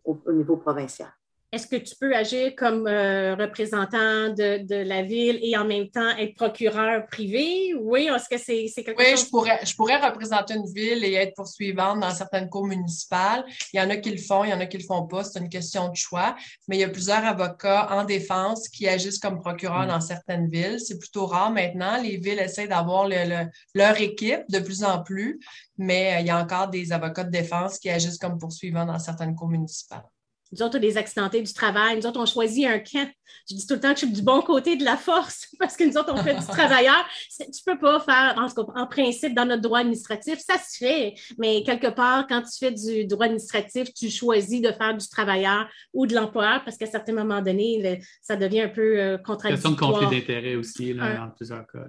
au 0.04 0.32
niveau 0.32 0.58
provincial. 0.58 1.10
Est-ce 1.51 1.67
que 1.67 1.77
tu 1.77 1.95
peux 1.95 2.13
agir 2.13 2.53
comme 2.58 2.86
euh, 2.86 3.36
représentant 3.36 4.29
de, 4.34 4.84
la 4.84 5.03
ville 5.03 5.39
et 5.41 5.55
en 5.55 5.63
même 5.63 5.89
temps 5.89 6.10
être 6.17 6.36
procureur 6.36 7.05
privé? 7.08 7.73
Oui, 7.79 8.10
est-ce 8.13 8.27
que 8.27 8.38
c'est 8.38 8.84
quelque 8.84 9.01
chose? 9.01 9.13
Oui, 9.13 9.17
je 9.17 9.29
pourrais, 9.29 9.65
je 9.65 9.75
pourrais 9.75 9.97
représenter 9.97 10.55
une 10.55 10.65
ville 10.65 11.05
et 11.05 11.13
être 11.13 11.34
poursuivante 11.34 12.01
dans 12.01 12.12
certaines 12.12 12.49
cours 12.49 12.65
municipales. 12.65 13.45
Il 13.71 13.79
y 13.79 13.81
en 13.81 13.89
a 13.89 13.95
qui 13.97 14.12
le 14.12 14.17
font, 14.17 14.43
il 14.43 14.49
y 14.49 14.53
en 14.53 14.60
a 14.60 14.65
qui 14.65 14.77
le 14.77 14.84
font 14.84 15.08
pas. 15.08 15.23
C'est 15.23 15.39
une 15.39 15.49
question 15.49 15.88
de 15.88 15.95
choix. 15.95 16.36
Mais 16.67 16.77
il 16.77 16.79
y 16.81 16.84
a 16.84 16.89
plusieurs 16.89 17.23
avocats 17.23 17.88
en 17.91 18.03
défense 18.03 18.67
qui 18.67 18.88
agissent 18.89 19.19
comme 19.19 19.39
procureurs 19.39 19.88
dans 19.88 20.01
certaines 20.01 20.49
villes. 20.49 20.79
C'est 20.79 20.99
plutôt 20.99 21.25
rare 21.25 21.51
maintenant. 21.51 22.01
Les 22.01 22.17
villes 22.17 22.39
essaient 22.39 22.67
d'avoir 22.67 23.08
leur 23.08 24.01
équipe 24.01 24.43
de 24.49 24.60
plus 24.60 24.84
en 24.84 25.03
plus, 25.03 25.39
mais 25.77 26.15
euh, 26.15 26.19
il 26.21 26.27
y 26.27 26.29
a 26.29 26.38
encore 26.38 26.67
des 26.67 26.91
avocats 26.91 27.23
de 27.23 27.31
défense 27.31 27.79
qui 27.79 27.89
agissent 27.89 28.17
comme 28.17 28.38
poursuivants 28.38 28.86
dans 28.86 28.99
certaines 28.99 29.36
cours 29.36 29.49
municipales. 29.49 30.03
Nous 30.51 30.62
autres, 30.62 30.77
les 30.77 30.97
accidentés 30.97 31.41
du 31.41 31.53
travail, 31.53 31.97
nous 31.97 32.05
autres, 32.05 32.19
on 32.19 32.25
choisit 32.25 32.65
un 32.67 32.79
camp. 32.79 33.10
Je 33.49 33.55
dis 33.55 33.67
tout 33.67 33.73
le 33.73 33.79
temps 33.79 33.93
que 33.93 33.99
je 33.99 34.05
suis 34.05 34.13
du 34.13 34.21
bon 34.21 34.41
côté 34.41 34.75
de 34.75 34.84
la 34.84 34.97
force 34.97 35.47
parce 35.60 35.75
que 35.75 35.84
nous 35.84 35.97
autres, 35.97 36.13
on 36.13 36.17
fait 36.17 36.36
du 36.36 36.45
travailleur. 36.45 37.05
Tu 37.38 37.43
ne 37.45 37.73
peux 37.73 37.79
pas 37.79 37.99
faire, 37.99 38.36
en, 38.38 38.81
en, 38.81 38.88
principe, 38.88 39.34
dans 39.34 39.45
notre 39.45 39.62
droit 39.62 39.79
administratif, 39.79 40.39
ça 40.39 40.58
se 40.58 40.77
fait, 40.77 41.15
mais 41.38 41.63
quelque 41.63 41.88
part, 41.88 42.27
quand 42.27 42.41
tu 42.41 42.58
fais 42.60 42.71
du 42.71 43.05
droit 43.05 43.25
administratif, 43.25 43.93
tu 43.93 44.10
choisis 44.10 44.62
de 44.62 44.71
faire 44.71 44.95
du 44.95 45.08
travailleur 45.10 45.67
ou 45.93 46.05
de 46.05 46.13
l'employeur 46.13 46.63
parce 46.63 46.77
qu'à 46.77 46.88
certains 46.88 47.13
moments 47.13 47.41
donnés, 47.41 47.99
ça 48.21 48.36
devient 48.36 48.62
un 48.62 48.69
peu 48.69 48.99
euh, 48.99 49.17
contradictoire. 49.17 49.75
Question 49.75 49.91
de 49.91 49.99
conflit 49.99 50.19
d'intérêt 50.19 50.55
aussi, 50.55 50.93
là, 50.93 51.17
dans 51.17 51.29
plusieurs 51.31 51.65
cas. 51.67 51.86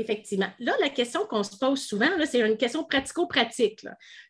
Effectivement. 0.00 0.48
Là, 0.58 0.72
la 0.80 0.88
question 0.88 1.26
qu'on 1.26 1.42
se 1.42 1.58
pose 1.58 1.82
souvent, 1.82 2.08
c'est 2.24 2.40
une 2.40 2.56
question 2.56 2.84
pratico-pratique. 2.84 3.84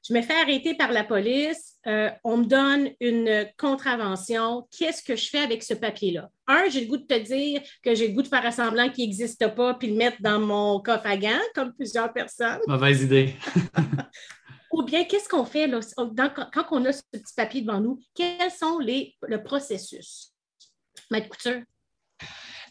Je 0.04 0.12
me 0.12 0.20
fais 0.20 0.35
arrêter 0.35 0.74
par 0.74 0.90
la 0.90 1.04
police, 1.04 1.76
euh, 1.87 2.11
on 2.24 2.38
me 2.38 2.44
donne 2.44 2.90
une 2.98 3.46
contravention. 3.56 4.66
Qu'est-ce 4.76 5.00
que 5.04 5.14
je 5.14 5.28
fais 5.28 5.38
avec 5.38 5.62
ce 5.62 5.74
papier-là? 5.74 6.28
Un, 6.48 6.68
j'ai 6.68 6.80
le 6.80 6.88
goût 6.88 6.96
de 6.96 7.06
te 7.06 7.18
dire 7.20 7.62
que 7.85 7.94
j'ai 7.94 8.09
le 8.09 8.14
goût 8.14 8.22
de 8.22 8.26
faire 8.26 8.52
semblant 8.52 8.88
qu'il 8.88 9.04
n'existe 9.04 9.46
pas 9.54 9.74
puis 9.74 9.90
le 9.90 9.96
mettre 9.96 10.16
dans 10.20 10.40
mon 10.40 10.80
coffre 10.80 11.06
à 11.06 11.16
gants, 11.16 11.38
comme 11.54 11.72
plusieurs 11.72 12.12
personnes. 12.12 12.59
Mauvaise 12.66 13.02
idée. 13.02 13.37
Ou 14.72 14.83
bien, 14.83 15.04
qu'est-ce 15.04 15.28
qu'on 15.28 15.44
fait 15.44 15.68
là, 15.68 15.78
quand 16.52 16.64
on 16.72 16.85
a 16.85 16.92
ce 16.92 17.02
petit 17.12 17.35
papier 17.37 17.61
devant 17.61 17.80
nous? 17.80 18.00
Quels 18.12 18.50
sont 18.50 18.80
les, 18.80 19.14
le 19.22 19.40
processus? 19.40 20.33
Maître 21.12 21.28
Couture. 21.28 21.62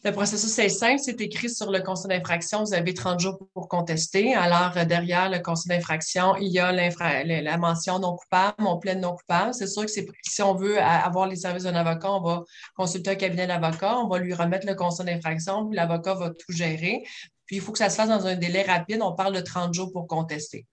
Le 0.06 0.12
processus 0.12 0.58
est 0.60 0.70
simple, 0.70 1.00
c'est 1.00 1.20
écrit 1.20 1.50
sur 1.50 1.70
le 1.72 1.82
constat 1.82 2.08
d'infraction. 2.08 2.64
Vous 2.64 2.74
avez 2.74 2.94
30 2.94 3.20
jours 3.20 3.38
pour 3.54 3.68
contester. 3.68 4.34
Alors, 4.34 4.72
euh, 4.78 4.86
derrière 4.86 5.30
le 5.30 5.40
constat 5.40 5.76
d'infraction, 5.76 6.38
il 6.38 6.54
y 6.54 6.60
a 6.60 6.72
la 6.72 7.58
mention 7.58 8.00
non 8.00 8.16
coupable, 8.16 8.56
mon 8.60 8.78
plaide 8.78 9.00
non 9.00 9.18
coupable. 9.18 9.54
C'est 9.54 9.68
sûr 9.68 9.86
que 9.86 9.92
si 9.92 10.42
on 10.42 10.56
veut 10.56 10.80
avoir 10.80 11.28
les 11.28 11.36
services 11.36 11.64
d'un 11.64 11.76
avocat, 11.76 12.14
on 12.14 12.22
va 12.22 12.44
consulter 12.76 13.10
un 13.10 13.16
cabinet 13.16 13.46
d'avocat, 13.46 13.98
on 13.98 14.08
va 14.08 14.20
lui 14.20 14.34
remettre 14.34 14.66
le 14.66 14.74
constat 14.74 15.04
d'infraction, 15.04 15.68
puis 15.68 15.76
l'avocat 15.76 16.14
va 16.14 16.30
tout 16.30 16.54
gérer. 16.54 17.04
Puis, 17.46 17.58
il 17.58 17.62
faut 17.62 17.74
que 17.74 17.80
ça 17.80 17.90
se 17.90 17.98
fasse 17.98 18.08
dans 18.08 18.26
un 18.26 18.38
délai 18.38 18.62
rapide. 18.62 19.02
On 19.02 19.16
parle 19.16 19.36
de 19.36 19.42
30 19.42 19.74
jours 19.74 19.92
pour 19.92 20.08
contester. 20.08 20.66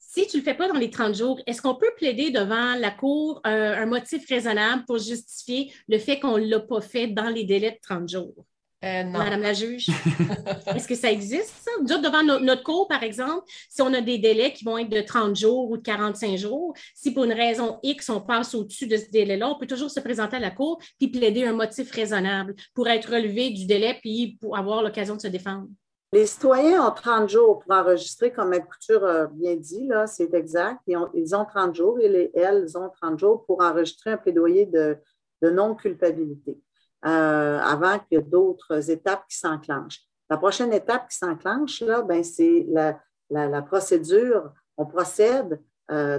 Si 0.00 0.26
tu 0.26 0.38
ne 0.38 0.42
le 0.42 0.44
fais 0.44 0.54
pas 0.54 0.66
dans 0.66 0.78
les 0.78 0.90
30 0.90 1.14
jours, 1.14 1.40
est-ce 1.46 1.62
qu'on 1.62 1.76
peut 1.76 1.92
plaider 1.96 2.32
devant 2.32 2.74
la 2.74 2.90
Cour 2.90 3.40
euh, 3.46 3.76
un 3.76 3.86
motif 3.86 4.28
raisonnable 4.28 4.84
pour 4.84 4.98
justifier 4.98 5.72
le 5.86 5.98
fait 5.98 6.18
qu'on 6.18 6.38
ne 6.38 6.46
l'a 6.46 6.60
pas 6.60 6.80
fait 6.80 7.06
dans 7.06 7.28
les 7.28 7.44
délais 7.44 7.70
de 7.70 7.78
30 7.80 8.08
jours? 8.08 8.44
Euh, 8.84 9.04
Madame 9.04 9.40
la 9.40 9.54
juge, 9.54 9.88
est-ce 10.76 10.86
que 10.86 10.94
ça 10.94 11.10
existe, 11.10 11.54
ça? 11.62 11.98
devant 11.98 12.22
notre 12.40 12.62
cours, 12.62 12.86
par 12.86 13.02
exemple, 13.02 13.44
si 13.70 13.80
on 13.80 13.94
a 13.94 14.02
des 14.02 14.18
délais 14.18 14.52
qui 14.52 14.62
vont 14.62 14.76
être 14.76 14.90
de 14.90 15.00
30 15.00 15.34
jours 15.34 15.70
ou 15.70 15.78
de 15.78 15.82
45 15.82 16.36
jours, 16.36 16.74
si 16.94 17.14
pour 17.14 17.24
une 17.24 17.32
raison 17.32 17.78
X, 17.82 18.10
on 18.10 18.20
passe 18.20 18.54
au-dessus 18.54 18.86
de 18.86 18.98
ce 18.98 19.10
délai-là, 19.10 19.48
on 19.48 19.58
peut 19.58 19.66
toujours 19.66 19.90
se 19.90 20.00
présenter 20.00 20.36
à 20.36 20.40
la 20.40 20.50
cour 20.50 20.78
puis 20.98 21.08
plaider 21.08 21.44
un 21.44 21.54
motif 21.54 21.90
raisonnable 21.92 22.54
pour 22.74 22.86
être 22.88 23.10
relevé 23.10 23.50
du 23.50 23.64
délai 23.64 23.98
puis 24.02 24.36
pour 24.38 24.58
avoir 24.58 24.82
l'occasion 24.82 25.16
de 25.16 25.22
se 25.22 25.28
défendre. 25.28 25.68
Les 26.12 26.26
citoyens 26.26 26.86
ont 26.86 26.92
30 26.92 27.30
jours 27.30 27.60
pour 27.60 27.74
enregistrer, 27.74 28.32
comme 28.32 28.50
Maître 28.50 28.66
Couture 28.68 29.04
a 29.04 29.26
bien 29.28 29.56
dit, 29.56 29.86
là, 29.86 30.06
c'est 30.06 30.34
exact. 30.34 30.80
Ils 30.86 30.98
ont, 30.98 31.08
ils 31.14 31.34
ont 31.34 31.46
30 31.46 31.74
jours 31.74 31.98
et 32.00 32.08
les, 32.08 32.30
elles 32.34 32.76
ont 32.76 32.90
30 33.00 33.18
jours 33.18 33.46
pour 33.46 33.62
enregistrer 33.62 34.10
un 34.10 34.18
plaidoyer 34.18 34.66
de 34.66 34.98
non-culpabilité. 35.42 36.60
Euh, 37.06 37.58
avant 37.60 37.98
qu'il 37.98 38.16
y 38.16 38.20
ait 38.20 38.24
d'autres 38.24 38.90
étapes 38.90 39.26
qui 39.28 39.36
s'enclenchent. 39.36 40.00
La 40.30 40.38
prochaine 40.38 40.72
étape 40.72 41.10
qui 41.10 41.18
s'enclenche, 41.18 41.82
là, 41.82 42.00
ben, 42.00 42.24
c'est 42.24 42.66
la, 42.70 43.62
procédure. 43.62 44.50
On 44.78 44.86
procède 44.86 45.60
euh, 45.90 46.18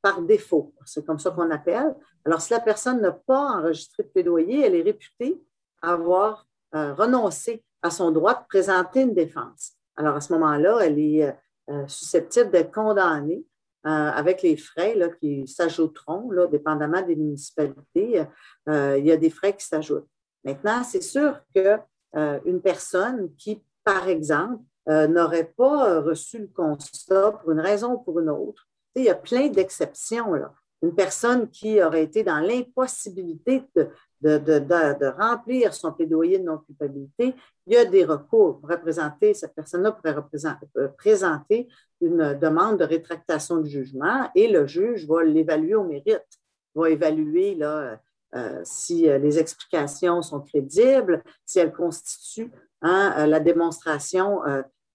par 0.00 0.22
défaut. 0.22 0.72
C'est 0.86 1.04
comme 1.04 1.18
ça 1.18 1.32
qu'on 1.32 1.50
appelle. 1.50 1.94
Alors, 2.24 2.40
si 2.40 2.50
la 2.50 2.60
personne 2.60 3.02
n'a 3.02 3.12
pas 3.12 3.58
enregistré 3.58 4.04
de 4.04 4.08
plaidoyer, 4.08 4.64
elle 4.64 4.74
est 4.74 4.82
réputée 4.82 5.38
avoir 5.82 6.46
euh, 6.74 6.94
renoncé 6.94 7.62
à 7.82 7.90
son 7.90 8.10
droit 8.10 8.34
de 8.34 8.46
présenter 8.48 9.02
une 9.02 9.14
défense. 9.14 9.72
Alors, 9.96 10.16
à 10.16 10.22
ce 10.22 10.32
moment-là, 10.32 10.78
elle 10.80 10.98
est 10.98 11.36
susceptible 11.86 12.50
d'être 12.50 12.72
condamnée 12.72 13.44
avec 13.84 14.42
les 14.42 14.56
frais 14.56 14.94
là, 14.94 15.08
qui 15.08 15.46
s'ajouteront, 15.46 16.30
dépendamment 16.50 17.02
des 17.02 17.16
municipalités, 17.16 18.24
euh, 18.68 18.98
il 18.98 19.06
y 19.06 19.12
a 19.12 19.16
des 19.16 19.30
frais 19.30 19.56
qui 19.56 19.64
s'ajoutent. 19.64 20.08
Maintenant, 20.44 20.82
c'est 20.84 21.02
sûr 21.02 21.40
qu'une 21.54 21.80
euh, 22.16 22.58
personne 22.62 23.34
qui, 23.36 23.62
par 23.84 24.08
exemple, 24.08 24.62
n'aurait 24.86 25.52
pas 25.56 26.00
reçu 26.00 26.38
le 26.38 26.48
constat 26.48 27.32
pour 27.32 27.52
une 27.52 27.60
raison 27.60 27.92
ou 27.92 27.98
pour 27.98 28.18
une 28.18 28.30
autre, 28.30 28.66
il 28.96 29.04
y 29.04 29.08
a 29.08 29.14
plein 29.14 29.48
d'exceptions. 29.48 30.32
Une 30.82 30.94
personne 30.94 31.48
qui 31.48 31.80
aurait 31.80 32.02
été 32.02 32.24
dans 32.24 32.40
l'impossibilité 32.40 33.62
de, 33.76 33.88
de, 34.22 35.06
remplir 35.18 35.74
son 35.74 35.92
plaidoyer 35.92 36.38
de 36.38 36.44
non-culpabilité, 36.44 37.34
il 37.66 37.74
y 37.74 37.76
a 37.76 37.84
des 37.84 38.04
recours 38.04 38.60
représenter, 38.62 39.34
cette 39.34 39.54
personne-là 39.54 39.92
pourrait 39.92 40.16
euh, 40.76 40.88
présenter 40.88 41.68
une 42.00 42.34
demande 42.34 42.78
de 42.78 42.84
rétractation 42.84 43.58
du 43.58 43.70
jugement 43.70 44.30
et 44.34 44.48
le 44.48 44.66
juge 44.66 45.06
va 45.06 45.22
l'évaluer 45.24 45.74
au 45.74 45.84
mérite, 45.84 46.26
va 46.74 46.90
évaluer 46.90 47.54
là, 47.54 48.00
euh, 48.34 48.60
si 48.64 49.08
euh, 49.08 49.18
les 49.18 49.38
explications 49.38 50.22
sont 50.22 50.40
crédibles, 50.40 51.22
si 51.44 51.58
elles 51.58 51.72
constituent 51.72 52.52
hein, 52.82 53.26
la 53.26 53.40
démonstration 53.40 54.40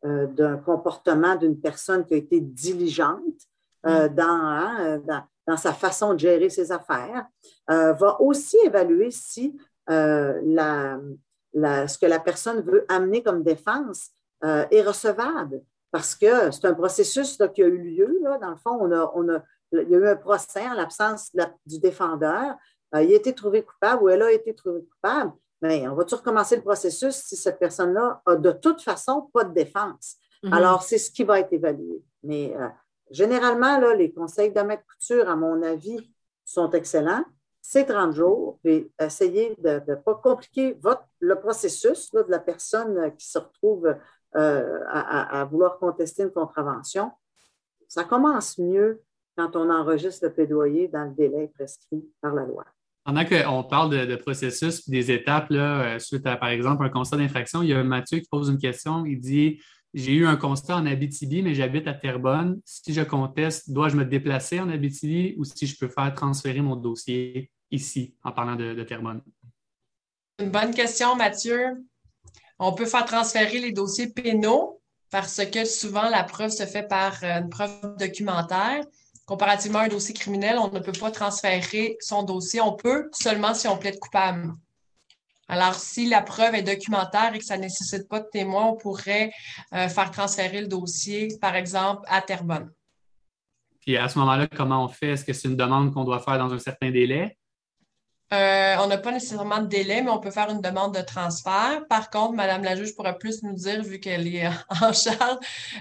d'un 0.04 0.58
comportement 0.58 1.36
d'une 1.36 1.60
personne 1.60 2.06
qui 2.06 2.14
a 2.14 2.18
été 2.18 2.40
diligente 2.40 3.48
mm. 3.84 4.08
dans, 4.10 4.24
hein, 4.24 5.00
dans 5.00 5.24
dans 5.48 5.58
sa 5.58 5.74
façon 5.74 6.14
de 6.14 6.20
gérer 6.20 6.50
ses 6.50 6.72
affaires, 6.72 7.28
euh, 7.70 7.94
va 7.94 8.20
aussi 8.22 8.58
évaluer 8.66 9.12
si 9.12 9.58
euh, 9.90 10.40
ce 11.54 11.98
que 11.98 12.06
la 12.06 12.20
personne 12.20 12.62
veut 12.62 12.86
amener 12.90 13.22
comme 13.22 13.44
défense 13.44 14.10
euh, 14.44 14.66
est 14.72 14.82
recevable. 14.82 15.62
Parce 15.92 16.16
que 16.16 16.52
c'est 16.52 16.66
un 16.66 16.74
processus 16.74 17.38
qui 17.54 17.64
a 17.64 17.68
eu 17.68 17.78
lieu. 17.78 18.22
dans 18.42 18.50
le 18.50 18.58
fond, 18.58 18.78
on 18.82 18.92
a, 19.30 19.44
il 19.72 19.90
y 19.90 19.96
a 19.96 19.98
eu 19.98 20.08
un 20.08 20.16
procès 20.16 20.68
en 20.68 20.74
l'absence 20.74 21.32
du 21.66 21.80
défendeur. 21.80 22.56
il 22.94 22.98
a 22.98 23.16
été 23.16 23.34
trouvé 23.34 23.64
coupable 23.64 24.04
ou 24.04 24.10
elle 24.10 24.24
a 24.24 24.32
été 24.32 24.54
trouvée 24.54 24.84
coupable. 24.84 25.32
Mais 25.62 25.88
on 25.88 25.96
va-tu 25.96 26.16
recommencer 26.16 26.58
le 26.58 26.64
processus 26.64 27.16
si 27.16 27.38
cette 27.38 27.60
personne-là 27.60 28.22
a 28.26 28.36
de 28.36 28.52
toute 28.52 28.82
façon 28.82 29.30
pas 29.34 29.46
de 29.46 29.54
défense? 29.54 30.18
Mm-hmm. 30.44 30.54
Alors, 30.54 30.84
c'est 30.84 30.98
ce 30.98 31.10
qui 31.10 31.24
va 31.24 31.40
être 31.40 31.54
évalué. 31.54 32.04
Mais 32.24 32.54
Généralement, 33.12 33.78
les 33.94 34.12
conseils 34.12 34.52
de 34.52 34.62
couture, 34.62 35.30
à 35.30 35.36
mon 35.36 35.62
avis, 35.62 36.12
sont 36.44 36.72
excellents. 36.72 37.24
C'est 37.62 37.86
30 37.86 38.14
jours, 38.14 38.60
puis 38.64 38.92
essayez 39.00 39.56
de 39.58 39.82
ne 39.88 39.96
pas 39.96 40.16
compliquer 40.16 40.78
le 41.20 41.36
processus 41.40 42.12
de 42.12 42.24
la 42.28 42.40
personne 42.40 43.12
qui 43.18 43.28
se 43.28 43.40
retrouve 43.40 43.96
euh, 44.36 44.80
à, 44.90 45.46
vouloir 45.46 45.80
contester 45.80 46.24
une 46.24 46.32
contravention, 46.32 47.12
ça 47.88 48.04
commence 48.04 48.58
mieux 48.58 49.02
quand 49.38 49.56
on 49.56 49.70
enregistre 49.70 50.26
le 50.26 50.34
plaidoyer 50.34 50.90
dans 50.90 51.06
le 51.06 51.12
délai 51.12 51.50
prescrit 51.56 52.04
par 52.22 52.34
la 52.34 52.44
loi. 52.44 52.66
Pendant 53.06 53.24
qu'on 53.24 53.64
parle 53.64 54.08
de, 54.08 54.16
processus 54.16 54.88
et 54.88 54.92
des 54.92 55.12
étapes, 55.12 55.50
là, 55.52 56.00
suite 56.00 56.28
à, 56.28 56.36
par 56.36 56.50
exemple, 56.50 56.84
un 56.84 56.90
constat 56.90 57.18
d'infraction, 57.18 57.62
il 57.62 57.70
y 57.70 57.74
a 57.74 57.84
Mathieu 57.84 58.20
qui 58.20 58.28
pose 58.30 58.50
une 58.50 58.58
question. 58.58 59.06
Il 59.06 59.20
dit 59.20 59.62
J'ai 59.96 60.12
eu 60.12 60.28
un 60.28 60.36
constat 60.36 60.76
en 60.76 60.86
Abitibi, 60.86 61.42
mais 61.42 61.56
j'habite 61.56 61.88
à 61.88 61.94
Terrebonne. 61.94 62.60
Si 62.66 62.94
je 62.94 63.02
conteste, 63.02 63.72
dois-je 63.72 63.96
me 63.96 64.04
déplacer 64.04 64.60
en 64.60 64.68
Abitibi 64.68 65.36
ou 65.38 65.46
si 65.46 65.66
je 65.68 65.78
peux 65.78 65.88
faire 65.88 66.14
transférer 66.14 66.60
mon 66.60 66.76
dossier 66.76 67.50
ici, 67.72 68.14
en 68.22 68.34
parlant 68.34 68.58
de, 68.58 68.74
de 68.74 68.84
Terrebonne? 68.84 69.22
Une 70.40 70.50
bonne 70.50 70.74
question, 70.74 71.16
Mathieu. 71.16 71.82
On 72.60 72.74
peut 72.74 72.86
faire 72.86 73.06
transférer 73.06 73.60
les 73.60 73.72
dossiers 73.72 74.08
pénaux 74.08 74.82
parce 75.12 75.46
que 75.46 75.64
souvent 75.64 76.10
la 76.10 76.26
preuve 76.26 76.52
se 76.52 76.66
fait 76.66 76.86
par 76.90 77.24
euh, 77.24 77.40
une 77.40 77.50
preuve 77.50 77.96
documentaire. 77.98 78.84
Comparativement 79.26 79.80
à 79.80 79.84
un 79.84 79.88
dossier 79.88 80.14
criminel, 80.14 80.58
on 80.58 80.70
ne 80.70 80.80
peut 80.80 80.92
pas 80.92 81.10
transférer 81.10 81.96
son 82.02 82.24
dossier. 82.24 82.60
On 82.60 82.74
peut 82.74 83.10
seulement 83.14 83.54
si 83.54 83.70
on 83.70 83.78
plaide 83.78 83.98
coupable. 84.00 84.52
Alors, 85.48 85.76
si 85.76 86.08
la 86.08 86.22
preuve 86.22 86.56
est 86.56 86.64
documentaire 86.64 87.34
et 87.36 87.40
que 87.40 87.46
ça 87.46 87.58
ne 87.58 87.64
nécessite 87.64 88.08
pas 88.08 88.20
de 88.20 88.28
témoin, 88.32 88.66
on 88.66 88.76
pourrait 88.76 89.32
euh, 89.74 89.88
faire 89.88 90.10
transférer 90.12 90.62
le 90.62 90.68
dossier, 90.68 91.28
par 91.40 91.56
exemple, 91.56 92.02
à 92.08 92.22
Terrebonne. 92.22 92.72
Puis 93.80 93.98
à 93.98 94.10
ce 94.10 94.18
moment-là, 94.20 94.48
comment 94.48 94.84
on 94.84 94.88
fait? 94.88 95.10
Est-ce 95.10 95.24
que 95.24 95.34
c'est 95.34 95.48
une 95.48 95.56
demande 95.56 95.94
qu'on 95.94 96.04
doit 96.04 96.20
faire 96.20 96.40
dans 96.40 96.52
un 96.52 96.58
certain 96.58 96.90
délai? 96.90 97.38
Euh, 98.34 98.76
on 98.80 98.88
n'a 98.88 98.98
pas 98.98 99.12
nécessairement 99.12 99.60
de 99.60 99.68
délai, 99.68 100.02
mais 100.02 100.10
on 100.10 100.20
peut 100.20 100.32
faire 100.32 100.50
une 100.50 100.62
demande 100.62 100.96
de 100.96 101.02
transfert. 101.02 101.84
Par 101.88 102.10
contre, 102.10 102.34
Madame 102.34 102.64
la 102.64 102.76
juge 102.76 102.96
pourrait 102.96 103.18
plus 103.20 103.44
nous 103.44 103.54
dire, 103.54 103.84
vu 103.84 104.00
qu'elle 104.00 104.28
est 104.28 104.48
en 104.82 104.92
charge, 104.92 105.38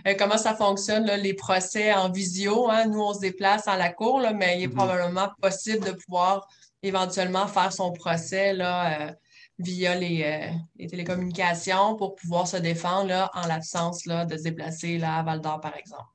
euh, 0.06 0.14
comment 0.18 0.36
ça 0.36 0.54
fonctionne, 0.54 1.06
les 1.06 1.32
procès 1.32 1.94
en 1.94 2.10
visio. 2.10 2.70
Hein. 2.70 2.86
Nous, 2.88 3.00
on 3.00 3.14
se 3.14 3.20
déplace 3.20 3.66
à 3.66 3.78
la 3.78 3.90
cour, 3.90 4.20
mais 4.34 4.58
il 4.58 4.64
est 4.64 4.66
mm-hmm. 4.66 4.74
probablement 4.74 5.28
possible 5.40 5.86
de 5.86 5.92
pouvoir 5.92 6.46
éventuellement 6.82 7.46
faire 7.46 7.72
son 7.72 7.92
procès 7.92 8.52
là, 8.52 9.00
euh, 9.00 9.12
via 9.58 9.94
les, 9.94 10.50
télécommunications 10.88 11.96
pour 11.96 12.16
pouvoir 12.16 12.46
se 12.48 12.56
défendre 12.56 13.30
en 13.34 13.46
l'absence 13.46 14.04
de 14.04 14.36
se 14.36 14.42
déplacer 14.42 14.98
là, 14.98 15.18
à 15.18 15.22
Val 15.22 15.40
d'Or, 15.40 15.60
par 15.60 15.76
exemple. 15.76 16.08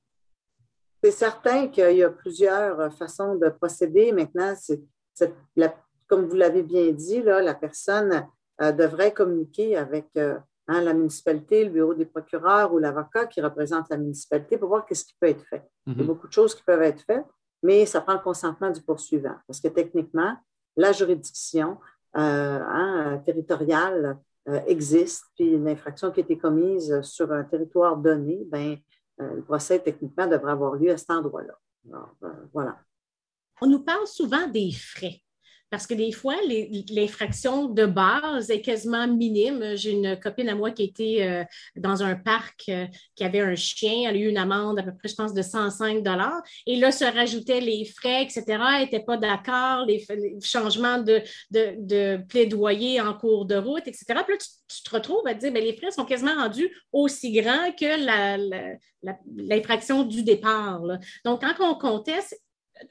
C'est 1.04 1.12
certain 1.12 1.68
qu'il 1.70 1.98
y 1.98 2.04
a 2.04 2.10
plusieurs 2.10 2.94
façons 2.94 3.36
de 3.36 3.50
procéder. 3.50 4.12
Maintenant, 4.12 4.54
c'est 4.58 5.34
la 5.56 5.74
comme 6.10 6.26
vous 6.26 6.36
l'avez 6.36 6.64
bien 6.64 6.92
dit, 6.92 7.22
là, 7.22 7.42
la 7.42 7.54
personne 7.54 8.28
euh, 8.62 8.72
devrait 8.74 9.14
communiquer 9.14 9.78
avec 9.78 10.08
euh, 10.18 10.38
hein, 10.68 10.82
la 10.82 10.94
municipalité, 10.94 11.64
le 11.64 11.70
bureau 11.70 11.94
des 11.94 12.06
procureurs 12.06 12.74
ou 12.74 12.80
l'avocat 12.80 13.28
qui 13.28 13.40
représente 13.40 13.90
la 13.90 13.98
municipalité 13.98 14.58
pour 14.58 14.70
voir 14.70 14.86
qu'est-ce 14.86 15.06
qui 15.06 15.16
peut 15.20 15.28
être 15.28 15.46
fait. 15.46 15.64
Il 15.86 15.94
y 15.94 16.00
a 16.00 16.02
mhm. 16.02 16.08
beaucoup 16.08 16.28
de 16.28 16.34
choses 16.34 16.56
qui 16.56 16.64
peuvent 16.64 16.82
être 16.82 17.04
faites, 17.04 17.26
mais 17.64 17.86
ça 17.86 18.02
prend 18.02 18.14
le 18.14 18.20
consentement 18.20 18.72
du 18.72 18.82
poursuivant 18.82 19.36
parce 19.48 19.62
que 19.62 19.68
techniquement, 19.68 20.36
la 20.76 20.92
juridiction 20.92 21.78
euh, 21.78 21.99
hein, 22.14 23.22
territoriale 23.26 24.18
existe, 24.68 25.26
puis 25.36 25.50
une 25.52 25.68
infraction 25.68 26.12
qui 26.12 26.22
a 26.22 26.24
été 26.24 26.38
commise 26.38 27.02
sur 27.02 27.32
un 27.32 27.44
territoire 27.44 27.98
donné, 27.98 28.48
ben, 28.48 28.78
le 29.20 29.44
procès 29.44 29.80
techniquement 29.80 30.26
devrait 30.26 30.54
avoir 30.54 30.76
lieu 30.76 30.92
à 30.92 30.98
cet 30.98 31.12
endroit-là. 31.12 31.54
voilà. 32.54 32.80
On 33.62 33.68
nous 33.68 33.84
parle 33.84 34.08
souvent 34.08 34.48
des 34.48 34.72
frais. 34.72 35.22
Parce 35.70 35.86
que 35.86 35.94
des 35.94 36.12
fois, 36.12 36.36
l'infraction 36.90 37.68
de 37.68 37.86
base 37.86 38.50
est 38.50 38.62
quasiment 38.62 39.08
minime. 39.08 39.76
J'ai 39.76 39.92
une 39.92 40.20
copine 40.20 40.50
à 40.50 40.56
moi 40.56 40.72
qui 40.72 40.84
était 40.84 41.18
euh, 41.22 41.44
dans 41.76 42.02
un 42.02 42.16
parc 42.16 42.64
euh, 42.70 42.88
qui 43.16 43.24
avait 43.24 43.42
un 43.42 43.56
chien. 43.56 44.10
Elle 44.10 44.16
a 44.16 44.20
eu 44.20 44.30
une 44.30 44.38
amende 44.38 44.80
à 44.80 44.84
peu 44.84 44.96
près, 44.96 45.10
je 45.10 45.16
pense, 45.16 45.34
de 45.34 45.44
105 45.44 46.04
Et 46.66 46.76
là, 46.78 46.92
se 46.92 47.06
rajoutaient 47.06 47.62
les 47.62 47.86
frais, 47.86 48.24
etc. 48.24 48.44
Elle 48.48 48.84
n'était 48.86 49.04
pas 49.04 49.18
d'accord, 49.18 49.86
les, 49.86 50.06
changements 50.42 50.98
de, 50.98 51.22
plaidoyer 52.28 53.00
en 53.02 53.14
cours 53.14 53.46
de 53.46 53.56
route, 53.56 53.88
etc. 53.88 54.06
Puis 54.08 54.34
là, 54.34 54.38
tu, 54.40 54.84
te 54.84 54.90
retrouves 54.90 55.28
à 55.28 55.36
te 55.36 55.40
dire, 55.40 55.52
bien, 55.52 55.62
les 55.62 55.76
frais 55.76 55.92
sont 55.92 56.06
quasiment 56.06 56.36
rendus 56.36 56.70
aussi 56.92 57.32
grands 57.32 57.72
que 57.80 57.86
l'infraction 59.04 60.04
du 60.04 60.24
départ. 60.24 60.82
Donc, 61.24 61.42
quand 61.42 61.54
on 61.60 61.76
conteste, 61.76 62.40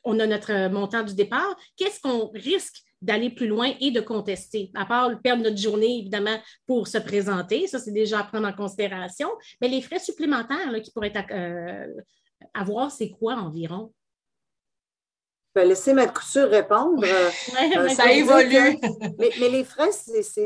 on 0.05 0.19
a 0.21 0.27
notre 0.27 0.69
montant 0.69 1.03
du 1.03 1.15
départ, 1.15 1.57
qu'est-ce 1.77 2.01
qu'on 2.01 2.29
risque 2.31 2.83
d'aller 3.01 3.31
plus 3.31 3.47
loin 3.47 3.73
et 3.81 3.91
de 3.91 4.01
contester, 4.01 4.71
à 4.75 4.85
part 4.85 5.11
perdre 5.23 5.45
notre 5.45 5.57
journée, 5.57 5.99
évidemment, 5.99 6.37
pour 6.67 6.89
se 6.89 6.99
présenter. 6.99 7.67
Ça, 7.67 7.79
c'est 7.79 7.93
déjà 7.93 8.21
à 8.21 8.25
prendre 8.25 8.49
en 8.49 8.53
considération. 8.53 9.29
Mais 9.61 9.69
les 9.69 9.83
frais 9.83 10.01
supplémentaires 10.01 10.73
qui 10.83 10.91
pourraient 10.91 11.13
euh, 11.31 11.87
avoir, 12.55 12.91
c'est 12.91 13.11
quoi 13.11 13.35
environ? 13.35 13.93
Je 15.55 15.63
vais 15.63 15.69
laisser 15.69 15.93
ma 15.93 16.07
couture 16.07 16.49
répondre. 16.49 17.05
Euh, 17.05 17.89
ça 17.95 18.13
évolue. 18.13 18.79
mais, 19.19 19.49
les 19.49 19.65
frais 19.65 19.91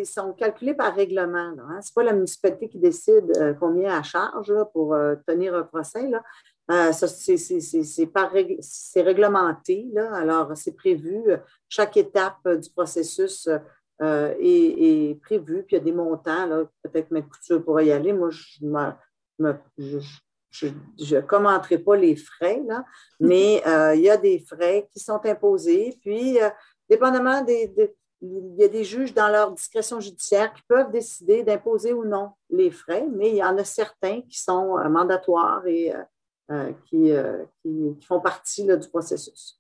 sont 0.04 0.32
calculés 0.34 0.74
par 0.74 0.94
règlement. 0.94 1.52
Hein. 1.58 1.80
Ce 1.82 1.88
n'est 1.88 1.94
pas 1.94 2.04
la 2.04 2.12
municipalité 2.12 2.68
qui 2.68 2.78
décide 2.78 3.32
euh, 3.36 3.54
combien 3.58 3.98
à 3.98 4.02
charge 4.02 4.52
pour 4.72 4.96
tenir 5.26 5.54
un 5.54 5.64
procès. 5.64 6.06
Là. 6.06 6.22
Euh, 6.70 6.92
c'est 6.92 9.02
réglementé, 9.02 9.88
là, 9.92 10.14
alors 10.14 10.56
c'est 10.56 10.76
prévu. 10.76 11.20
Chaque 11.68 11.96
étape 11.96 12.48
du 12.48 12.70
processus 12.70 13.48
euh, 14.00 14.34
est, 14.40 15.20
prévue, 15.22 15.64
puis 15.64 15.76
il 15.76 15.78
y 15.78 15.80
a 15.80 15.84
des 15.84 15.92
montants, 15.92 16.66
peut-être 16.82 17.08
que 17.08 17.20
couture 17.20 17.64
pourrait 17.64 17.86
y 17.86 17.92
aller. 17.92 18.12
Moi, 18.12 18.30
je 18.30 18.64
ne 19.40 21.20
commenterai 21.20 21.78
pas 21.78 21.96
les 21.96 22.16
frais, 22.16 22.62
là, 22.66 22.84
mais 23.20 23.62
euh, 23.66 23.94
il 23.94 24.02
y 24.02 24.10
a 24.10 24.16
des 24.16 24.38
frais 24.38 24.88
qui 24.92 25.00
sont 25.00 25.20
imposés, 25.24 25.98
puis 26.00 26.38
dépendamment 26.88 27.42
des, 27.42 27.72
il 28.22 28.54
y 28.56 28.64
a 28.64 28.68
des 28.68 28.84
juges 28.84 29.12
dans 29.12 29.28
leur 29.28 29.50
discrétion 29.50 29.98
judiciaire 29.98 30.54
qui 30.54 30.62
peuvent 30.68 30.92
décider 30.92 31.42
d'imposer 31.42 31.92
ou 31.92 32.04
non 32.04 32.30
les 32.50 32.70
frais, 32.70 33.06
mais 33.12 33.30
il 33.30 33.36
y 33.36 33.44
en 33.44 33.58
a 33.58 33.64
certains 33.64 34.22
qui 34.22 34.40
sont 34.40 34.78
mandatoires 34.88 35.66
et 35.66 35.92
euh, 35.92 36.02
euh, 36.52 36.72
qui, 36.86 38.06
font 38.06 38.20
partie 38.20 38.64
du 38.64 38.88
processus. 38.88 39.58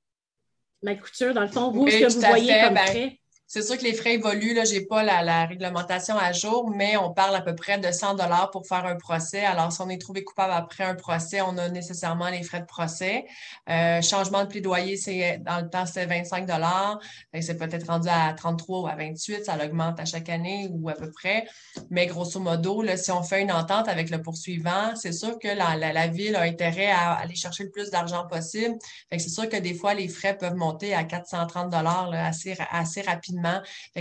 Ma 0.82 0.94
couture, 0.94 1.32
dans 1.32 1.42
le 1.42 1.48
fond, 1.48 1.70
vous, 1.70 1.88
ce 1.88 1.96
que 1.96 2.12
vous 2.12 2.20
voyez 2.20 2.60
comme 2.64 2.74
ben, 2.74 3.12
c'est 3.52 3.60
sûr 3.60 3.76
que 3.76 3.84
les 3.84 3.92
frais 3.92 4.14
évoluent. 4.14 4.56
Je 4.64 4.72
n'ai 4.72 4.80
pas 4.80 5.02
la, 5.02 5.44
réglementation 5.44 6.16
à 6.16 6.32
jour, 6.32 6.70
mais 6.74 6.96
on 6.96 7.12
parle 7.12 7.36
à 7.36 7.42
peu 7.42 7.54
près 7.54 7.76
de 7.76 7.92
100 7.92 8.14
dollars 8.14 8.50
pour 8.50 8.66
faire 8.66 8.86
un 8.86 8.96
procès. 8.96 9.44
Alors, 9.44 9.70
si 9.70 9.82
on 9.82 9.90
est 9.90 10.00
trouvé 10.00 10.24
coupable 10.24 10.54
après 10.54 10.84
un 10.84 10.94
procès, 10.94 11.42
on 11.42 11.58
a 11.58 11.68
nécessairement 11.68 12.30
les 12.30 12.42
frais 12.44 12.60
de 12.60 12.64
procès. 12.64 13.26
Euh, 13.68 14.00
changement 14.00 14.44
de 14.44 14.48
plaidoyer, 14.48 14.96
c'est 14.96 15.36
dans 15.44 15.60
le 15.60 15.68
temps, 15.68 15.84
c'est 15.84 16.06
25 16.06 16.46
dollars. 16.46 16.98
C'est 17.42 17.58
peut-être 17.58 17.88
rendu 17.88 18.08
à 18.10 18.32
33 18.32 18.80
ou 18.80 18.86
à 18.86 18.94
28. 18.94 19.44
Ça 19.44 19.62
augmente 19.62 20.00
à 20.00 20.06
chaque 20.06 20.30
année 20.30 20.70
ou 20.70 20.88
à 20.88 20.94
peu 20.94 21.10
près. 21.10 21.44
Mais 21.90 22.06
grosso 22.06 22.40
modo, 22.40 22.80
là, 22.80 22.96
si 22.96 23.10
on 23.10 23.22
fait 23.22 23.42
une 23.42 23.52
entente 23.52 23.86
avec 23.86 24.08
le 24.08 24.22
poursuivant, 24.22 24.96
c'est 24.96 25.12
sûr 25.12 25.38
que 25.38 25.48
la, 25.48 25.76
la, 25.76 26.06
ville 26.06 26.36
a 26.36 26.40
intérêt 26.40 26.90
à 26.90 27.12
aller 27.16 27.34
chercher 27.34 27.64
le 27.64 27.70
plus 27.70 27.90
d'argent 27.90 28.26
possible. 28.26 28.76
c'est 29.10 29.28
sûr 29.28 29.46
que 29.46 29.58
des 29.58 29.74
fois, 29.74 29.92
les 29.92 30.08
frais 30.08 30.38
peuvent 30.38 30.56
monter 30.56 30.94
à 30.94 31.04
430 31.04 31.68
dollars 31.68 32.10
assez, 32.14 32.56
assez 32.70 33.02
rapidement 33.02 33.41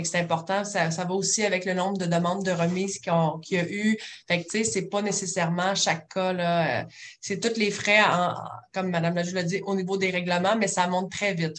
c'est 0.02 0.18
important. 0.18 0.64
Ça, 0.64 0.88
va 0.88 1.14
aussi 1.14 1.44
avec 1.44 1.64
le 1.64 1.74
nombre 1.74 1.98
de 1.98 2.06
demandes 2.06 2.44
de 2.44 2.50
remise 2.50 2.98
qu'il 2.98 3.12
y 3.50 3.56
a 3.56 3.68
eu. 3.68 3.98
Fait 4.28 4.44
que, 4.44 4.64
c'est 4.64 4.88
pas 4.88 5.02
nécessairement 5.02 5.74
chaque 5.74 6.08
cas, 6.12 6.32
là. 6.32 6.82
Euh, 6.82 6.84
c'est 7.20 7.40
tous 7.40 7.58
les 7.58 7.70
frais, 7.70 8.00
comme 8.72 8.90
Mme 8.90 9.14
la 9.14 9.22
l'a 9.22 9.42
dit, 9.42 9.60
au 9.64 9.74
niveau 9.74 9.96
des 9.96 10.10
règlements, 10.10 10.56
mais 10.56 10.68
ça 10.68 10.86
monte 10.86 11.10
très 11.10 11.34
vite. 11.34 11.56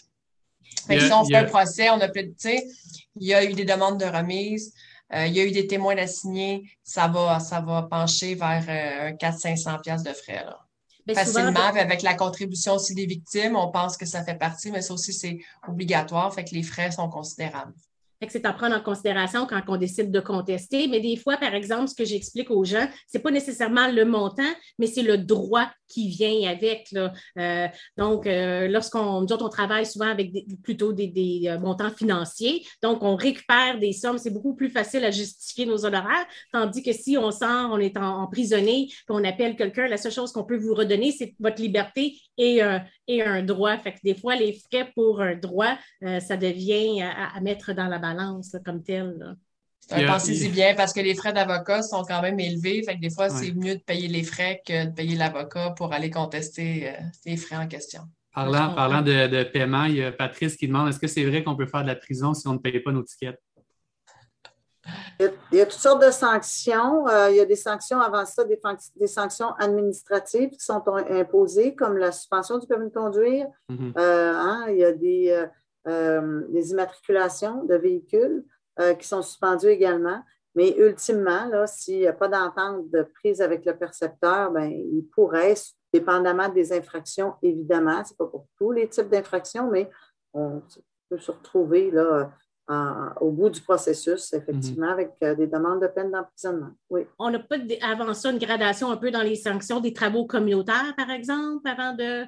si 0.89 1.11
on 1.11 1.25
fait 1.25 1.35
un 1.35 1.45
procès, 1.45 1.89
on 1.89 1.99
a 1.99 2.09
tu 2.09 2.33
sais, 2.37 2.65
il 3.19 3.27
y 3.27 3.33
a 3.33 3.43
eu 3.43 3.53
des 3.53 3.65
demandes 3.65 3.99
de 3.99 4.05
remise. 4.05 4.73
Euh, 5.13 5.27
il 5.27 5.33
y 5.33 5.39
a 5.39 5.45
eu 5.45 5.51
des 5.51 5.67
témoins 5.67 5.95
d'assigner, 5.95 6.63
ça 6.83 7.07
va, 7.07 7.39
ça 7.39 7.61
va 7.61 7.83
pencher 7.83 8.33
vers 8.33 8.65
euh, 8.67 9.11
400-500 9.11 10.03
de 10.03 10.13
frais. 10.13 10.43
Là. 10.43 10.59
Ben, 11.05 11.15
facilement. 11.15 11.59
Avec 11.59 12.01
la 12.01 12.13
contribution 12.13 12.75
aussi 12.75 12.95
des 12.95 13.05
victimes, 13.05 13.55
on 13.55 13.71
pense 13.71 13.97
que 13.97 14.05
ça 14.05 14.23
fait 14.23 14.35
partie, 14.35 14.71
mais 14.71 14.81
ça 14.81 14.93
aussi, 14.93 15.13
c'est 15.13 15.39
obligatoire. 15.67 16.33
Fait 16.33 16.43
que 16.43 16.55
les 16.55 16.63
frais 16.63 16.91
sont 16.91 17.09
considérables 17.09 17.73
c'est 18.29 18.45
à 18.45 18.53
prendre 18.53 18.75
en 18.75 18.81
considération 18.81 19.45
quand 19.45 19.61
on 19.67 19.77
décide 19.77 20.11
de 20.11 20.19
contester. 20.19 20.87
Mais 20.87 20.99
des 20.99 21.15
fois, 21.15 21.37
par 21.37 21.53
exemple, 21.53 21.87
ce 21.87 21.95
que 21.95 22.05
j'explique 22.05 22.51
aux 22.51 22.63
gens, 22.63 22.87
ce 23.11 23.17
n'est 23.17 23.21
pas 23.21 23.31
nécessairement 23.31 23.87
le 23.87 24.05
montant, 24.05 24.51
mais 24.79 24.87
c'est 24.87 25.01
le 25.01 25.17
droit 25.17 25.69
qui 25.93 26.09
vient 26.09 26.49
avec. 26.49 26.93
Euh, 27.37 27.67
donc, 27.97 28.25
euh, 28.25 28.67
lorsqu'on, 28.67 29.25
on 29.29 29.49
travaille 29.49 29.85
souvent 29.85 30.07
avec 30.07 30.33
plutôt 30.63 30.91
des, 30.93 31.43
euh, 31.45 31.59
montants 31.59 31.91
financiers. 31.91 32.65
Donc, 32.81 33.03
on 33.03 33.15
récupère 33.15 33.79
des 33.79 33.93
sommes. 33.93 34.17
C'est 34.17 34.31
beaucoup 34.31 34.55
plus 34.55 34.69
facile 34.69 35.05
à 35.05 35.11
justifier 35.11 35.65
nos 35.65 35.85
honoraires. 35.85 36.25
Tandis 36.51 36.83
que 36.83 36.93
si 36.93 37.17
on 37.17 37.31
sent, 37.31 37.45
on 37.45 37.77
est 37.77 37.97
emprisonné, 37.97 38.89
qu'on 39.07 39.23
appelle 39.23 39.55
quelqu'un, 39.55 39.87
la 39.87 39.97
seule 39.97 40.11
chose 40.11 40.31
qu'on 40.31 40.43
peut 40.43 40.57
vous 40.57 40.73
redonner, 40.73 41.11
c'est 41.11 41.35
votre 41.39 41.61
liberté 41.61 42.19
et, 42.37 42.61
et 43.07 43.21
un 43.21 43.43
droit. 43.43 43.77
Fait 43.77 43.93
que 43.93 43.99
des 44.03 44.15
fois, 44.15 44.35
les 44.35 44.53
frais 44.53 44.91
pour 44.95 45.21
un 45.21 45.35
droit, 45.35 45.77
ça 46.01 46.37
devient 46.37 47.01
à 47.01 47.39
mettre 47.41 47.73
dans 47.73 47.87
la 47.87 47.99
balance 47.99 48.55
comme 48.65 48.83
tel. 48.83 49.35
Pensez-y 49.89 50.49
bien 50.49 50.73
parce 50.75 50.93
que 50.93 50.99
les 50.99 51.15
frais 51.15 51.33
d'avocat 51.33 51.81
sont 51.81 52.03
quand 52.03 52.21
même 52.21 52.39
élevés. 52.39 52.83
Fait 52.83 52.95
que 52.95 53.01
des 53.01 53.09
fois, 53.09 53.29
c'est 53.29 53.51
mieux 53.53 53.75
de 53.75 53.81
payer 53.81 54.07
les 54.07 54.23
frais 54.23 54.61
que 54.65 54.85
de 54.85 54.91
payer 54.91 55.15
l'avocat 55.15 55.71
pour 55.71 55.93
aller 55.93 56.09
contester 56.09 56.89
euh, 56.89 56.93
les 57.25 57.37
frais 57.37 57.57
en 57.57 57.67
question. 57.67 58.01
Parlant, 58.33 58.73
parlant 58.73 59.01
de, 59.01 59.43
paiement, 59.43 59.83
il 59.85 59.97
y 59.97 60.03
a 60.03 60.11
Patrice 60.11 60.55
qui 60.55 60.67
demande 60.67 60.89
est-ce 60.89 60.99
que 60.99 61.07
c'est 61.07 61.23
vrai 61.23 61.43
qu'on 61.43 61.55
peut 61.55 61.67
faire 61.67 61.83
de 61.83 61.87
la 61.87 61.95
prison 61.95 62.33
si 62.33 62.47
on 62.47 62.53
ne 62.53 62.57
paye 62.57 62.79
pas 62.79 62.91
nos 62.91 63.03
tickets? 63.03 63.39
Il 65.19 65.31
y, 65.53 65.61
a, 65.61 65.65
toutes 65.65 65.79
sortes 65.79 66.03
de 66.03 66.11
sanctions. 66.11 67.07
Euh, 67.07 67.29
il 67.29 67.37
y 67.37 67.39
a 67.39 67.45
des 67.45 67.55
sanctions 67.55 68.01
avant 68.01 68.25
ça, 68.25 68.43
des, 68.43 68.59
des, 68.99 69.07
sanctions 69.07 69.53
administratives 69.53 70.49
qui 70.49 70.59
sont 70.59 70.83
imposées, 71.09 71.73
comme 71.73 71.97
la 71.97 72.11
suspension 72.11 72.57
du 72.57 72.67
permis 72.67 72.89
de 72.89 72.93
conduire. 72.93 73.45
Mm-hmm. 73.69 73.93
Euh, 73.97 74.33
hein, 74.35 74.65
il 74.69 74.77
y 74.77 74.83
a 74.83 74.91
des, 74.91 75.45
des 76.49 76.71
immatriculations 76.71 77.63
de 77.63 77.75
véhicules. 77.75 78.43
Euh, 78.79 78.95
qui 78.95 79.07
sont 79.07 79.21
suspendus 79.21 79.67
également. 79.67 80.23
Mais 80.55 80.75
ultimement, 80.77 81.47
s'il 81.67 81.99
n'y 81.99 82.07
a 82.07 82.13
pas 82.13 82.27
d'entente 82.27 82.89
de 82.89 83.03
prise 83.03 83.39
avec 83.39 83.65
le 83.65 83.77
percepteur, 83.77 84.49
ben, 84.49 84.63
il 84.63 85.05
pourrait, 85.13 85.53
dépendamment 85.93 86.49
des 86.49 86.73
infractions, 86.73 87.35
évidemment, 87.43 88.03
ce 88.03 88.11
n'est 88.11 88.17
pas 88.17 88.25
pour 88.25 88.47
tous 88.57 88.71
les 88.71 88.89
types 88.89 89.09
d'infractions, 89.09 89.69
mais 89.69 89.91
on 90.33 90.63
peut 91.07 91.19
se 91.19 91.29
retrouver 91.29 91.91
là, 91.91 92.31
au 93.21 93.29
bout 93.29 93.51
du 93.51 93.61
processus, 93.61 94.33
effectivement, 94.33 94.87
mhm. 94.87 94.93
avec 94.93 95.11
euh, 95.23 95.35
des 95.35 95.45
demandes 95.45 95.81
de 95.81 95.87
peine 95.87 96.09
d'emprisonnement. 96.09 96.71
Oui. 96.89 97.05
On 97.19 97.29
n'a 97.29 97.39
pas 97.39 97.57
avant 97.83 98.11
ça 98.15 98.31
une 98.31 98.39
gradation 98.39 98.89
un 98.89 98.97
peu 98.97 99.11
dans 99.11 99.21
les 99.21 99.35
sanctions 99.35 99.81
des 99.81 99.93
travaux 99.93 100.25
communautaires, 100.25 100.95
par 100.97 101.11
exemple, 101.11 101.67
avant 101.67 101.93
de. 101.93 102.25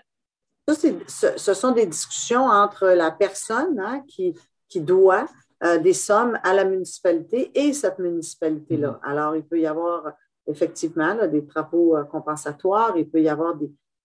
Ça, 0.67 1.37
ce, 1.37 1.53
sont 1.55 1.71
des 1.71 1.87
discussions 1.87 2.45
entre 2.45 2.89
la 2.89 3.09
personne 3.09 3.79
hein, 3.79 4.03
qui, 4.07 4.35
qui 4.67 4.81
doit 4.81 5.25
euh, 5.63 5.77
des 5.77 5.93
sommes 5.93 6.37
à 6.43 6.53
la 6.53 6.65
municipalité 6.65 7.49
et 7.55 7.71
cette 7.71 7.97
municipalité-là. 7.99 8.99
Mm-hmm. 9.01 9.09
Alors, 9.09 9.35
il 9.37 9.43
peut 9.43 9.59
y 9.59 9.65
avoir 9.65 10.11
effectivement 10.47 11.15
des 11.27 11.45
travaux 11.45 11.95
euh, 11.95 12.03
compensatoires, 12.03 12.97
il 12.97 13.09
peut 13.09 13.21
y 13.21 13.29
avoir 13.29 13.55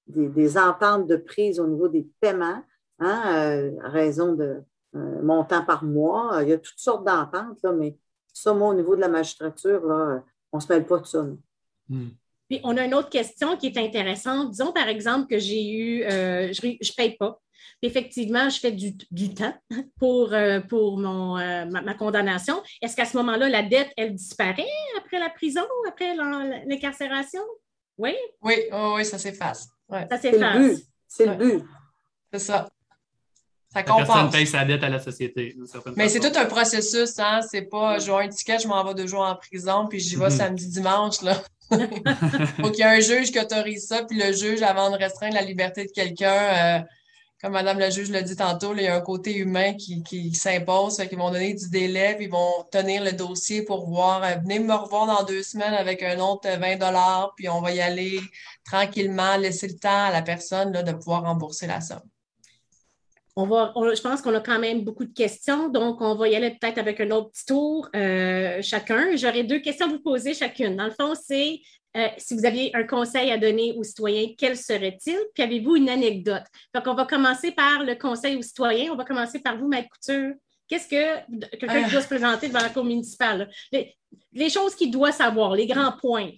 des, 0.06 0.58
ententes 0.58 1.08
de 1.08 1.16
prise 1.16 1.58
au 1.58 1.66
niveau 1.66 1.88
des 1.88 2.08
paiements, 2.20 2.62
hein, 3.00 3.22
euh, 3.34 3.72
à 3.82 3.88
raison 3.88 4.34
de 4.34 4.62
montant 4.92 5.64
par 5.64 5.84
mois. 5.84 6.38
Il 6.42 6.48
y 6.48 6.52
a 6.52 6.58
toutes 6.58 6.78
sortes 6.78 7.04
d'ententes, 7.04 7.64
mais 7.76 7.96
ça, 8.32 8.52
moi, 8.54 8.68
au 8.68 8.74
niveau 8.74 8.94
de 8.94 9.00
la 9.00 9.08
magistrature, 9.08 9.82
on 10.52 10.56
ne 10.56 10.60
se 10.60 10.72
mêle 10.72 10.86
pas 10.86 10.98
de 10.98 11.06
ça. 11.06 11.26
Mm. 11.88 12.08
Puis, 12.48 12.60
on 12.64 12.76
a 12.76 12.84
une 12.84 12.94
autre 12.94 13.10
question 13.10 13.56
qui 13.56 13.68
est 13.68 13.76
intéressante. 13.76 14.50
Disons, 14.50 14.72
par 14.72 14.88
exemple, 14.88 15.28
que 15.28 15.38
j'ai 15.38 15.70
eu, 15.70 16.02
je 16.02 16.66
ne 16.66 16.96
paye 16.96 17.16
pas 17.16 17.40
effectivement, 17.82 18.48
je 18.48 18.58
fais 18.58 18.72
du, 18.72 19.34
temps 19.34 19.54
pour, 19.98 20.32
euh, 20.32 20.60
pour 20.60 20.98
mon, 20.98 21.38
euh, 21.38 21.64
ma, 21.66 21.94
condamnation. 21.94 22.62
Est-ce 22.82 22.96
qu'à 22.96 23.04
ce, 23.04 23.16
moment-là, 23.16 23.48
la 23.48 23.62
dette, 23.62 23.90
elle 23.96 24.14
disparaît 24.14 24.66
après 24.98 25.18
la 25.18 25.30
prison, 25.30 25.64
après 25.88 26.14
l'incarcération? 26.66 27.42
Oui? 27.98 28.14
Oui, 28.42 28.54
oui, 28.72 29.04
ça 29.04 29.18
s'efface. 29.18 29.68
Ça 29.90 30.18
s'efface. 30.18 30.80
C'est 31.06 31.26
le 31.26 31.34
but. 31.34 31.64
C'est 32.32 32.38
ça. 32.38 32.68
Ça 33.72 33.84
compense. 33.84 34.08
La 34.08 34.14
personne 34.14 34.30
paye 34.30 34.46
sa 34.46 34.64
dette 34.64 34.82
à 34.82 34.88
la 34.88 34.98
société. 34.98 35.56
Mais 35.96 36.08
c'est 36.08 36.18
tout 36.18 36.36
un 36.36 36.46
processus, 36.46 37.18
hein? 37.18 37.40
C'est 37.48 37.62
pas, 37.62 37.98
je 38.00 38.10
vois 38.10 38.22
un 38.22 38.28
ticket, 38.28 38.58
je 38.58 38.66
m'en 38.66 38.84
vais 38.84 38.94
deux 38.94 39.06
jours 39.06 39.20
en 39.20 39.36
prison, 39.36 39.86
puis 39.88 40.00
j'y 40.00 40.16
vais 40.16 40.26
mm-hmm. 40.26 40.36
samedi, 40.36 40.68
dimanche, 40.68 41.22
là. 41.22 41.40
Faut 41.70 42.70
qu'il 42.70 42.80
y 42.80 42.82
ait 42.82 42.96
un 42.96 43.00
juge 43.00 43.30
qui 43.30 43.38
autorise 43.38 43.86
ça, 43.86 44.02
puis 44.04 44.18
le 44.18 44.32
juge, 44.32 44.62
avant 44.62 44.90
de 44.90 44.96
restreindre 44.96 45.34
la 45.34 45.42
liberté 45.42 45.84
de 45.84 45.92
quelqu'un, 45.92 46.32
euh, 46.32 46.80
comme 47.40 47.52
Madame 47.52 47.78
la 47.78 47.88
juge 47.88 48.10
l'a 48.10 48.20
dit 48.20 48.36
tantôt, 48.36 48.74
il 48.74 48.82
y 48.82 48.86
a 48.86 48.94
un 48.94 49.00
côté 49.00 49.34
humain 49.34 49.72
qui, 49.74 50.34
s'impose, 50.34 50.98
qu'ils 50.98 51.18
vont 51.18 51.30
donner 51.30 51.54
du 51.54 51.70
délai, 51.70 52.14
puis 52.14 52.26
ils 52.26 52.30
vont 52.30 52.64
tenir 52.70 53.02
le 53.02 53.12
dossier 53.12 53.62
pour 53.62 53.88
voir, 53.88 54.22
euh, 54.22 54.34
venez 54.42 54.58
me 54.58 54.74
revoir 54.74 55.06
dans 55.06 55.24
deux 55.24 55.42
semaines 55.42 55.72
avec 55.72 56.02
un 56.02 56.18
autre 56.20 56.48
20 56.48 56.76
dollars, 56.76 57.32
puis 57.36 57.48
on 57.48 57.62
va 57.62 57.72
y 57.72 57.80
aller 57.80 58.20
tranquillement, 58.64 59.36
laisser 59.38 59.68
le 59.68 59.78
temps 59.78 60.04
à 60.04 60.10
la 60.10 60.20
personne 60.20 60.72
de 60.72 60.92
pouvoir 60.92 61.22
rembourser 61.22 61.66
la 61.66 61.80
somme. 61.80 62.02
On 63.36 63.46
va, 63.46 63.72
je 63.94 64.02
pense 64.02 64.20
qu'on 64.20 64.34
a 64.34 64.40
quand 64.40 64.58
même 64.58 64.82
beaucoup 64.82 65.04
de 65.04 65.14
questions, 65.14 65.68
donc 65.70 66.02
on 66.02 66.14
va 66.16 66.28
y 66.28 66.36
aller 66.36 66.50
peut-être 66.50 66.76
avec 66.76 67.00
un 67.00 67.10
autre 67.10 67.30
petit 67.30 67.46
tour 67.46 67.88
euh, 67.96 68.60
chacun. 68.60 69.16
J'aurai 69.16 69.44
deux 69.44 69.60
questions 69.60 69.86
à 69.86 69.88
vous 69.88 70.00
poser 70.00 70.34
chacune. 70.34 70.76
Dans 70.76 70.84
le 70.84 70.90
fond, 70.90 71.14
c'est 71.14 71.60
euh, 71.96 72.06
si 72.18 72.34
vous 72.34 72.44
aviez 72.44 72.74
un 72.76 72.84
conseil 72.84 73.30
à 73.32 73.38
donner 73.38 73.74
aux 73.76 73.82
citoyens, 73.82 74.28
quel 74.38 74.56
serait-il? 74.56 75.18
Puis 75.34 75.42
avez-vous 75.42 75.76
une 75.76 75.88
anecdote? 75.88 76.44
Donc, 76.74 76.84
on 76.86 76.94
va 76.94 77.04
commencer 77.04 77.50
par 77.50 77.82
le 77.82 77.96
conseil 77.96 78.36
aux 78.36 78.42
citoyens. 78.42 78.92
On 78.92 78.96
va 78.96 79.04
commencer 79.04 79.40
par 79.40 79.56
vous, 79.56 79.66
Maître 79.66 79.88
Couture. 79.88 80.34
Qu'est-ce 80.68 80.86
que 80.86 81.56
quelqu'un 81.56 81.84
qui 81.84 81.90
doit 81.90 82.02
se 82.02 82.06
présenter 82.06 82.46
devant 82.46 82.60
la 82.60 82.68
cour 82.68 82.84
municipale? 82.84 83.50
Les, 83.72 84.50
choses 84.50 84.76
qu'il 84.76 84.92
doit 84.92 85.10
savoir, 85.10 85.54
les 85.56 85.66
grands 85.66 85.92
points. 85.92 86.30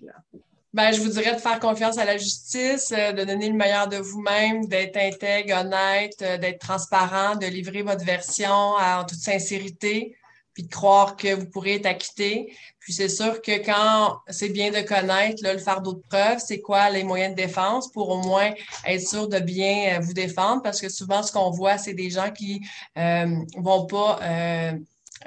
Ben, 0.72 0.90
je 0.90 1.02
vous 1.02 1.10
dirais 1.10 1.34
de 1.34 1.40
faire 1.40 1.60
confiance 1.60 1.98
à 1.98 2.06
la 2.06 2.16
justice, 2.16 2.94
euh, 2.96 3.12
de 3.12 3.24
donner 3.24 3.50
le 3.50 3.54
meilleur 3.54 3.88
de 3.88 3.98
vous-même, 3.98 4.64
d'être 4.64 4.96
intègre, 4.96 5.60
honnête, 5.60 6.16
euh, 6.22 6.38
d'être 6.38 6.60
transparent, 6.60 7.36
de 7.36 7.44
livrer 7.44 7.82
votre 7.82 8.06
version 8.06 8.50
en 8.50 9.04
toute 9.04 9.18
sincérité 9.18 10.16
puis 10.54 10.64
de 10.64 10.70
croire 10.70 11.16
que 11.16 11.34
vous 11.34 11.46
pourrez 11.46 11.76
être 11.76 11.86
acquitté. 11.86 12.54
Puis 12.82 12.92
c'est 12.92 13.08
sûr 13.08 13.40
que 13.40 13.64
quand 13.64 14.18
c'est 14.28 14.48
bien 14.48 14.70
de 14.70 14.80
connaître 14.80 15.42
là, 15.42 15.52
le 15.52 15.60
fardeau 15.60 15.94
de 15.94 16.02
preuve, 16.08 16.40
c'est 16.44 16.60
quoi 16.60 16.90
les 16.90 17.04
moyens 17.04 17.34
de 17.34 17.40
défense 17.40 17.90
pour 17.92 18.08
au 18.08 18.20
moins 18.22 18.50
être 18.84 19.08
sûr 19.08 19.28
de 19.28 19.38
bien 19.38 19.96
euh, 19.96 20.00
vous 20.00 20.12
défendre, 20.12 20.62
parce 20.62 20.80
que 20.80 20.88
souvent 20.88 21.22
ce 21.22 21.30
qu'on 21.30 21.50
voit, 21.50 21.78
c'est 21.78 21.94
des 21.94 22.10
gens 22.10 22.32
qui 22.32 22.60
euh, 22.98 23.36
vont 23.56 23.86
pas 23.86 24.18
euh, 24.22 24.72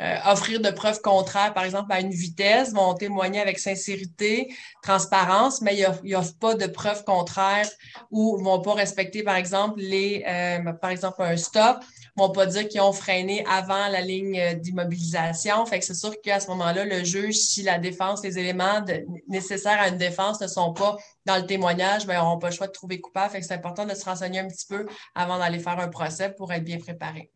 euh, 0.02 0.16
offrir 0.26 0.60
de 0.60 0.70
preuves 0.70 1.00
contraires, 1.00 1.54
par 1.54 1.64
exemple, 1.64 1.94
à 1.94 2.02
une 2.02 2.12
vitesse, 2.12 2.74
vont 2.74 2.94
témoigner 2.94 3.40
avec 3.40 3.58
sincérité, 3.58 4.54
transparence, 4.84 5.62
mais 5.62 5.78
ils 5.78 6.12
n'offrent 6.12 6.38
pas 6.38 6.56
de 6.56 6.68
preuves 6.68 7.06
contraires 7.06 7.70
ou 8.12 8.38
vont 8.44 8.62
pas 8.62 8.74
respecter, 8.74 9.24
par 9.24 9.38
exemple, 9.38 9.80
les, 9.80 10.26
par 10.82 10.90
exemple, 10.90 11.22
un 11.22 11.38
stop 11.38 11.78
vont 12.16 12.30
pas 12.30 12.46
dire 12.46 12.68
qu'ils 12.68 12.82
ont 12.82 12.94
freiné 12.94 13.46
avant 13.46 13.88
la 13.90 14.02
ligne 14.02 14.40
euh, 14.40 14.54
d'immobilisation. 14.54 15.66
Fait 15.66 15.80
que 15.80 15.86
c'est 15.86 15.96
sûr 15.96 16.14
qu'à 16.22 16.40
ce 16.40 16.48
moment-là, 16.48 16.86
le 16.86 17.04
juge, 17.04 17.36
si 17.36 17.62
la 17.62 17.78
défense, 17.78 18.24
les 18.24 18.40
éléments 18.40 18.84
nécessaires 19.28 19.80
à 19.80 19.90
une 19.90 19.98
défense 19.98 20.40
ne 20.40 20.48
sont 20.48 20.74
pas 20.74 20.96
dans 21.26 21.38
le 21.38 21.46
témoignage, 21.46 22.08
ben, 22.08 22.14
ils 22.14 22.18
n'auront 22.18 22.40
pas 22.40 22.50
le 22.50 22.56
choix 22.56 22.68
de 22.68 22.72
trouver 22.72 23.02
coupable. 23.02 23.32
Fait 23.32 23.40
que 23.42 23.46
c'est 23.46 23.54
important 23.54 23.86
de 23.86 23.94
se 23.94 24.06
renseigner 24.06 24.40
un 24.40 24.48
petit 24.48 24.66
peu 24.68 24.86
avant 25.14 25.38
d'aller 25.38 25.60
faire 25.60 25.80
un 25.80 25.90
procès 25.90 26.34
pour 26.34 26.52
être 26.54 26.64
bien 26.64 26.78
préparé. 26.78 27.32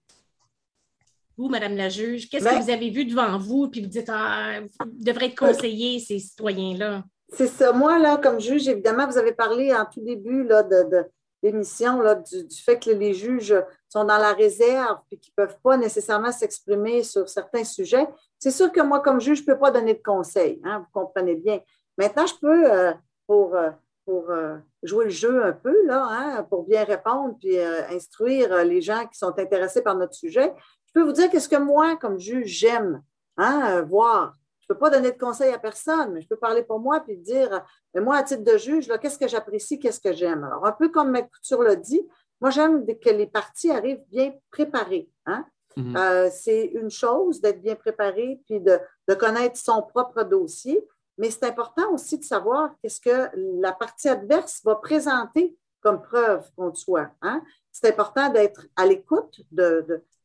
Vous, 1.38 1.50
Madame 1.50 1.76
la 1.76 1.90
juge, 1.90 2.30
qu'est-ce 2.30 2.44
que 2.44 2.50
ben 2.50 2.62
vous 2.62 2.70
avez 2.70 2.90
vu 2.90 3.06
devant 3.06 3.38
vous, 3.38 3.70
puis 3.70 3.82
vous 3.82 3.88
dites, 3.88 4.10
ah, 4.10 4.60
vous 4.60 5.04
devrez 5.04 5.28
être 5.28 5.40
conseiller, 5.40 6.00
ces 6.00 6.20
citoyens-là? 6.20 7.04
C'est 7.32 7.48
ça. 7.48 7.72
Moi, 7.72 7.98
là, 8.00 8.18
comme 8.18 8.40
juge, 8.42 8.68
évidemment, 8.68 9.08
vous 9.08 9.18
avez 9.18 9.32
parlé 9.32 9.74
en 9.74 9.86
tout 9.86 10.02
début 10.02 10.44
là, 10.44 10.64
de 10.64 11.06
l'émission 11.42 12.00
du, 12.30 12.44
du, 12.46 12.56
fait 12.58 12.78
que 12.78 12.90
les 12.90 13.14
juges 13.14 13.56
sont 13.90 14.06
dans 14.06 14.18
la 14.18 14.34
réserve 14.34 15.00
et 15.12 15.18
qu'ils 15.18 15.34
ne 15.38 15.44
peuvent 15.44 15.58
pas 15.62 15.78
nécessairement 15.78 16.32
s'exprimer 16.32 17.04
sur 17.04 17.28
certains 17.28 17.64
sujets. 17.64 18.08
C'est 18.38 18.52
sûr 18.52 18.72
que 18.72 18.82
moi, 18.82 19.00
comme 19.00 19.20
juge, 19.20 19.40
je 19.40 19.44
ne 19.44 19.48
peux 19.48 19.60
pas 19.60 19.72
donner 19.72 19.96
de 19.96 20.04
conseils, 20.04 20.62
hein, 20.64 20.80
vous 20.80 21.00
comprenez 21.02 21.36
bien. 21.36 21.60
Maintenant, 21.98 22.28
je 22.28 22.36
peux, 22.40 22.72
euh, 22.72 22.94
pour, 23.28 23.56
euh, 23.56 23.72
euh, 24.08 24.58
jouer 24.82 25.06
le 25.06 25.12
jeu 25.12 25.44
un 25.44 25.52
peu, 25.52 25.86
là, 25.86 26.08
hein, 26.10 26.44
pour 26.50 26.64
bien 26.64 26.84
répondre 26.84 27.36
puis 27.40 27.60
instruire 27.60 28.64
les 28.64 28.82
gens 28.82 29.06
qui 29.06 29.18
sont 29.18 29.38
intéressés 29.38 29.84
par 29.84 29.96
notre 29.96 30.16
sujet, 30.16 30.52
je 30.88 30.94
peux 30.94 31.04
vous 31.04 31.12
dire 31.12 31.30
qu'est-ce 31.30 31.50
que 31.50 31.56
moi, 31.56 31.96
comme 31.98 32.18
juge, 32.18 32.48
j'aime 32.48 33.04
hein, 33.38 33.82
voir 33.84 34.34
ne 34.70 34.76
peux 34.76 34.80
pas 34.80 34.90
donner 34.90 35.12
de 35.12 35.18
conseils 35.18 35.52
à 35.52 35.60
personne, 35.60 36.14
mais 36.14 36.22
je 36.22 36.28
peux 36.28 36.36
parler 36.38 36.64
pour 36.64 36.80
moi 36.80 37.00
puis 37.00 37.18
dire, 37.18 37.66
moi, 37.96 38.18
à 38.18 38.24
titre 38.24 38.44
de 38.44 38.58
juge, 38.58 38.88
qu'est-ce 39.02 39.18
que 39.18 39.28
j'apprécie, 39.28 39.80
qu'est-ce 39.80 40.00
que 40.00 40.14
j'aime? 40.14 40.44
Alors, 40.44 40.66
un 40.66 40.72
peu 40.72 40.90
comme 40.90 41.12
ma 41.12 41.24
couture 41.24 41.64
l'a 41.64 41.76
dit, 41.76 42.08
moi, 42.42 42.50
j'aime 42.50 42.86
que 42.86 43.10
les 43.10 43.28
parties 43.28 43.72
arrivent 43.72 44.04
bien 44.10 44.34
préparées. 44.52 45.10
Hein. 45.26 45.46
Mhm. 45.76 45.96
Euh, 45.96 46.30
c'est 46.32 46.66
une 46.66 46.90
chose 46.90 47.42
d'être 47.42 47.62
bien 47.62 47.76
préparé 47.76 48.42
puis 48.46 48.60
de, 48.60 48.80
connaître 49.16 49.58
son 49.58 49.82
propre 49.82 50.24
dossier, 50.24 50.86
mais 51.18 51.30
c'est 51.30 51.46
important 51.46 51.92
aussi 51.94 52.18
de 52.18 52.24
savoir 52.24 52.72
qu'est-ce 52.82 53.02
que 53.02 53.30
la 53.62 53.74
partie 53.74 54.10
adverse 54.10 54.62
va 54.64 54.76
présenter 54.76 55.56
comme 55.82 56.02
preuve 56.02 56.50
contre 56.56 56.78
soi. 56.78 57.10
Hein. 57.22 57.42
C'est 57.72 57.90
important 57.90 58.30
d'être 58.30 58.68
à 58.76 58.86
l'écoute, 58.86 59.42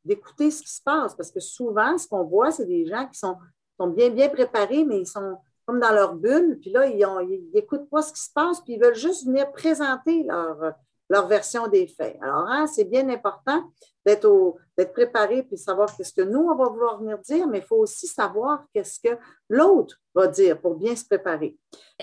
d'écouter 0.05 0.51
ce 0.51 0.63
qui 0.63 0.73
se 0.73 0.83
passe, 0.83 1.15
parce 1.15 1.31
que 1.31 1.41
souvent, 1.41 1.97
ce 1.99 2.09
qu'on 2.09 2.25
voit, 2.25 2.51
c'est 2.51 2.67
des 2.67 2.87
gens 2.87 3.07
qui 3.07 3.19
sont 3.19 3.37
sont 3.77 3.89
bien, 3.89 4.11
bien 4.11 4.29
préparés, 4.29 4.85
mais 4.85 5.01
ils 5.01 5.07
sont 5.07 5.39
comme 5.67 5.81
dans 5.81 5.93
leur 5.93 6.15
bulle, 6.15 6.59
puis 6.61 6.71
là, 6.71 6.87
ils 6.87 7.51
n'écoutent 7.55 7.89
pas 7.89 8.03
ce 8.03 8.13
qui 8.13 8.21
se 8.21 8.33
passe, 8.33 8.61
puis 8.61 8.75
ils 8.75 8.81
veulent 8.81 8.95
juste 8.95 9.27
venir 9.27 9.51
présenter 9.51 10.23
leur, 10.25 10.75
leur 11.09 11.27
version 11.27 11.69
des 11.69 11.87
faits. 11.87 12.17
Alors, 12.23 12.47
hein, 12.49 12.67
c'est 12.67 12.85
bien 12.85 13.09
important 13.09 13.71
d'être 14.07 14.93
préparé 14.93 15.43
puis 15.43 15.57
savoir 15.57 15.95
qu'est-ce 15.97 16.13
que 16.13 16.23
nous, 16.23 16.41
on 16.41 16.55
va 16.55 16.69
vouloir 16.69 16.99
venir 16.99 17.19
dire, 17.19 17.47
mais 17.47 17.59
il 17.59 17.65
faut 17.65 17.79
aussi 17.79 18.07
savoir 18.07 18.65
qu'est-ce 18.73 19.01
que 19.01 19.17
l'autre 19.49 19.97
va 20.15 20.27
dire 20.27 20.61
pour 20.61 20.75
bien 20.75 20.95
se 20.95 21.05
préparer. 21.05 21.57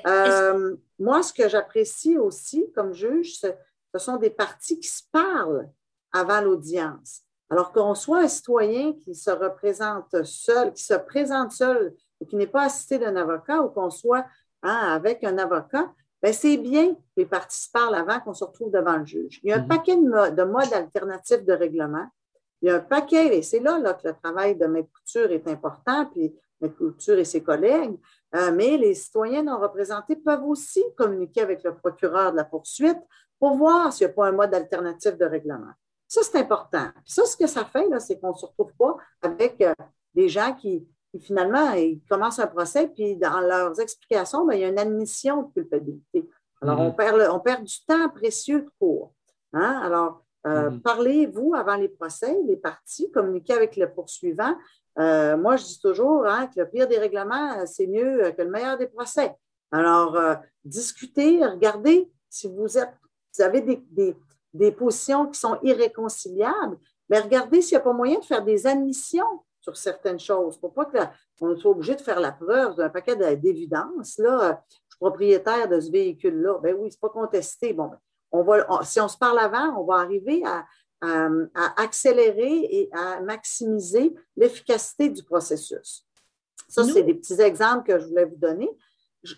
Euh, 0.08 0.76
moi, 1.00 1.22
ce 1.24 1.34
que 1.34 1.48
j'apprécie 1.48 2.18
aussi 2.18 2.72
comme 2.74 2.94
juge, 2.94 3.38
ce, 3.38 3.48
ce 3.94 4.00
sont 4.00 4.18
des 4.18 4.30
parties 4.30 4.80
qui 4.80 4.88
se 4.88 5.04
parlent 5.12 5.70
avant 6.12 6.42
l'audience. 6.42 7.22
Alors 7.50 7.72
qu'on 7.74 7.96
soit 7.96 8.20
un 8.20 8.28
citoyen 8.28 8.94
qui 8.94 9.14
se 9.14 9.30
représente 9.30 10.24
seul, 10.24 10.74
qui 10.74 10.84
se 10.84 10.94
présente 10.94 11.52
seul 11.52 11.94
ou 12.20 12.26
qui 12.26 12.38
n'est 12.38 12.48
pas 12.48 12.64
assisté 12.64 12.98
d'un 12.98 13.16
avocat 13.18 13.62
ou 13.62 13.70
qu'on 13.70 13.90
soit 13.90 14.26
hein, 14.64 14.94
avec 14.94 15.24
un 15.24 15.38
avocat, 15.38 15.92
c'est 16.32 16.58
bien 16.58 16.94
que 16.94 17.00
les 17.18 17.26
parties 17.26 17.70
parlent 17.72 17.96
avant 17.96 18.20
qu'on 18.20 18.34
se 18.34 18.44
retrouve 18.44 18.72
devant 18.72 18.98
le 18.98 19.06
juge. 19.06 19.40
Il 19.44 19.50
y 19.50 19.54
a 19.54 19.58
un 19.58 19.62
mhm. 19.62 19.68
paquet 19.68 19.96
de, 19.96 20.44
modes 20.44 20.74
alternatifs 20.74 21.44
de 21.44 21.54
règlement. 21.54 22.06
Il 22.62 22.68
y 22.68 22.72
a 22.72 22.76
un 22.76 22.80
paquet, 22.80 23.38
et 23.38 23.42
c'est 23.42 23.60
là, 23.60 23.80
là, 23.80 23.96
que 23.96 24.08
le 24.08 24.14
travail 24.14 24.56
de 24.56 24.68
Maître 24.68 24.90
Couture 24.94 25.32
est 25.32 25.48
important, 25.48 26.06
puis 26.06 26.32
Maître 26.60 26.78
Couture 26.78 27.18
et 27.18 27.26
ses 27.26 27.42
collègues, 27.42 27.98
euh, 28.36 28.52
mais 28.54 28.78
les 28.78 28.94
citoyens 28.94 29.42
non 29.42 29.60
représentés 29.60 30.16
peuvent 30.16 30.46
aussi 30.46 30.84
communiquer 30.96 31.42
avec 31.42 31.64
le 31.64 31.76
procureur 31.76 32.32
de 32.32 32.38
la 32.38 32.46
poursuite 32.46 33.00
pour 33.40 33.56
voir 33.56 33.92
s'il 33.92 34.06
n'y 34.06 34.12
a 34.12 34.14
pas 34.14 34.28
un 34.28 34.32
mode 34.32 34.54
alternatif 34.54 35.18
de 35.18 35.26
règlement. 35.26 35.72
Ça, 36.08 36.22
c'est 36.24 36.38
important. 36.38 36.90
ça, 37.06 37.26
ce 37.26 37.36
que 37.36 37.48
ça 37.48 37.66
fait, 37.66 37.88
c'est 38.00 38.20
qu'on 38.20 38.34
ne 38.34 38.38
se 38.38 38.46
retrouve 38.46 38.74
pas 38.78 38.98
avec 39.24 39.60
euh, 39.62 39.74
des 40.14 40.30
gens 40.30 40.54
qui, 40.54 40.88
finalement, 41.20 41.72
ils 41.74 42.02
commencent 42.10 42.40
un 42.40 42.48
procès, 42.48 42.88
puis 42.88 43.16
dans 43.16 43.42
leurs 43.42 43.80
explications, 43.80 44.46
ben, 44.46 44.54
il 44.54 44.62
y 44.62 44.64
a 44.64 44.70
une 44.70 44.80
admission 44.80 45.44
de 45.44 45.54
culpabilité. 45.54 46.30
Alors, 46.62 46.80
on, 46.80 46.90
mm-hmm. 46.90 46.96
perd 46.96 47.30
on 47.32 47.40
perd 47.40 47.64
du 47.64 47.86
temps 47.86 48.10
précieux 48.10 48.62
de 48.62 48.70
cours. 48.80 49.14
Hein? 49.54 49.82
Alors, 49.84 50.24
euh, 50.48 50.70
mm-hmm. 50.70 50.82
parlez-vous 50.82 51.54
avant 51.56 51.76
les 51.76 51.90
procès, 51.90 52.38
les 52.46 52.56
parties, 52.56 53.12
communiquez 53.12 53.54
avec 53.54 53.76
le 53.76 53.92
poursuivant. 53.92 54.56
Euh, 55.00 55.38
moi, 55.38 55.58
je 55.58 55.66
dis 55.66 55.80
toujours 55.80 56.26
hein, 56.26 56.48
que 56.48 56.60
le 56.60 56.70
pire 56.70 56.88
des 56.88 56.98
règlements, 56.98 57.66
c'est 57.66 57.88
mieux 57.88 58.32
que 58.38 58.42
le 58.42 58.50
meilleur 58.50 58.78
des 58.78 58.88
procès. 58.88 59.36
Alors, 59.72 60.20
discutez, 60.66 61.46
regardez 61.46 62.12
si 62.30 62.48
vous, 62.54 62.78
êtes, 62.78 62.94
vous 63.34 63.42
avez 63.42 63.62
des, 63.62 64.16
des 64.54 64.72
positions 64.72 65.28
qui 65.28 65.40
sont 65.40 65.58
irréconciliables, 65.64 66.78
mais 67.10 67.20
regardez 67.20 67.62
s'il 67.62 67.78
n'y 67.78 67.82
a 67.82 67.84
pas 67.84 67.94
moyen 67.94 68.20
de 68.20 68.26
faire 68.26 68.44
des 68.44 68.68
admissions 68.68 69.44
sur 69.62 69.78
certaines 69.78 70.20
choses 70.20 70.58
pour 70.58 70.74
pas 70.74 70.90
qu'on 71.40 71.56
soit 71.56 71.72
obligé 71.72 71.96
de 71.96 72.02
faire 72.02 72.20
la 72.20 72.32
preuve 72.32 72.76
d'un 72.76 72.90
paquet 72.90 73.16
d'évidence. 73.38 74.18
Là, 74.18 74.64
je 74.68 74.74
suis 74.76 75.00
propriétaire 75.00 75.70
de 75.70 75.80
ce 75.80 75.92
véhicule-là. 75.92 76.60
Ben 76.62 76.76
oui, 76.78 76.92
ce 76.92 76.98
n'est 76.98 77.00
pas 77.00 77.10
contesté. 77.10 77.74
Bon, 77.74 77.88
ben, 77.88 78.00
on 78.32 78.44
va, 78.44 78.84
si 78.84 79.00
on 79.00 79.08
se 79.08 79.18
parle 79.18 79.40
avant, 79.40 79.80
on 79.80 79.86
va 79.86 79.96
arriver 79.96 80.44
à, 80.46 80.66
accélérer 81.78 82.68
et 82.70 82.90
à 82.94 83.22
maximiser 83.22 84.14
l'efficacité 84.36 85.10
du 85.10 85.24
processus. 85.24 86.06
Ça, 86.68 86.84
c'est 86.84 87.04
des 87.04 87.16
petits 87.16 87.42
exemples 87.42 87.92
que 87.92 88.00
je 88.00 88.06
voulais 88.08 88.26
vous 88.26 88.36
donner. 88.36 88.70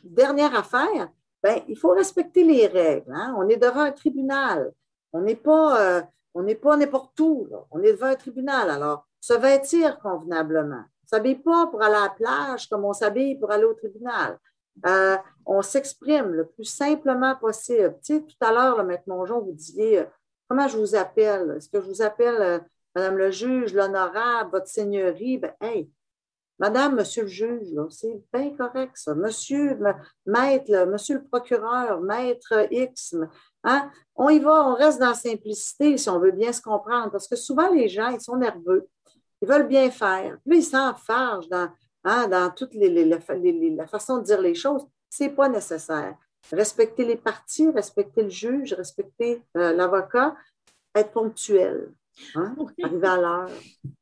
Dernière 0.03 0.53
affaire, 0.55 1.09
ben, 1.41 1.61
il 1.67 1.77
faut 1.77 1.91
respecter 1.91 2.43
les 2.43 2.67
règles. 2.67 3.11
Hein. 3.13 3.33
On 3.37 3.47
est 3.47 3.57
devant 3.57 3.81
un 3.81 3.91
tribunal. 3.91 4.73
On 5.13 5.21
n'est 5.21 5.37
pas, 5.37 5.81
euh, 5.81 6.01
on 6.33 6.43
n'est 6.43 6.55
pas 6.55 6.75
n'importe 6.77 7.19
où. 7.19 7.47
On 7.71 7.81
est 7.81 7.93
devant 7.93 8.07
un 8.07 8.15
tribunal. 8.15 8.69
Alors, 8.69 9.07
se 9.23 9.33
vêtir 9.35 9.99
convenablement. 9.99 10.83
On 10.83 11.07
s'habille 11.07 11.37
pas 11.37 11.67
pour 11.67 11.81
aller 11.81 11.95
à 11.95 12.01
la 12.01 12.09
plage 12.09 12.67
comme 12.67 12.83
on 12.83 12.91
s'habille 12.91 13.39
pour 13.39 13.51
aller 13.51 13.63
au 13.63 13.73
tribunal. 13.73 14.37
Euh, 14.85 15.15
on 15.45 15.61
s'exprime 15.61 16.33
le 16.33 16.45
plus 16.45 16.65
simplement 16.65 17.33
possible. 17.37 17.97
Tu 18.03 18.25
tout 18.25 18.35
à 18.41 18.51
l'heure, 18.51 18.77
le 18.77 18.83
Maître 18.83 19.05
Mongeon, 19.07 19.39
vous 19.39 19.53
disiez 19.53 19.99
euh, 19.99 20.05
comment 20.49 20.67
je 20.67 20.77
vous 20.77 20.93
appelle? 20.93 21.53
Est-ce 21.55 21.69
que 21.69 21.79
je 21.79 21.87
vous 21.87 22.01
appelle 22.01 22.65
Madame 22.95 23.17
le 23.17 23.31
juge, 23.31 23.73
l'honorable, 23.73 24.51
votre 24.51 24.67
seigneurie? 24.67 25.37
Ben, 25.37 25.53
hey, 25.61 25.89
Madame, 26.59 26.95
Monsieur 26.95 27.23
le 27.23 27.29
juge, 27.29 27.69
c'est 27.91 28.21
bien 28.33 28.53
correct, 28.57 28.91
ça. 28.95 29.15
Monsieur, 29.15 29.79
maître, 30.25 30.85
Monsieur 30.85 31.19
le 31.19 31.23
procureur, 31.23 32.01
maître 32.01 32.67
X, 32.71 33.15
Hein? 33.63 33.89
On 34.15 34.27
y 34.27 34.39
va, 34.39 34.67
on 34.67 34.75
reste 34.75 34.99
dans 34.99 35.09
la 35.09 35.13
simplicité 35.13 35.97
si 35.97 36.09
on 36.09 36.19
veut 36.19 36.31
bien 36.31 36.51
se 36.51 36.61
comprendre, 36.61 37.11
parce 37.11 37.29
que 37.29 37.37
souvent 37.37 37.71
les 37.71 37.87
gens, 37.87 38.09
ils 38.09 38.19
sont 38.19 38.35
nerveux, 38.35 38.89
ils 39.43 39.49
veulent 39.49 39.67
bien 39.67 39.91
faire. 39.91 40.37
Puis 40.47 40.59
ils 40.59 40.63
s'enfargent 40.63 41.49
dans, 41.49 41.69
hein, 42.05 42.27
dans 42.29 42.49
toute 42.49 42.73
les, 42.73 43.03
la 43.05 43.87
façon 43.87 44.19
de 44.19 44.23
dire 44.23 44.39
les 44.39 44.55
choses. 44.55 44.87
Ce 45.09 45.23
n'est 45.23 45.31
pas 45.31 45.49
nécessaire. 45.49 46.15
Respecter 46.49 47.03
les 47.03 47.17
parties, 47.17 47.69
respecter 47.69 48.23
le 48.23 48.29
juge, 48.29 48.71
respecter 48.71 49.43
euh, 49.57 49.73
l'avocat, 49.73 50.37
être 50.95 51.11
ponctuel. 51.11 51.91
Hein? 52.35 52.55
Arriver 52.83 53.07
à 53.07 53.17
l'heure. 53.17 53.49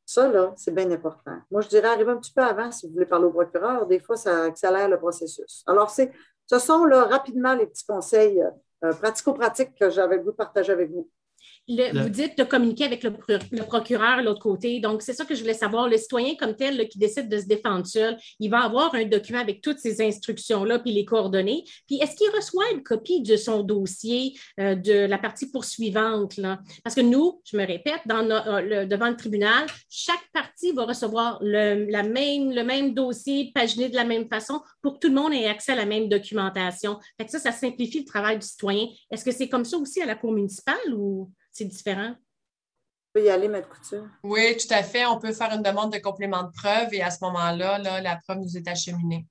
Ça, 0.06 0.28
là, 0.28 0.52
c'est 0.56 0.72
bien 0.72 0.88
important. 0.92 1.36
Moi, 1.50 1.60
je 1.62 1.68
dirais 1.68 1.88
arriver 1.88 2.12
un 2.12 2.18
petit 2.18 2.32
peu 2.32 2.42
avant 2.42 2.70
si 2.70 2.86
vous 2.86 2.92
voulez 2.92 3.06
parler 3.06 3.24
au 3.24 3.32
procureur. 3.32 3.86
Des 3.86 3.98
fois, 3.98 4.16
ça 4.16 4.44
accélère 4.44 4.88
le 4.88 4.98
processus. 4.98 5.64
Alors, 5.66 5.90
ce 5.90 6.58
sont 6.58 6.84
là, 6.84 7.06
rapidement 7.06 7.54
les 7.54 7.66
petits 7.66 7.86
conseils 7.86 8.40
euh, 8.40 8.50
euh, 8.84 8.92
pratico-pratique 8.92 9.74
que 9.74 9.90
j'avais 9.90 10.18
voulu 10.18 10.34
partager 10.36 10.72
avec 10.72 10.90
vous 10.92 11.10
vous 11.68 12.08
dites 12.08 12.36
de 12.36 12.44
communiquer 12.44 12.84
avec 12.84 13.04
le, 13.04 13.12
procureur 13.64 14.18
de 14.18 14.24
l'autre 14.24 14.40
côté. 14.40 14.80
Donc, 14.80 15.02
c'est 15.02 15.12
ça 15.12 15.24
que 15.24 15.34
je 15.34 15.40
voulais 15.40 15.54
savoir. 15.54 15.88
Le 15.88 15.96
citoyen 15.96 16.34
comme 16.34 16.56
tel 16.56 16.88
qui 16.88 16.98
décide 16.98 17.28
de 17.28 17.38
se 17.38 17.46
défendre 17.46 17.86
seul, 17.86 18.16
il 18.40 18.50
va 18.50 18.62
avoir 18.64 18.94
un 18.94 19.04
document 19.04 19.38
avec 19.38 19.62
toutes 19.62 19.78
ces 19.78 20.02
instructions-là, 20.02 20.80
puis 20.80 20.92
les 20.92 21.04
coordonnées. 21.04 21.64
Puis, 21.86 21.98
est-ce 21.98 22.16
qu'il 22.16 22.30
reçoit 22.30 22.64
une 22.72 22.82
copie 22.82 23.22
de 23.22 23.36
son 23.36 23.62
dossier 23.62 24.34
euh, 24.58 24.74
de 24.74 25.06
la 25.06 25.18
partie 25.18 25.50
poursuivante? 25.50 26.36
Là? 26.36 26.60
Parce 26.82 26.96
que 26.96 27.00
nous, 27.00 27.40
je 27.44 27.56
me 27.56 27.66
répète, 27.66 28.00
dans 28.06 28.28
euh, 28.28 28.84
devant 28.86 29.08
le 29.08 29.16
tribunal, 29.16 29.66
chaque 29.88 30.28
partie 30.32 30.72
va 30.72 30.84
recevoir 30.84 31.38
le, 31.42 31.86
la 31.90 32.02
même, 32.02 32.52
le 32.52 32.64
même 32.64 32.94
dossier, 32.94 33.52
paginé 33.54 33.88
de 33.88 33.94
la 33.94 34.04
même 34.04 34.28
façon, 34.28 34.60
pour 34.80 34.94
que 34.94 34.98
tout 34.98 35.08
le 35.08 35.20
monde 35.20 35.32
ait 35.32 35.46
accès 35.46 35.72
à 35.72 35.76
la 35.76 35.86
même 35.86 36.08
documentation. 36.08 36.98
Fait 37.18 37.26
que 37.26 37.30
ça, 37.30 37.38
ça 37.38 37.52
simplifie 37.52 38.00
le 38.00 38.06
travail 38.06 38.38
du 38.38 38.46
citoyen. 38.46 38.88
Est-ce 39.10 39.24
que 39.24 39.30
c'est 39.32 39.48
comme 39.48 39.64
ça 39.64 39.76
aussi 39.78 40.02
à 40.02 40.06
la 40.06 40.16
Cour 40.16 40.32
municipale 40.32 40.94
ou? 40.94 41.30
C'est 41.52 41.66
différent? 41.66 42.14
On 43.14 43.20
peut 43.20 43.26
y 43.26 43.30
aller, 43.30 43.46
Maître 43.46 43.68
Couture. 43.68 44.06
Oui, 44.24 44.56
tout 44.56 44.72
à 44.72 44.82
fait. 44.82 45.04
On 45.04 45.18
peut 45.18 45.32
faire 45.32 45.52
une 45.52 45.62
demande 45.62 45.92
de 45.92 45.98
complément 45.98 46.44
de 46.44 46.50
preuve 46.50 46.92
et 46.92 47.02
à 47.02 47.10
ce 47.10 47.22
moment-là, 47.22 47.78
la 48.00 48.16
preuve 48.16 48.38
nous 48.38 48.56
est 48.56 48.66
acheminée. 48.66 49.26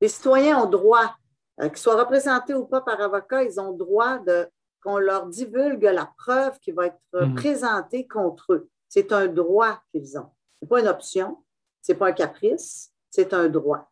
Les 0.00 0.08
citoyens 0.08 0.62
ont 0.62 0.68
droit, 0.68 1.16
euh, 1.60 1.68
qu'ils 1.68 1.78
soient 1.78 1.98
représentés 1.98 2.54
ou 2.54 2.66
pas 2.66 2.82
par 2.82 3.00
avocat, 3.00 3.42
ils 3.42 3.58
ont 3.58 3.72
droit 3.72 4.18
de 4.18 4.48
qu'on 4.84 4.98
leur 4.98 5.26
divulgue 5.26 5.82
la 5.82 6.08
preuve 6.18 6.58
qui 6.60 6.70
va 6.70 6.86
être 6.86 7.00
mhm. 7.12 7.34
présentée 7.34 8.06
contre 8.06 8.52
eux. 8.52 8.68
C'est 8.88 9.10
un 9.10 9.26
droit 9.26 9.82
qu'ils 9.90 10.16
ont. 10.18 10.30
Ce 10.60 10.64
n'est 10.64 10.68
pas 10.68 10.80
une 10.80 10.88
option, 10.88 11.42
ce 11.82 11.92
n'est 11.92 11.98
pas 11.98 12.08
un 12.08 12.12
caprice, 12.12 12.92
c'est 13.10 13.32
un 13.34 13.48
droit. 13.48 13.90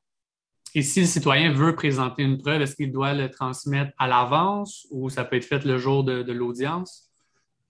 Et 0.75 0.83
si 0.83 1.01
le 1.01 1.07
citoyen 1.07 1.53
veut 1.53 1.75
présenter 1.75 2.23
une 2.23 2.39
preuve, 2.39 2.61
est-ce 2.61 2.77
qu'il 2.77 2.93
doit 2.93 3.15
le 3.15 3.31
transmettre 3.31 3.93
à 3.99 4.07
l'avance 4.07 4.87
ou 4.91 5.09
ça 5.09 5.25
peut 5.25 5.37
être 5.37 5.45
fait 5.45 5.65
le 5.65 5.79
jour 5.79 6.05
de 6.05 6.33
l'audience? 6.33 7.06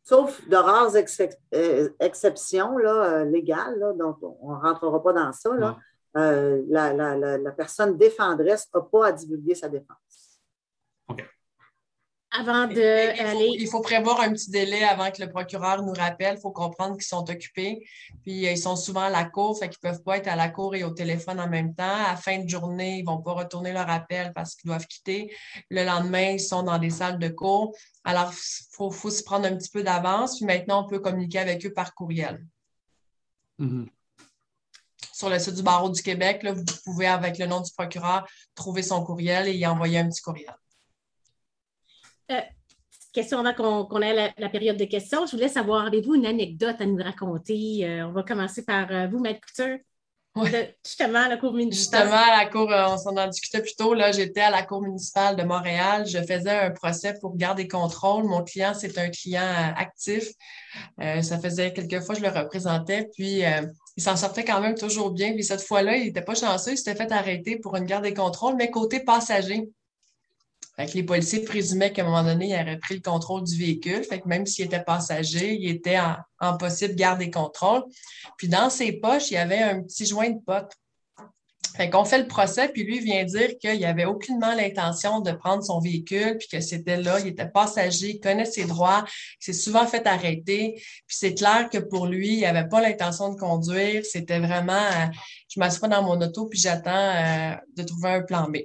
Sauf 0.07 0.47
de 0.49 0.57
rares 0.57 0.95
euh, 0.95 1.89
exceptions 1.99 2.79
là, 2.79 3.05
euh, 3.05 3.25
légales, 3.25 3.97
donc 3.99 4.19
on 4.23 4.55
ne 4.55 4.61
rentrera 4.61 5.03
pas 5.03 5.13
dans 5.13 5.33
ça. 5.33 5.55
Là. 5.55 5.77
Euh, 6.17 6.63
la, 6.69 7.53
personne 7.57 7.99
défendresse 7.99 8.69
n'a 8.73 8.81
pas 8.81 9.09
à 9.09 9.13
divulguer 9.13 9.57
sa 9.57 9.69
défense. 9.69 9.97
Avant 12.39 12.67
de 12.67 13.21
aller... 13.21 13.57
il, 13.59 13.69
faut, 13.69 13.81
prévoir 13.81 14.21
un 14.21 14.33
petit 14.33 14.51
délai 14.51 14.83
avant 14.85 15.11
que 15.11 15.23
le 15.23 15.31
procureur 15.31 15.83
nous 15.83 15.93
rappelle. 15.93 16.37
Il 16.37 16.41
faut 16.41 16.51
comprendre 16.51 16.95
qu'ils 16.95 17.07
sont 17.07 17.29
occupés. 17.31 17.87
Puis 18.23 18.45
ils 18.45 18.59
sont 18.59 18.77
souvent 18.77 19.03
à 19.03 19.11
la 19.11 19.25
cour, 19.25 19.59
fait 19.59 19.69
qu'ils 19.69 19.79
ne 19.85 19.91
peuvent 19.91 20.03
pas 20.03 20.19
être 20.19 20.29
à 20.29 20.37
la 20.37 20.49
cour 20.49 20.75
et 20.75 20.85
au 20.85 20.91
téléphone 20.91 21.41
en 21.41 21.49
même 21.49 21.75
temps. 21.75 21.85
À 21.85 22.11
la 22.11 22.17
fin 22.17 22.39
de 22.39 22.49
journée, 22.49 22.99
ils 22.99 23.05
ne 23.05 23.07
vont 23.07 23.23
pas 23.23 23.33
retourner 23.33 23.73
leur 23.73 23.89
appel 23.89 24.33
parce 24.35 24.55
qu'ils 24.55 24.69
doivent 24.69 24.87
quitter. 24.87 25.35
Le 25.71 25.85
lendemain, 25.85 26.33
ils 26.33 26.41
sont 26.41 26.63
dans 26.63 26.79
des 26.79 26.91
salles 26.91 27.19
de 27.19 27.29
cours. 27.29 27.75
Alors, 28.05 28.33
il 28.33 28.67
faut, 28.73 28.91
faut, 28.91 29.11
se 29.11 29.23
prendre 29.23 29.47
un 29.47 29.57
petit 29.57 29.71
peu 29.71 29.83
d'avance. 29.83 30.37
Puis 30.37 30.47
maintenant, 30.47 30.85
on 30.85 30.89
peut 30.89 30.99
communiquer 30.99 31.39
avec 31.39 31.65
eux 31.65 31.73
par 31.73 31.95
courriel. 31.95 32.45
Mm-hmm. 33.61 33.87
Sur 35.13 35.31
le 35.31 35.39
site 35.39 35.55
du 35.55 35.63
barreau 35.63 35.89
du 35.89 36.03
Québec, 36.03 36.43
là, 36.43 36.53
vous 36.53 36.65
pouvez, 36.85 37.07
avec 37.07 37.39
le 37.39 37.47
nom 37.47 37.63
du 37.63 37.73
procureur, 37.73 38.27
trouver 38.55 38.83
son 38.83 39.03
courriel 39.03 39.49
et 39.49 39.55
y 39.55 39.67
envoyer 39.67 39.99
un 39.99 40.09
petit 40.11 40.21
courriel. 40.21 40.55
Euh, 42.31 42.41
question 43.13 43.39
avant 43.39 43.87
qu'on 43.89 44.01
ait 44.03 44.33
la, 44.37 44.49
période 44.49 44.77
de 44.77 44.85
questions. 44.85 45.27
Je 45.27 45.33
voulais 45.33 45.49
savoir, 45.49 45.87
avez-vous 45.87 46.15
une 46.15 46.27
anecdote 46.27 46.77
à 46.81 46.87
nous 46.87 47.03
raconter? 47.03 47.87
Euh, 47.87 48.09
on 48.09 48.13
va 48.13 48.23
commencer 48.23 48.65
par 48.65 48.91
euh, 48.91 49.07
vous, 49.07 49.21
Maître 49.21 49.41
Couture. 49.41 49.79
justement, 50.85 51.21
à 51.21 51.29
la 51.29 51.37
Cour 51.39 51.55
municipale. 51.55 52.03
Justement, 52.03 52.23
à 52.23 52.45
la 52.45 52.51
Cour, 52.51 52.69
on 52.71 52.99
s'en 52.99 53.17
en 53.17 53.27
discutait 53.29 53.63
plus 53.63 53.75
tôt. 53.75 53.95
Là, 53.95 54.13
j'étais 54.13 54.43
à 54.43 54.51
la 54.51 54.63
Cour 54.63 54.83
municipale 54.83 55.37
de 55.37 55.45
Montréal. 55.45 56.07
Je 56.07 56.19
faisais 56.19 56.51
un 56.51 56.71
procès 56.73 57.15
pour 57.21 57.37
garde 57.37 57.59
et 57.59 57.69
contrôle. 57.69 58.25
Mon 58.25 58.43
client, 58.43 58.75
c'est 58.75 58.99
un 58.99 59.09
client 59.09 59.73
actif. 59.77 60.33
ça 60.99 61.39
faisait 61.39 61.73
quelques 61.73 62.05
fois 62.05 62.15
que 62.15 62.21
je 62.21 62.27
le 62.27 62.39
représentais. 62.39 63.09
Puis, 63.15 63.45
il 63.97 64.03
s'en 64.03 64.17
sortait 64.17 64.45
quand 64.45 64.61
même 64.61 64.75
toujours 64.75 65.11
bien. 65.11 65.33
Puis, 65.33 65.45
cette 65.45 65.63
fois-là, 65.63 65.97
il 65.97 66.05
n'était 66.05 66.21
pas 66.21 66.35
chanceux. 66.35 66.73
Il 66.73 66.77
s'était 66.77 66.97
fait 66.97 67.11
arrêter 67.13 67.59
pour 67.59 67.75
une 67.77 67.85
garde 67.87 68.05
et 68.05 68.13
contrôle, 68.13 68.57
mais 68.57 68.71
côté 68.71 69.01
passager. 69.01 69.71
Fait 70.77 70.87
que 70.87 70.93
les 70.93 71.03
policiers 71.03 71.43
présumaient 71.43 71.91
qu'à 71.93 72.03
un 72.03 72.05
moment 72.05 72.23
donné, 72.23 72.49
il 72.51 72.55
aurait 72.55 72.79
pris 72.79 72.97
le 72.97 73.01
contrôle 73.01 73.45
du 73.45 73.57
véhicule. 73.57 74.05
Fait 74.05 74.21
que 74.21 74.29
même 74.29 74.45
s'il 74.45 74.67
était 74.67 74.83
passager, 74.83 75.55
il 75.55 75.71
était 75.71 75.99
en, 76.41 76.57
possible 76.59 76.95
garde 76.95 77.31
contrôle. 77.31 77.83
Puis 78.37 78.49
dans 78.49 78.69
ses 78.69 78.93
poches, 78.93 79.31
il 79.31 79.35
y 79.35 79.39
avait 79.39 79.63
un 79.63 79.83
petit 79.83 80.05
joint 80.05 80.31
de 80.31 80.41
pote. 80.45 80.71
Fait 81.77 81.91
qu'on 81.91 82.05
fait 82.07 82.19
le 82.19 82.27
procès, 82.27 82.69
puis 82.69 82.85
lui 82.85 83.01
vient 83.01 83.25
dire 83.25 83.59
qu'il 83.59 83.85
avait 83.85 84.07
aucunement 84.07 84.55
l'intention 84.55 85.21
de 85.21 85.33
prendre 85.33 85.63
son 85.63 85.79
véhicule, 85.79 86.39
puis 86.39 86.49
que 86.49 86.61
c'était 86.61 86.97
là, 86.97 87.21
il 87.21 87.27
était 87.27 87.49
passager, 87.49 88.13
il 88.13 88.21
connaît 88.21 88.47
ses 88.47 88.65
droits, 88.65 89.05
il 89.07 89.45
s'est 89.45 89.53
souvent 89.53 89.87
fait 89.87 90.07
arrêter. 90.07 90.75
Puis 90.77 91.17
c'est 91.19 91.35
clair 91.35 91.69
que 91.71 91.77
pour 91.77 92.07
lui, 92.07 92.37
il 92.37 92.41
n'avait 92.43 92.69
pas 92.69 92.81
l'intention 92.81 93.31
de 93.31 93.39
conduire. 93.39 94.05
C'était 94.07 94.39
vraiment, 94.39 94.73
euh, 94.73 95.07
je 95.49 95.61
m'assois 95.61 95.89
dans 95.89 96.03
mon 96.03 96.19
auto, 96.21 96.47
puis 96.47 96.59
j'attends 96.59 96.91
euh, 96.91 97.55
de 97.77 97.83
trouver 97.83 98.09
un 98.09 98.23
plan 98.23 98.49
B. 98.49 98.59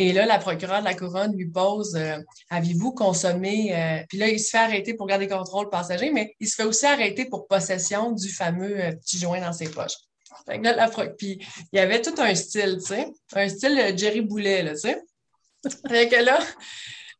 Et 0.00 0.12
là, 0.12 0.24
la 0.24 0.38
procureure 0.38 0.80
de 0.80 0.84
la 0.84 0.94
couronne 0.94 1.36
lui 1.36 1.46
pose 1.46 1.94
euh, 1.94 2.16
Avez-vous 2.48 2.92
consommé 2.92 4.04
Puis 4.08 4.18
là, 4.18 4.28
il 4.28 4.40
se 4.40 4.50
fait 4.50 4.58
arrêter 4.58 4.94
pour 4.94 5.06
garder 5.06 5.28
contrôle 5.28 5.68
passager, 5.68 6.10
mais 6.10 6.34
il 6.40 6.48
se 6.48 6.54
fait 6.54 6.64
aussi 6.64 6.86
arrêter 6.86 7.26
pour 7.26 7.46
possession 7.46 8.12
du 8.12 8.28
fameux 8.28 8.76
petit 9.00 9.18
joint 9.18 9.40
dans 9.40 9.52
ses 9.52 9.68
poches. 9.68 9.98
Puis 11.18 11.38
il 11.72 11.76
y 11.76 11.78
avait 11.78 12.02
tout 12.02 12.14
un 12.18 12.34
style, 12.34 12.78
tu 12.78 12.86
sais, 12.86 13.08
un 13.34 13.48
style 13.48 13.78
euh, 13.78 13.96
Jerry 13.96 14.20
Boulet, 14.20 14.72
tu 14.72 14.78
sais. 14.78 15.02
Fait 15.88 16.08
que 16.08 16.16
là, 16.16 16.38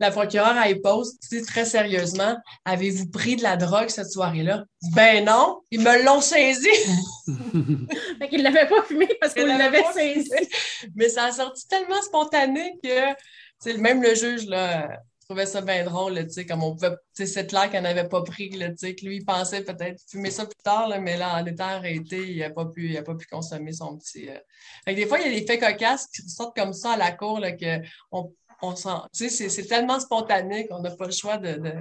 la 0.00 0.10
procureure, 0.10 0.56
elle 0.64 0.80
pose 0.80 1.18
très 1.46 1.64
sérieusement 1.64 2.36
Avez-vous 2.64 3.10
pris 3.10 3.36
de 3.36 3.42
la 3.42 3.56
drogue 3.56 3.88
cette 3.88 4.10
soirée-là? 4.10 4.64
Ben 4.94 5.24
non, 5.24 5.60
ils 5.70 5.80
me 5.80 6.04
l'ont 6.04 6.20
saisi. 6.20 6.68
fait 8.18 8.28
qu'ils 8.28 8.38
ne 8.38 8.44
l'avaient 8.44 8.68
pas 8.68 8.82
fumé 8.82 9.08
parce 9.20 9.34
qu'ils 9.34 9.46
l'avaient 9.46 9.84
saisi. 9.92 10.30
Mais 10.94 11.08
ça 11.08 11.24
a 11.24 11.32
sorti 11.32 11.68
tellement 11.68 12.00
spontané 12.02 12.78
que 12.82 13.76
même 13.78 14.02
le 14.02 14.14
juge, 14.14 14.46
là, 14.46 14.88
trouvais 15.30 15.46
ça 15.46 15.60
bien 15.60 15.84
drôle, 15.84 16.26
tu 16.26 16.30
sais, 16.30 16.44
comme 16.44 16.64
on 16.64 16.74
pouvait, 16.74 16.96
c'est 17.12 17.46
clair 17.46 17.70
qu'elle 17.70 17.84
n'avait 17.84 18.08
pas 18.08 18.22
pris, 18.22 18.50
tu 18.50 18.58
sais, 18.76 18.96
que 18.96 19.06
lui, 19.06 19.18
il 19.18 19.24
pensait 19.24 19.62
peut-être 19.62 20.00
fumer 20.10 20.32
ça 20.32 20.44
plus 20.44 20.60
tard, 20.64 20.90
mais 21.00 21.16
là, 21.16 21.40
en 21.40 21.46
étant 21.46 21.68
arrêté, 21.68 22.32
il 22.32 22.40
n'a 22.40 22.50
pas 22.50 22.64
pu, 22.64 22.88
il 22.88 22.96
a 22.96 23.02
pas 23.02 23.14
pu 23.14 23.26
consommer 23.26 23.72
son 23.72 23.96
petit. 23.96 24.28
Euh. 24.28 24.92
des 24.92 25.06
fois, 25.06 25.20
il 25.20 25.30
y 25.32 25.36
a 25.36 25.38
des 25.38 25.46
faits 25.46 25.60
cocasses 25.60 26.08
qui 26.08 26.28
sortent 26.28 26.56
comme 26.56 26.72
ça 26.72 26.94
à 26.94 26.96
la 26.96 27.12
cour, 27.12 27.38
là, 27.38 27.52
que 27.52 27.78
on, 28.10 28.34
on 28.62 28.76
sent, 28.76 28.88
tu 29.14 29.28
sais, 29.30 29.48
c'est 29.48 29.66
tellement 29.66 30.00
spontané 30.00 30.66
qu'on 30.66 30.80
n'a 30.80 30.90
pas 30.90 31.06
le 31.06 31.12
choix 31.12 31.38
de, 31.38 31.54
de, 31.54 31.72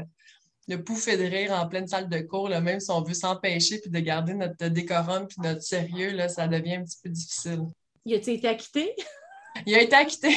de, 0.67 0.75
pouffer 0.75 1.17
de 1.17 1.23
rire 1.23 1.51
en 1.51 1.67
pleine 1.67 1.88
salle 1.88 2.09
de 2.09 2.19
cours, 2.19 2.49
là, 2.49 2.61
même 2.61 2.80
si 2.80 2.91
on 2.91 3.01
veut 3.01 3.13
s'empêcher 3.13 3.80
puis 3.80 3.89
de 3.89 3.99
garder 3.99 4.34
notre 4.34 4.67
décorum 4.67 5.27
puis 5.27 5.38
notre 5.41 5.61
sérieux, 5.61 6.11
là, 6.11 6.30
ça 6.30 6.47
devient 6.47 6.75
un 6.75 6.84
petit 6.84 6.99
peu 7.03 7.09
difficile. 7.09 7.63
Il 8.05 8.15
a-t-il 8.15 8.38
été 8.38 8.47
acquitté? 8.47 8.95
Il 9.65 9.75
a 9.75 9.82
été 9.82 9.95
acquitté. 9.95 10.30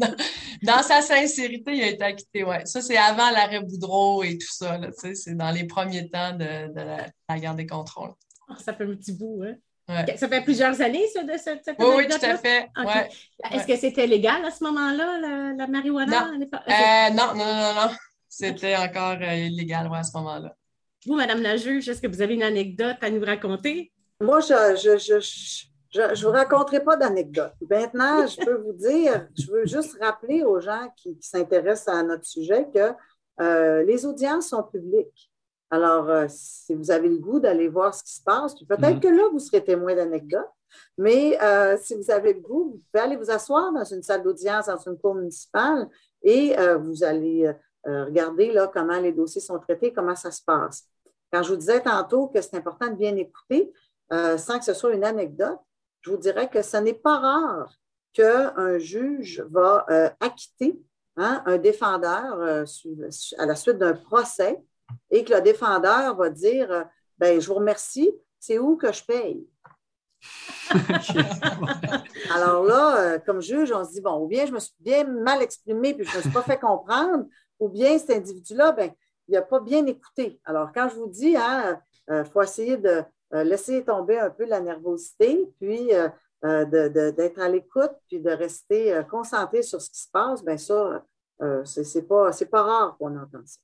dans 0.62 0.82
sa 0.82 1.02
sincérité, 1.02 1.74
il 1.74 1.82
a 1.82 1.88
été 1.88 2.04
acquitté, 2.04 2.44
ouais. 2.44 2.64
Ça, 2.64 2.80
c'est 2.80 2.96
avant 2.96 3.28
l'arrêt 3.30 3.60
Boudreau 3.60 4.22
et 4.22 4.38
tout 4.38 4.52
ça. 4.52 4.80
C'est 5.14 5.34
dans 5.34 5.50
les 5.50 5.64
premiers 5.64 6.08
temps 6.08 6.32
de, 6.32 6.72
la, 6.74 7.38
garde 7.38 7.56
des 7.56 7.66
contrôles. 7.66 8.12
Ah, 8.48 8.56
ça 8.58 8.72
fait 8.72 8.84
un 8.84 8.94
petit 8.94 9.12
bout, 9.12 9.42
hein? 9.44 9.56
Ça 10.16 10.28
fait 10.28 10.42
plusieurs 10.42 10.80
années, 10.80 11.06
ça, 11.08 11.22
de 11.22 11.32
cette, 11.32 11.64
cette 11.64 11.76
Oui, 11.78 11.86
oui, 11.96 12.08
tout 12.08 12.24
à 12.24 12.36
fait. 12.36 12.68
Est-ce 13.52 13.66
que 13.66 13.76
c'était 13.76 14.06
légal 14.06 14.44
à 14.44 14.50
ce 14.50 14.62
moment-là, 14.64 15.54
la, 15.56 15.66
marijuana? 15.66 16.32
Non. 16.32 16.40
Euh, 16.40 17.10
non, 17.10 17.34
non, 17.34 17.44
non, 17.44 17.74
non. 17.74 17.90
C'était 18.28 18.76
encore 18.76 19.18
euh, 19.20 19.34
illégal 19.34 19.90
à 19.92 20.02
ce 20.02 20.16
moment-là. 20.16 20.54
Vous, 21.06 21.16
Madame 21.16 21.42
la 21.42 21.56
juge, 21.56 21.88
est-ce 21.88 22.00
que 22.00 22.06
vous 22.06 22.22
avez 22.22 22.34
une 22.34 22.42
anecdote 22.42 22.96
à 23.00 23.10
nous 23.10 23.24
raconter? 23.24 23.92
Moi, 24.20 24.40
je, 24.40 24.76
je, 24.76 24.98
je 24.98 25.66
je 25.92 26.00
ne 26.00 26.14
vous 26.14 26.30
raconterai 26.30 26.84
pas 26.84 26.96
d'anecdote. 26.96 27.52
Maintenant, 27.68 28.26
je 28.26 28.36
peux 28.44 28.54
vous 28.54 28.72
dire, 28.72 29.26
je 29.36 29.50
veux 29.50 29.66
juste 29.66 29.96
rappeler 30.00 30.44
aux 30.44 30.60
gens 30.60 30.88
qui, 30.96 31.16
s'intéressent 31.20 31.94
à 31.94 32.02
notre 32.02 32.24
sujet 32.24 32.68
que 32.72 32.92
euh, 33.40 33.82
les 33.84 34.06
audiences 34.06 34.50
sont 34.50 34.62
publiques. 34.62 35.29
Alors, 35.70 36.08
euh, 36.08 36.26
si 36.28 36.74
vous 36.74 36.90
avez 36.90 37.08
le 37.08 37.18
goût 37.18 37.38
d'aller 37.38 37.68
voir 37.68 37.94
ce 37.94 38.02
qui 38.02 38.14
se 38.14 38.22
passe, 38.22 38.54
peut-être 38.54 38.80
mm-hmm. 38.80 39.00
que 39.00 39.08
là, 39.08 39.28
vous 39.30 39.38
serez 39.38 39.62
témoin 39.62 39.94
d'anecdotes, 39.94 40.50
mais 40.98 41.40
euh, 41.42 41.76
si 41.80 41.94
vous 41.94 42.10
avez 42.10 42.34
le 42.34 42.40
goût, 42.40 42.72
vous 42.72 42.82
pouvez 42.90 43.04
aller 43.04 43.16
vous 43.16 43.30
asseoir 43.30 43.72
dans 43.72 43.84
une 43.84 44.02
salle 44.02 44.22
d'audience, 44.22 44.66
dans 44.66 44.78
une 44.78 44.98
cour 44.98 45.14
municipale, 45.14 45.88
et 46.22 46.54
vous 46.76 47.02
allez 47.02 47.50
regarder 47.84 48.52
là, 48.52 48.70
comment 48.72 49.00
les 49.00 49.10
dossiers 49.10 49.40
sont 49.40 49.58
traités, 49.58 49.92
comment 49.92 50.14
ça 50.14 50.30
se 50.30 50.42
passe. 50.44 50.84
Quand 51.32 51.42
je 51.42 51.50
vous 51.50 51.56
disais 51.56 51.80
tantôt 51.80 52.26
que 52.26 52.40
c'est 52.40 52.56
important 52.56 52.88
de 52.88 52.94
bien 52.94 53.16
écouter, 53.16 53.72
sans 54.10 54.58
que 54.58 54.64
ce 54.64 54.74
soit 54.74 54.92
une 54.92 55.02
anecdote, 55.02 55.58
je 56.02 56.10
vous 56.10 56.18
dirais 56.18 56.48
que 56.48 56.62
ce 56.62 56.76
n'est 56.76 56.94
pas 56.94 57.18
rare 57.18 57.80
qu'un 58.12 58.78
juge 58.78 59.44
va 59.50 59.86
euh, 59.90 60.10
acquitter 60.20 60.80
hein, 61.16 61.42
un 61.46 61.58
défendeur 61.58 62.40
euh, 62.40 62.64
à 63.38 63.46
la 63.46 63.54
suite 63.54 63.78
d'un 63.78 63.94
procès 63.94 64.60
et 65.10 65.24
que 65.24 65.34
le 65.34 65.40
défendeur 65.40 66.16
va 66.16 66.30
dire 66.30 66.70
euh, 66.70 66.84
ben, 67.18 67.40
Je 67.40 67.46
vous 67.46 67.54
remercie, 67.54 68.10
c'est 68.38 68.58
où 68.58 68.76
que 68.76 68.92
je 68.92 69.04
paye? 69.04 69.46
Alors 72.34 72.64
là, 72.64 73.18
comme 73.20 73.40
juge, 73.40 73.72
on 73.72 73.84
se 73.84 73.92
dit, 73.92 74.00
bon, 74.00 74.22
ou 74.22 74.26
bien 74.26 74.46
je 74.46 74.52
me 74.52 74.58
suis 74.58 74.74
bien 74.78 75.04
mal 75.04 75.42
exprimé 75.42 75.94
puis 75.94 76.04
je 76.04 76.12
ne 76.12 76.16
me 76.18 76.22
suis 76.22 76.30
pas 76.30 76.42
fait 76.42 76.58
comprendre, 76.58 77.24
ou 77.58 77.68
bien 77.68 77.98
cet 77.98 78.10
individu-là, 78.10 78.72
ben, 78.72 78.92
il 79.28 79.34
n'a 79.34 79.42
pas 79.42 79.60
bien 79.60 79.84
écouté. 79.86 80.40
Alors, 80.44 80.70
quand 80.74 80.88
je 80.88 80.96
vous 80.96 81.08
dis, 81.08 81.30
il 81.30 81.36
hein, 81.36 81.80
faut 82.32 82.42
essayer 82.42 82.76
de, 82.76 83.02
euh, 83.32 83.44
laisser 83.44 83.84
tomber 83.84 84.18
un 84.18 84.30
peu 84.30 84.44
la 84.44 84.60
nervosité, 84.60 85.52
puis 85.60 85.94
euh, 85.94 86.08
euh, 86.44 86.64
d'être 86.64 87.38
à 87.40 87.48
l'écoute, 87.48 87.92
puis 88.08 88.20
de 88.20 88.30
rester 88.30 89.00
concentré 89.08 89.62
sur 89.62 89.80
ce 89.80 89.88
qui 89.88 90.00
se 90.00 90.10
passe, 90.10 90.44
bien 90.44 90.58
ça, 90.58 91.04
c'est 91.64 92.08
pas, 92.08 92.30
pas 92.50 92.62
rare 92.62 92.96
qu'on 92.98 93.16
entende 93.16 93.46
ça. 93.46 93.60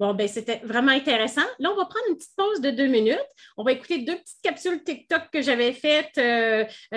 Bon, 0.00 0.14
ben 0.14 0.26
c'était 0.26 0.62
vraiment 0.64 0.92
intéressant. 0.92 1.44
Là, 1.58 1.70
on 1.70 1.76
va 1.76 1.84
prendre 1.84 2.06
une 2.08 2.16
petite 2.16 2.34
pause 2.34 2.62
de 2.62 2.70
deux 2.70 2.86
minutes. 2.86 3.20
On 3.58 3.62
va 3.62 3.72
écouter 3.72 3.98
deux 3.98 4.16
petites 4.16 4.40
capsules 4.42 4.82
TikTok 4.82 5.24
que 5.30 5.42
j'avais 5.42 5.74
faites 5.74 6.14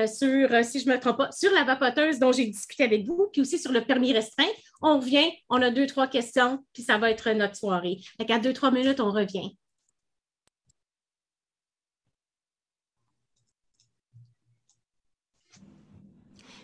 sur, 0.08 0.64
si 0.64 0.80
je 0.80 0.88
ne 0.88 0.94
me 0.94 1.00
trompe 1.00 1.18
pas, 1.18 1.32
sur 1.32 1.52
la 1.52 1.66
vapoteuse 1.66 2.18
dont 2.18 2.32
j'ai 2.32 2.46
discuté 2.46 2.86
avec 2.86 3.06
vous, 3.06 3.28
puis 3.34 3.42
aussi 3.42 3.60
sur 3.60 3.74
le 3.74 3.82
permis 3.82 4.14
restreint. 4.14 4.48
On 4.82 5.00
revient, 5.00 5.30
on 5.50 5.62
a 5.62 5.70
deux, 5.70 5.86
trois 5.86 6.08
questions, 6.08 6.64
puis 6.74 6.84
ça 6.84 6.98
va 6.98 7.12
être 7.12 7.30
notre 7.32 7.58
soirée. 7.58 7.98
Fait 8.18 8.26
qu'à 8.26 8.40
deux, 8.40 8.54
trois 8.54 8.72
minutes, 8.72 9.02
on 9.02 9.12
revient. 9.12 9.58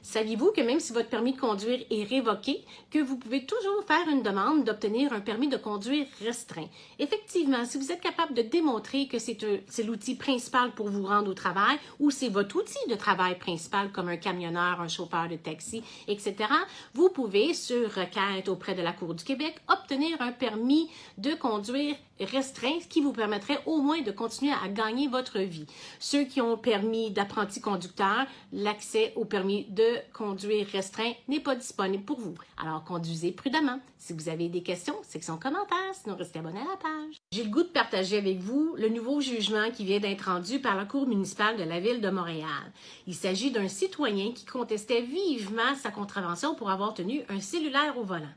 Saviez-vous 0.10 0.52
que 0.54 0.62
même 0.62 0.80
si 0.80 0.92
votre 0.92 1.08
permis 1.08 1.34
de 1.34 1.40
conduire 1.40 1.86
est 1.92 2.04
révoqué, 2.04 2.66
que 2.90 2.98
vous 2.98 3.16
pouvez 3.16 3.46
toujours 3.46 3.84
faire 3.86 4.10
une 4.10 4.24
demande 4.24 4.64
d'obtenir 4.64 5.14
un 5.14 5.20
permis 5.20 5.50
de 5.50 5.56
conduire 5.56 6.08
restreint? 6.26 6.68
Effectivement, 6.98 7.64
si 7.64 7.78
vous 7.78 7.92
êtes 7.92 8.02
capable 8.02 8.34
de 8.34 8.42
démontrer 8.42 9.08
que 9.08 9.20
c'est 9.20 9.84
l'outil 9.84 10.16
principal 10.16 10.72
pour 10.72 10.90
vous 10.90 11.06
rendre 11.06 11.30
au 11.30 11.36
travail 11.36 11.78
ou 12.00 12.10
c'est 12.10 12.30
votre 12.30 12.56
outil 12.56 12.90
de 12.90 12.96
travail 12.96 13.38
principal 13.38 13.92
comme 13.92 14.10
un 14.10 14.18
camionneur, 14.18 14.82
un 14.82 14.88
chauffeur 14.88 15.30
de 15.30 15.36
taxi, 15.36 15.84
etc., 16.08 16.38
vous 16.96 17.10
pouvez, 17.10 17.54
sur 17.54 17.94
requête 17.94 18.50
auprès 18.50 18.74
de 18.74 18.82
la 18.82 18.94
Cour 18.94 19.14
du 19.14 19.24
Québec, 19.24 19.62
obtenir 19.68 20.20
un 20.22 20.32
permis 20.32 20.90
de 21.20 21.36
conduire 21.36 21.96
restreint, 22.20 22.80
ce 22.82 22.88
qui 22.88 23.00
vous 23.00 23.14
permettrait 23.14 23.60
au 23.68 23.78
moins 23.78 24.02
de 24.02 24.12
continuer 24.12 24.54
à 24.64 24.70
gagner 24.70 25.08
votre 25.08 25.38
vie. 25.38 25.68
Ceux 26.00 26.24
qui 26.24 26.42
ont 26.42 26.58
permis 26.58 27.12
d'apprenti 27.12 27.62
conducteur, 27.62 28.26
l'accès 28.52 29.14
au 29.16 29.24
permis 29.24 29.66
de 29.70 29.99
conduire 30.14 30.68
restreint 30.68 31.14
n'est 31.28 31.40
pas 31.40 31.56
disponible 31.56 32.04
pour 32.04 32.20
vous. 32.20 32.36
Alors 32.58 32.84
conduisez 32.84 33.32
prudemment. 33.32 33.80
Si 33.98 34.14
vous 34.14 34.30
avez 34.30 34.50
des 34.50 34.64
questions, 34.64 34.96
section 35.04 35.38
commentaires, 35.38 35.94
sinon 35.94 36.16
restez 36.16 36.40
abonné 36.40 36.60
à 36.60 36.64
la 36.64 36.78
page. 36.78 37.18
J'ai 37.32 37.44
le 37.44 37.50
goût 37.50 37.64
de 37.64 37.68
partager 37.68 38.18
avec 38.18 38.40
vous 38.40 38.76
le 38.78 38.90
nouveau 38.90 39.22
jugement 39.22 39.72
qui 39.72 39.86
vient 39.86 40.00
d'être 40.00 40.26
rendu 40.30 40.60
par 40.60 40.76
la 40.76 40.86
Cour 40.86 41.08
municipale 41.08 41.58
de 41.58 41.64
la 41.64 41.80
ville 41.80 42.02
de 42.02 42.10
Montréal. 42.10 42.72
Il 43.08 43.16
s'agit 43.16 43.52
d'un 43.52 43.68
citoyen 43.68 44.32
qui 44.32 44.46
contestait 44.46 45.02
vivement 45.02 45.76
sa 45.76 45.92
contravention 45.92 46.56
pour 46.56 46.70
avoir 46.70 46.94
tenu 46.94 47.22
un 47.30 47.42
cellulaire 47.42 47.98
au 47.98 48.04
volant. 48.04 48.34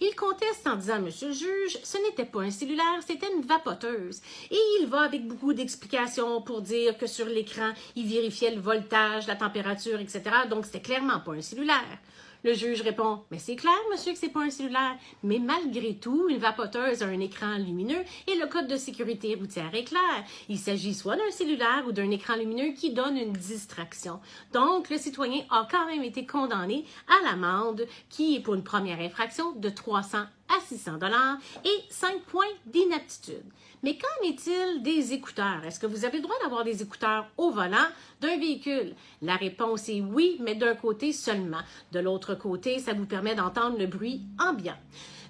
Il 0.00 0.14
conteste 0.14 0.66
en 0.66 0.76
disant, 0.76 1.00
Monsieur 1.00 1.28
le 1.28 1.34
juge, 1.34 1.78
ce 1.82 1.98
n'était 1.98 2.24
pas 2.24 2.42
un 2.42 2.50
cellulaire, 2.50 3.00
c'était 3.06 3.32
une 3.32 3.42
vapoteuse. 3.42 4.20
Et 4.50 4.58
il 4.80 4.86
va 4.86 5.02
avec 5.02 5.26
beaucoup 5.26 5.52
d'explications 5.52 6.42
pour 6.42 6.62
dire 6.62 6.96
que 6.98 7.06
sur 7.06 7.26
l'écran, 7.26 7.72
il 7.94 8.06
vérifiait 8.06 8.54
le 8.54 8.60
voltage, 8.60 9.26
la 9.26 9.36
température, 9.36 10.00
etc. 10.00 10.22
Donc, 10.50 10.66
c'était 10.66 10.80
clairement 10.80 11.20
pas 11.20 11.32
un 11.32 11.42
cellulaire. 11.42 11.98
Le 12.46 12.54
juge 12.54 12.82
répond 12.82 13.24
Mais 13.32 13.40
c'est 13.40 13.56
clair, 13.56 13.74
monsieur, 13.90 14.12
que 14.12 14.18
c'est 14.18 14.28
pas 14.28 14.44
un 14.44 14.50
cellulaire. 14.50 14.96
Mais 15.24 15.40
malgré 15.40 15.96
tout, 15.96 16.28
une 16.28 16.38
vapoteuse 16.38 17.02
a 17.02 17.06
un 17.06 17.18
écran 17.18 17.58
lumineux 17.58 18.04
et 18.28 18.36
le 18.36 18.46
code 18.46 18.68
de 18.68 18.76
sécurité 18.76 19.34
routière 19.34 19.74
est 19.74 19.82
clair. 19.82 20.24
Il 20.48 20.56
s'agit 20.56 20.94
soit 20.94 21.16
d'un 21.16 21.32
cellulaire 21.32 21.82
ou 21.88 21.90
d'un 21.90 22.08
écran 22.12 22.36
lumineux 22.36 22.72
qui 22.72 22.92
donne 22.92 23.16
une 23.16 23.32
distraction. 23.32 24.20
Donc, 24.52 24.90
le 24.90 24.96
citoyen 24.96 25.42
a 25.50 25.66
quand 25.68 25.86
même 25.86 26.04
été 26.04 26.24
condamné 26.24 26.84
à 27.08 27.24
l'amende 27.24 27.84
qui 28.10 28.36
est 28.36 28.40
pour 28.40 28.54
une 28.54 28.62
première 28.62 29.00
infraction 29.00 29.50
de 29.50 29.68
300 29.68 30.18
à 30.48 30.60
600 30.60 30.98
dollars 30.98 31.38
et 31.64 31.84
5 31.90 32.20
points 32.22 32.44
d'inaptitude. 32.66 33.44
Mais 33.82 33.98
qu'en 33.98 34.26
est-il 34.26 34.82
des 34.82 35.12
écouteurs? 35.12 35.64
Est-ce 35.64 35.78
que 35.78 35.86
vous 35.86 36.04
avez 36.04 36.18
le 36.18 36.22
droit 36.22 36.36
d'avoir 36.42 36.64
des 36.64 36.82
écouteurs 36.82 37.26
au 37.36 37.50
volant 37.50 37.86
d'un 38.20 38.36
véhicule? 38.38 38.94
La 39.22 39.36
réponse 39.36 39.88
est 39.88 40.00
oui, 40.00 40.38
mais 40.40 40.54
d'un 40.54 40.74
côté 40.74 41.12
seulement. 41.12 41.60
De 41.92 42.00
l'autre 42.00 42.34
côté, 42.34 42.78
ça 42.78 42.94
vous 42.94 43.06
permet 43.06 43.34
d'entendre 43.34 43.78
le 43.78 43.86
bruit 43.86 44.22
ambiant. 44.38 44.78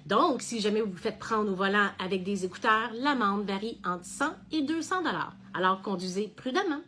Donc, 0.05 0.41
si 0.41 0.61
jamais 0.61 0.81
vous 0.81 0.91
vous 0.91 0.97
faites 0.97 1.19
prendre 1.19 1.51
au 1.51 1.55
volant 1.55 1.89
avec 1.99 2.23
des 2.23 2.45
écouteurs, 2.45 2.91
l'amende 2.93 3.45
varie 3.45 3.79
entre 3.85 4.05
100 4.05 4.25
et 4.53 4.61
200 4.61 5.01
dollars. 5.01 5.33
Alors, 5.53 5.81
conduisez 5.81 6.29
prudemment. 6.29 6.81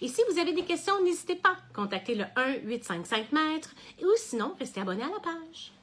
Et 0.00 0.08
si 0.08 0.22
vous 0.30 0.38
avez 0.38 0.52
des 0.52 0.64
questions, 0.64 1.02
n'hésitez 1.02 1.36
pas, 1.36 1.56
contactez 1.74 2.14
le 2.14 2.24
1-855 2.36 3.32
mètres 3.32 3.70
ou 4.02 4.08
sinon, 4.16 4.54
restez 4.58 4.80
abonné 4.80 5.02
à 5.02 5.08
la 5.08 5.20
page. 5.20 5.73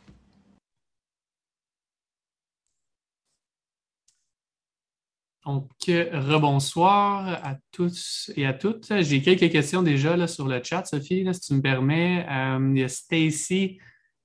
Donc, 5.45 5.71
rebonsoir 5.87 7.27
à 7.43 7.55
tous 7.71 8.31
et 8.35 8.45
à 8.45 8.53
toutes. 8.53 8.93
J'ai 9.01 9.21
quelques 9.23 9.51
questions 9.51 9.81
déjà 9.81 10.15
là, 10.15 10.27
sur 10.27 10.47
le 10.47 10.61
chat, 10.63 10.85
Sophie, 10.85 11.27
si 11.33 11.39
tu 11.39 11.53
me 11.55 11.61
permets. 11.61 12.25
Euh, 12.29 12.71
il 12.75 12.79
y 12.79 12.83
a 12.83 12.87
Stacy. 12.87 13.79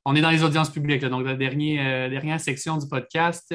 On 0.04 0.14
est 0.14 0.20
dans 0.20 0.30
les 0.30 0.44
audiences 0.44 0.70
publiques, 0.70 1.04
donc 1.06 1.24
la 1.24 1.34
dernière, 1.34 2.10
euh, 2.10 2.38
section 2.38 2.76
du 2.76 2.86
podcast. 2.86 3.54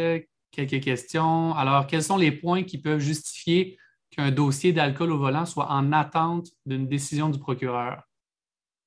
quelques 0.51 0.81
questions. 0.81 1.53
Alors, 1.53 1.85
quels 1.85 2.03
sont 2.03 2.17
les 2.17 2.31
points 2.31 2.63
qui 2.63 2.79
peuvent 2.79 2.99
justifier 2.99 3.77
qu'un 4.09 4.31
dossier 4.31 4.73
d'alcool 4.73 5.11
au 5.11 5.17
volant 5.17 5.45
soit 5.45 5.71
en 5.71 5.93
attente 5.93 6.47
d'une 6.65 6.87
décision 6.87 7.29
du 7.29 7.39
procureur? 7.39 8.01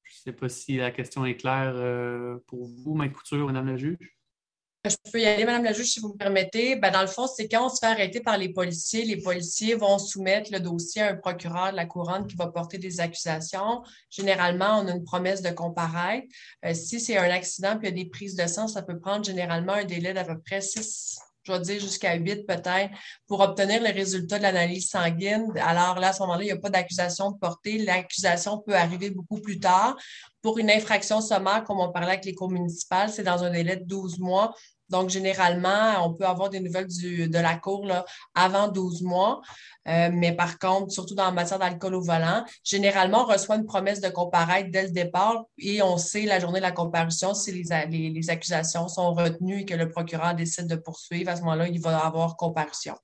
Je 0.02 0.12
ne 0.14 0.32
sais 0.32 0.32
pas 0.32 0.48
si 0.48 0.76
la 0.76 0.90
question 0.90 1.24
est 1.24 1.36
claire 1.36 1.72
euh, 1.76 2.38
pour 2.48 2.66
vous, 2.66 2.94
Maître 2.94 3.14
Couture, 3.14 3.46
Madame 3.46 3.68
la 3.68 3.76
juge. 3.76 4.16
Je 4.86 4.96
peux 5.10 5.18
y 5.18 5.24
aller, 5.24 5.46
Madame 5.46 5.64
la 5.64 5.72
juge, 5.72 5.92
si 5.92 6.00
vous 6.00 6.08
me 6.08 6.16
permettez. 6.18 6.76
Ben, 6.76 6.90
dans 6.90 7.00
le 7.00 7.06
fond, 7.06 7.26
c'est 7.26 7.48
quand 7.48 7.64
on 7.64 7.68
se 7.70 7.78
fait 7.78 7.86
arrêter 7.86 8.20
par 8.20 8.36
les 8.36 8.50
policiers, 8.50 9.06
les 9.06 9.16
policiers 9.16 9.76
vont 9.76 9.98
soumettre 9.98 10.52
le 10.52 10.60
dossier 10.60 11.00
à 11.00 11.08
un 11.08 11.16
procureur 11.16 11.70
de 11.70 11.76
la 11.76 11.86
couronne 11.86 12.26
qui 12.26 12.36
va 12.36 12.48
porter 12.48 12.76
des 12.76 13.00
accusations. 13.00 13.82
Généralement, 14.10 14.80
on 14.80 14.86
a 14.86 14.90
une 14.90 15.04
promesse 15.04 15.40
de 15.40 15.48
comparaître. 15.48 16.26
Euh, 16.66 16.74
si 16.74 17.00
c'est 17.00 17.16
un 17.16 17.30
accident 17.30 17.78
puis 17.78 17.88
il 17.88 17.96
y 17.96 18.00
a 18.00 18.04
des 18.04 18.10
prises 18.10 18.36
de 18.36 18.46
sang, 18.46 18.68
ça 18.68 18.82
peut 18.82 18.98
prendre 18.98 19.24
généralement 19.24 19.72
un 19.72 19.84
délai 19.84 20.12
d'à 20.12 20.24
peu 20.24 20.38
près 20.38 20.60
six, 20.60 21.18
je 21.44 21.52
vais 21.52 21.60
dire 21.60 21.80
jusqu'à 21.80 22.14
8 22.14 22.46
peut-être, 22.46 22.90
pour 23.26 23.40
obtenir 23.40 23.82
les 23.82 23.90
résultats 23.90 24.38
de 24.38 24.42
l'analyse 24.42 24.88
sanguine. 24.88 25.46
Alors 25.60 25.98
là, 25.98 26.08
à 26.08 26.12
ce 26.12 26.20
moment-là, 26.22 26.42
il 26.42 26.46
n'y 26.46 26.52
a 26.52 26.56
pas 26.56 26.70
d'accusation 26.70 27.32
de 27.32 27.38
portée. 27.38 27.78
L'accusation 27.78 28.58
peut 28.58 28.74
arriver 28.74 29.10
beaucoup 29.10 29.40
plus 29.40 29.60
tard. 29.60 29.96
Pour 30.42 30.58
une 30.58 30.70
infraction 30.70 31.20
sommaire, 31.20 31.64
comme 31.64 31.80
on 31.80 31.92
parlait 31.92 32.12
avec 32.12 32.24
les 32.24 32.34
cours 32.34 32.50
municipales, 32.50 33.10
c'est 33.10 33.22
dans 33.22 33.44
un 33.44 33.50
délai 33.50 33.76
de 33.76 33.84
12 33.84 34.18
mois. 34.18 34.54
Donc, 34.94 35.10
généralement, 35.10 36.06
on 36.06 36.14
peut 36.14 36.24
avoir 36.24 36.50
des 36.50 36.60
nouvelles 36.60 36.86
de 36.86 37.38
la 37.40 37.56
Cour 37.56 37.84
là, 37.84 38.04
avant 38.32 38.68
12 38.68 39.02
mois. 39.02 39.42
Euh, 39.88 40.08
mais 40.12 40.30
par 40.30 40.60
contre, 40.60 40.92
surtout 40.92 41.16
dans 41.16 41.24
la 41.24 41.32
matière 41.32 41.58
d'alcool 41.58 41.96
au 41.96 42.00
volant, 42.00 42.44
généralement, 42.62 43.24
on 43.24 43.26
reçoit 43.26 43.56
une 43.56 43.66
promesse 43.66 44.00
de 44.00 44.08
comparaître 44.08 44.70
dès 44.70 44.84
le 44.84 44.90
départ 44.90 45.46
et 45.58 45.82
on 45.82 45.98
sait 45.98 46.26
la 46.26 46.38
journée 46.38 46.60
de 46.60 46.62
la 46.62 46.70
comparution 46.70 47.34
si 47.34 47.50
les 47.50 48.30
accusations 48.30 48.86
sont 48.86 49.12
retenues 49.14 49.62
et 49.62 49.64
que 49.64 49.74
le 49.74 49.88
procureur 49.88 50.32
décide 50.36 50.68
de 50.68 50.76
poursuivre. 50.76 51.28
À 51.28 51.34
ce 51.34 51.40
moment-là, 51.40 51.66
il 51.66 51.80
va 51.80 51.98
avoir 51.98 52.36
comparution. 52.36 52.94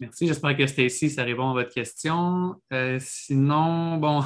Merci. 0.00 0.26
J'espère 0.26 0.56
que 0.56 0.66
Stacy, 0.66 1.10
ça 1.10 1.24
répond 1.24 1.50
à 1.50 1.52
votre 1.52 1.74
question. 1.74 2.54
Euh, 2.72 2.98
sinon, 3.02 3.98
bon, 3.98 4.24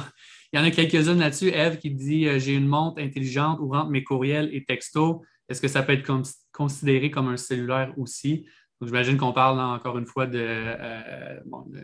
il 0.51 0.59
y 0.59 0.61
en 0.61 0.65
a 0.65 0.71
quelques-unes 0.71 1.19
là-dessus. 1.19 1.49
Eve 1.49 1.77
qui 1.77 1.91
dit 1.91 2.27
euh, 2.27 2.39
J'ai 2.39 2.55
une 2.55 2.67
montre 2.67 2.99
intelligente 2.99 3.59
ouvrant 3.59 3.85
mes 3.85 4.03
courriels 4.03 4.49
et 4.51 4.63
textos. 4.65 5.17
Est-ce 5.49 5.61
que 5.61 5.67
ça 5.67 5.81
peut 5.83 5.93
être 5.93 6.09
considéré 6.51 7.09
comme 7.09 7.27
un 7.27 7.37
cellulaire 7.37 7.91
aussi? 7.97 8.45
J'imagine 8.81 9.17
qu'on 9.17 9.33
parle 9.33 9.59
encore 9.59 9.97
une 9.97 10.05
fois 10.05 10.25
de, 10.25 10.39
euh, 10.41 11.39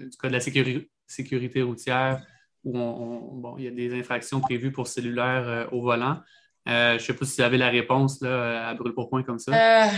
du 0.09 0.18
cas 0.18 0.30
de 0.30 0.34
la 0.34 0.39
sécurité, 0.39 1.61
routière 1.61 2.26
où 2.63 3.55
il 3.57 3.66
y 3.66 3.68
a 3.68 3.72
des 3.72 3.93
infractions 3.99 4.39
prévues 4.39 4.72
pour 4.72 4.88
cellulaire 4.88 5.47
euh, 5.47 5.66
au 5.72 5.82
volant. 5.82 6.20
Euh, 6.68 6.91
je 6.91 6.93
ne 6.95 6.99
sais 6.99 7.13
pas 7.13 7.26
si 7.26 7.36
vous 7.36 7.41
avez 7.41 7.57
la 7.57 7.70
réponse 7.70 8.22
là, 8.22 8.70
à 8.70 8.74
brûle 8.74 8.93
pour 8.93 9.09
point 9.09 9.24
comme 9.24 9.38
ça. 9.38 9.89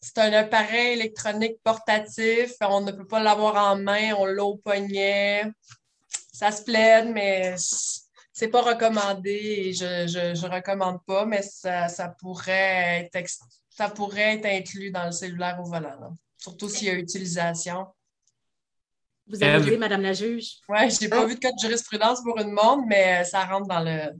c'est 0.00 0.18
un 0.18 0.32
appareil 0.34 0.92
électronique 0.92 1.56
portatif. 1.64 2.52
On 2.60 2.82
ne 2.82 2.92
peut 2.92 3.06
pas 3.06 3.20
l'avoir 3.20 3.56
en 3.72 3.76
main, 3.76 4.12
on 4.18 4.26
l'a 4.26 4.44
au 4.44 4.56
poignet. 4.56 5.50
Ça 6.32 6.52
se 6.52 6.62
plaide, 6.62 7.10
mais 7.12 7.56
c'est 8.34 8.48
pas 8.48 8.62
recommandé 8.62 9.30
et 9.30 9.72
je 9.72 10.44
ne 10.44 10.54
recommande 10.54 10.98
pas, 11.06 11.24
mais 11.24 11.40
ça, 11.40 11.88
pourrait 12.20 13.08
être 13.14 13.30
ça 13.70 13.88
pourrait 13.88 14.34
être 14.34 14.46
inclus 14.46 14.90
dans 14.90 15.06
le 15.06 15.12
cellulaire 15.12 15.58
au 15.60 15.64
volant, 15.64 16.12
surtout 16.36 16.68
s'il 16.68 16.88
y 16.88 16.90
a 16.90 16.94
utilisation. 16.94 17.86
Vous 19.28 19.42
avez 19.42 19.58
vu, 19.58 19.78
Madame 19.78 20.02
la 20.02 20.12
juge? 20.12 20.58
Oui, 20.68 20.90
je 20.90 21.00
n'ai 21.00 21.08
pas 21.08 21.24
vu 21.24 21.36
de 21.36 21.40
cas 21.40 21.52
de 21.52 21.58
jurisprudence 21.58 22.22
pour 22.22 22.38
une 22.38 22.50
montre, 22.50 22.84
mais 22.86 23.24
ça 23.24 23.44
rentre 23.44 23.68
dans 23.68 23.80
le. 23.80 24.12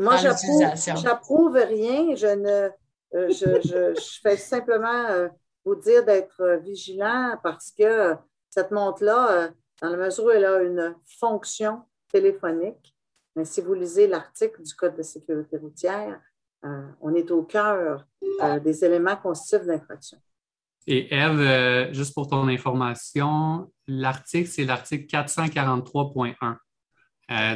Moi, 0.00 0.16
j'approuve 0.16 1.54
rien. 1.54 2.14
Je 2.16 2.26
ne 2.26 2.70
euh, 3.14 3.30
je, 3.30 4.18
fais 4.22 4.36
simplement 4.36 5.06
euh, 5.10 5.28
vous 5.64 5.76
dire 5.76 6.04
d'être 6.04 6.60
vigilant 6.64 7.38
parce 7.42 7.70
que 7.70 8.16
cette 8.50 8.70
montre-là, 8.70 9.30
euh, 9.30 9.48
dans 9.82 9.90
la 9.90 9.96
mesure 9.96 10.24
où 10.24 10.30
elle 10.30 10.44
a 10.44 10.62
une 10.62 10.96
fonction 11.20 11.82
téléphonique, 12.10 12.94
mais 13.38 13.44
si 13.44 13.60
vous 13.60 13.74
lisez 13.74 14.08
l'article 14.08 14.62
du 14.64 14.74
Code 14.74 14.96
de 14.96 15.02
sécurité 15.02 15.56
routière, 15.58 16.20
euh, 16.64 16.88
on 17.00 17.14
est 17.14 17.30
au 17.30 17.44
cœur 17.44 18.04
euh, 18.42 18.58
des 18.58 18.84
éléments 18.84 19.14
constitutifs 19.14 19.64
d'infraction. 19.64 20.18
Et 20.88 21.14
Eve, 21.14 21.38
euh, 21.38 21.92
juste 21.92 22.14
pour 22.14 22.26
ton 22.26 22.48
information, 22.48 23.70
l'article, 23.86 24.48
c'est 24.48 24.64
l'article 24.64 25.06
443.1 25.06 26.56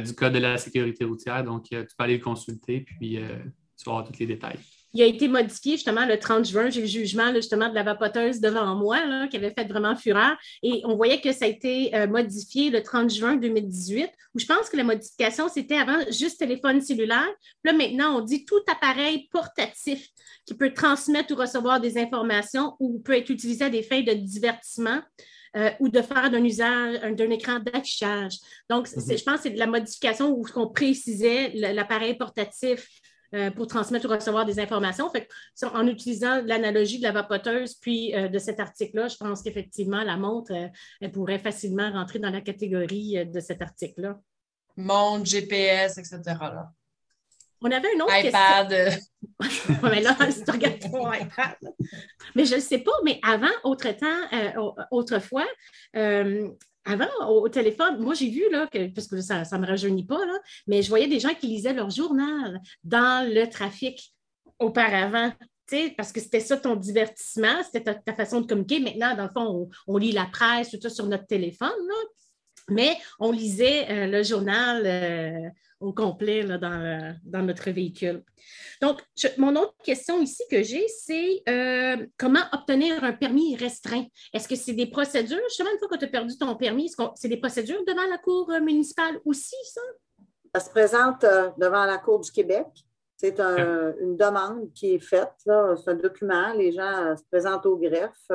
du 0.03 0.15
Code 0.15 0.31
de 0.31 0.39
la 0.39 0.57
sécurité 0.57 1.03
routière. 1.03 1.43
Donc, 1.43 1.65
tu 1.65 1.75
peux 1.75 1.85
aller 1.97 2.17
le 2.17 2.23
consulter, 2.23 2.79
puis 2.79 3.19
tu 3.77 3.85
vas 3.85 3.91
avoir 3.91 4.07
tous 4.07 4.17
les 4.19 4.27
détails 4.27 4.59
il 4.93 5.01
a 5.01 5.05
été 5.05 5.27
modifié 5.27 5.73
justement 5.73 6.05
le 6.05 6.19
30 6.19 6.45
juin. 6.45 6.69
J'ai 6.69 6.81
le 6.81 6.87
jugement 6.87 7.33
justement 7.33 7.67
de 7.67 7.73
la 7.73 7.83
vapoteuse 7.83 8.39
devant 8.39 8.75
moi 8.75 9.03
là, 9.05 9.27
qui 9.27 9.37
avait 9.37 9.53
fait 9.57 9.65
vraiment 9.65 9.95
fureur. 9.95 10.37
Et 10.61 10.81
on 10.85 10.95
voyait 10.95 11.19
que 11.19 11.31
ça 11.31 11.45
a 11.45 11.47
été 11.47 11.95
euh, 11.95 12.07
modifié 12.07 12.69
le 12.69 12.83
30 12.83 13.09
juin 13.09 13.35
2018, 13.35 14.09
où 14.35 14.39
je 14.39 14.45
pense 14.45 14.69
que 14.69 14.77
la 14.77 14.83
modification, 14.83 15.49
c'était 15.49 15.77
avant 15.77 15.99
juste 16.11 16.39
téléphone 16.39 16.79
cellulaire. 16.79 17.29
Là, 17.63 17.73
maintenant, 17.73 18.17
on 18.17 18.21
dit 18.21 18.45
tout 18.45 18.61
appareil 18.71 19.27
portatif 19.31 20.09
qui 20.45 20.53
peut 20.53 20.73
transmettre 20.73 21.33
ou 21.33 21.37
recevoir 21.37 21.79
des 21.79 21.97
informations 21.97 22.75
ou 22.79 22.99
peut 22.99 23.17
être 23.17 23.31
utilisé 23.31 23.65
à 23.65 23.69
des 23.69 23.81
fins 23.81 24.01
de 24.01 24.13
divertissement. 24.13 24.99
Euh, 25.55 25.69
ou 25.79 25.87
de 25.87 26.01
faire 26.01 26.31
d'un 26.31 26.43
usage, 26.43 26.99
d'un 27.15 27.29
écran 27.29 27.59
d'affichage. 27.59 28.39
Donc, 28.71 28.87
mhm. 28.87 29.03
je 29.15 29.23
pense 29.23 29.35
que 29.35 29.41
c'est 29.43 29.49
de 29.51 29.59
la 29.59 29.67
modification 29.67 30.31
où 30.31 30.43
on 30.55 30.67
précisait 30.67 31.51
l'appareil 31.53 32.15
portatif 32.15 32.87
euh, 33.33 33.49
pour 33.49 33.65
transmettre 33.65 34.05
ou 34.05 34.09
recevoir 34.09 34.45
des 34.45 34.59
informations. 34.59 35.11
en 35.63 35.87
utilisant 35.87 36.41
l'analogie 36.43 36.99
de 36.99 37.03
la 37.03 37.11
vapoteuse 37.11 37.73
puis 37.73 38.13
euh, 38.13 38.27
de 38.27 38.37
cet 38.37 38.59
article-là, 38.59 39.07
je 39.07 39.17
pense 39.17 39.41
qu'effectivement, 39.41 40.03
la 40.03 40.17
montre, 40.17 40.53
euh, 40.53 40.67
elle 41.01 41.11
pourrait 41.11 41.39
facilement 41.39 41.91
rentrer 41.91 42.19
dans 42.19 42.29
la 42.29 42.41
catégorie 42.41 43.25
de 43.25 43.39
cet 43.39 43.63
article-là. 43.63 44.19
Montre, 44.77 45.25
GPS, 45.25 45.97
etc. 45.97 46.21
On 47.61 47.71
avait 47.71 47.93
une 47.95 48.03
autre 48.03 48.23
iPad. 48.23 48.69
question. 49.39 49.79
mais 49.81 50.01
là, 50.01 50.15
si 50.29 50.43
tu 50.43 50.51
regardes 50.51 50.79
ton 50.79 51.11
iPad. 51.11 51.57
Mais 52.35 52.45
je 52.45 52.55
ne 52.55 52.59
sais 52.59 52.79
pas, 52.79 52.91
mais 53.03 53.19
avant, 53.23 53.47
autre 53.63 53.89
temps, 53.91 54.77
autrefois, 54.91 55.47
avant, 56.85 57.29
au, 57.29 57.47
téléphone, 57.49 57.99
moi, 57.99 58.13
j'ai 58.13 58.29
vu, 58.29 58.43
là, 58.51 58.67
que, 58.67 58.87
parce 58.93 59.07
que 59.07 59.21
ça 59.21 59.43
ne 59.43 59.57
me 59.57 59.67
rajeunit 59.67 60.05
pas, 60.05 60.19
mais 60.67 60.81
je 60.81 60.89
voyais 60.89 61.07
des 61.07 61.19
gens 61.19 61.33
qui 61.33 61.47
lisaient 61.47 61.73
leur 61.73 61.89
journal 61.89 62.61
dans 62.83 63.27
le 63.27 63.45
trafic 63.45 64.13
auparavant. 64.59 65.31
Parce 65.97 66.11
que 66.11 66.19
c'était 66.19 66.39
ça 66.39 66.57
ton 66.57 66.75
divertissement, 66.75 67.63
c'était 67.63 67.95
ta, 67.95 68.13
façon 68.13 68.41
de 68.41 68.47
communiquer. 68.47 68.79
Maintenant, 68.79 69.15
dans 69.15 69.23
le 69.23 69.29
fond, 69.29 69.69
on, 69.87 69.97
lit 69.97 70.11
la 70.11 70.25
presse, 70.25 70.69
tout 70.69 70.79
ça 70.79 70.89
sur 70.89 71.07
notre 71.07 71.25
téléphone. 71.25 71.71
Mais 72.69 72.95
on 73.19 73.31
lisait 73.31 73.89
euh, 73.89 74.07
le 74.07 74.23
journal 74.23 74.83
euh, 74.85 75.49
au 75.83 75.93
complet 75.93 76.43
là, 76.43 76.57
dans, 76.57 77.15
dans, 77.23 77.41
notre 77.41 77.69
véhicule. 77.71 78.23
Donc, 78.81 79.01
mon 79.37 79.55
autre 79.55 79.75
question 79.83 80.21
ici 80.21 80.43
que 80.49 80.63
j'ai, 80.63 80.87
c'est 80.87 81.43
euh, 81.47 82.05
comment 82.17 82.43
obtenir 82.51 83.03
un 83.03 83.13
permis 83.13 83.55
restreint? 83.55 84.05
Est-ce 84.33 84.47
que 84.47 84.55
c'est 84.55 84.73
des 84.73 84.87
procédures, 84.87 85.43
justement, 85.47 85.69
une 85.71 85.79
fois 85.79 85.87
que 85.89 85.97
tu 85.97 86.05
as 86.05 86.09
perdu 86.09 86.37
ton 86.37 86.55
permis, 86.55 86.91
c'est 87.15 87.27
des 87.27 87.37
procédures 87.37 87.83
devant 87.85 88.09
la 88.09 88.17
Cour 88.17 88.51
municipale 88.61 89.19
aussi, 89.25 89.55
ça? 89.65 89.81
Ça 90.55 90.61
se 90.61 90.69
présente 90.69 91.21
devant 91.57 91.85
la 91.85 91.97
Cour 91.97 92.19
du 92.19 92.31
Québec. 92.31 92.67
C'est 93.17 93.39
une 93.39 94.17
demande 94.17 94.71
qui 94.73 94.95
est 94.95 94.99
faite. 94.99 95.31
C'est 95.45 95.91
un 95.91 95.95
document. 95.95 96.53
Les 96.53 96.71
gens 96.71 97.15
se 97.15 97.23
présentent 97.29 97.65
au 97.65 97.77
greffe. 97.77 98.29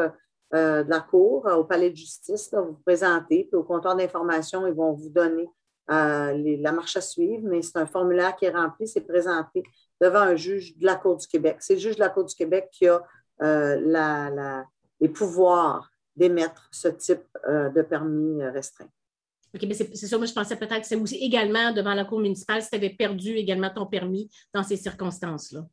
Euh, 0.54 0.82
de 0.82 0.88
la 0.88 1.00
Cour 1.00 1.46
euh, 1.46 1.56
au 1.56 1.64
palais 1.64 1.90
de 1.90 1.96
justice. 1.96 2.48
vous 2.54 2.68
vous 2.68 2.82
présentez, 2.82 3.44
puis 3.44 3.56
au 3.56 3.64
comptoir 3.64 3.94
d'information, 3.94 4.66
ils 4.66 4.72
vont 4.72 4.94
vous 4.94 5.10
donner 5.10 5.46
euh, 5.90 6.56
la 6.60 6.72
marche 6.72 6.96
à 6.96 7.00
suivre, 7.00 7.42
mais 7.44 7.62
c'est 7.62 7.78
un 7.78 7.86
formulaire 7.86 8.36
qui 8.36 8.44
est 8.44 8.50
rempli, 8.50 8.86
c'est 8.86 9.06
présenté 9.06 9.62
devant 10.00 10.20
un 10.20 10.36
juge 10.36 10.76
de 10.76 10.84
la 10.84 10.96
Cour 10.96 11.16
du 11.16 11.26
Québec. 11.26 11.56
C'est 11.60 11.74
le 11.74 11.80
juge 11.80 11.96
de 11.96 12.00
la 12.00 12.08
Cour 12.08 12.24
du 12.24 12.34
Québec 12.34 12.68
qui 12.72 12.86
a 12.86 13.02
les 15.00 15.08
pouvoirs 15.08 15.90
d'émettre 16.16 16.68
ce 16.72 16.88
type 16.88 17.22
de 17.46 17.82
permis 17.82 18.42
restreint. 18.44 18.88
OK, 19.54 19.62
mais 19.66 19.74
c'est 19.74 19.94
ça, 19.94 20.18
moi 20.18 20.26
je 20.26 20.32
pensais 20.32 20.56
peut-être 20.56 20.82
que 20.82 20.86
c'est 20.86 20.96
aussi 20.96 21.16
également 21.16 21.72
devant 21.72 21.94
la 21.94 22.04
Cour 22.04 22.20
municipale 22.20 22.62
si 22.62 22.68
tu 22.68 22.76
avais 22.76 22.90
perdu 22.90 23.34
également 23.34 23.70
ton 23.70 23.86
permis 23.86 24.30
dans 24.52 24.62
ces 24.62 24.76
circonstances-là. 24.76 25.64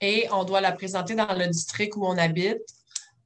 Et 0.00 0.26
on 0.32 0.42
doit 0.42 0.60
la 0.60 0.72
présenter 0.72 1.14
dans 1.14 1.32
le 1.32 1.46
district 1.46 1.94
où 1.96 2.04
on 2.04 2.18
habite 2.18 2.66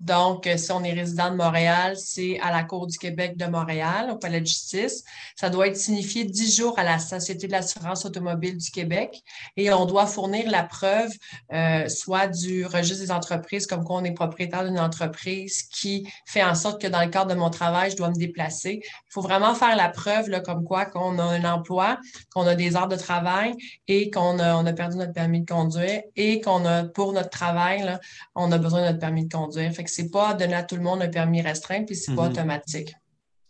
Donc, 0.01 0.47
euh, 0.47 0.57
si 0.57 0.71
on 0.73 0.85
est 0.85 0.93
résident 0.93 1.31
de 1.31 1.37
Montréal, 1.37 1.97
c'est 1.97 2.39
à 2.41 2.51
la 2.51 2.65
Cour 2.65 2.87
du 2.87 2.99
Québec 2.99 3.37
de 3.37 3.47
Montréal, 3.47 4.11
au 4.11 4.17
Palais 4.17 4.41
de 4.41 4.47
justice. 4.47 5.05
Ça 5.37 5.49
doit 5.49 5.69
être 5.69 5.77
signifié 5.77 6.25
dix 6.25 6.57
jours 6.57 6.79
à 6.79 6.85
la 6.85 6.99
Société 6.99 7.47
de 7.47 7.53
l'assurance 7.53 8.05
automobile 8.05 8.59
du 8.59 8.71
Québec 8.71 9.23
et 9.57 9.73
on 9.73 9.87
doit 9.87 10.07
fournir 10.07 10.51
la 10.51 10.65
preuve 10.65 11.11
euh, 11.53 11.89
soit 11.89 12.27
du 12.27 12.67
registre 12.67 13.05
des 13.05 13.11
entreprises, 13.11 13.67
comme 13.67 13.85
quoi 13.85 13.97
on 13.97 14.05
est 14.05 14.13
propriétaire 14.13 14.65
d'une 14.65 14.79
entreprise 14.79 15.63
qui 15.63 16.07
fait 16.27 16.43
en 16.43 16.55
sorte 16.55 16.81
que 16.81 16.87
dans 16.87 17.01
le 17.01 17.09
cadre 17.09 17.31
de 17.31 17.39
mon 17.39 17.51
travail, 17.51 17.91
je 17.91 17.97
dois 17.97 18.11
me 18.11 18.17
déplacer. 18.17 18.81
Il 18.83 19.13
faut 19.13 19.23
vraiment 19.23 19.55
faire 19.55 19.77
la 19.77 19.89
preuve, 19.89 20.29
là, 20.29 20.41
comme 20.41 20.65
quoi 20.65 20.85
qu'on 20.85 21.19
a 21.19 21.25
un 21.25 21.45
emploi, 21.45 21.99
qu'on 22.35 22.47
a 22.47 22.55
des 22.55 22.77
heures 22.77 22.89
de 22.89 22.97
travail 22.97 23.55
et 23.89 24.11
qu'on 24.11 24.39
a, 24.39 24.73
perdu 24.73 24.99
notre 24.99 25.13
permis 25.13 25.41
de 25.41 25.51
conduire 25.51 26.03
et 26.17 26.41
qu'on 26.41 26.65
a, 26.67 26.85
pour 26.85 27.13
notre 27.13 27.31
travail, 27.31 27.99
on 28.35 28.53
a 28.53 28.59
besoin 28.59 28.81
de 28.81 28.87
notre 28.87 28.99
permis 28.99 29.27
de 29.27 29.33
conduire 29.33 29.73
que 29.87 29.91
c'est 29.91 30.11
pas 30.11 30.35
donner 30.35 30.55
à 30.55 30.63
tout 30.63 30.77
le 30.77 30.83
monde 30.83 31.03
un 31.03 31.09
permis 31.09 31.41
restreint, 31.41 31.85
puis 31.85 31.97
c'est 31.97 32.15
pas 32.15 32.25
mhm. 32.25 32.33
automatique. 32.33 32.95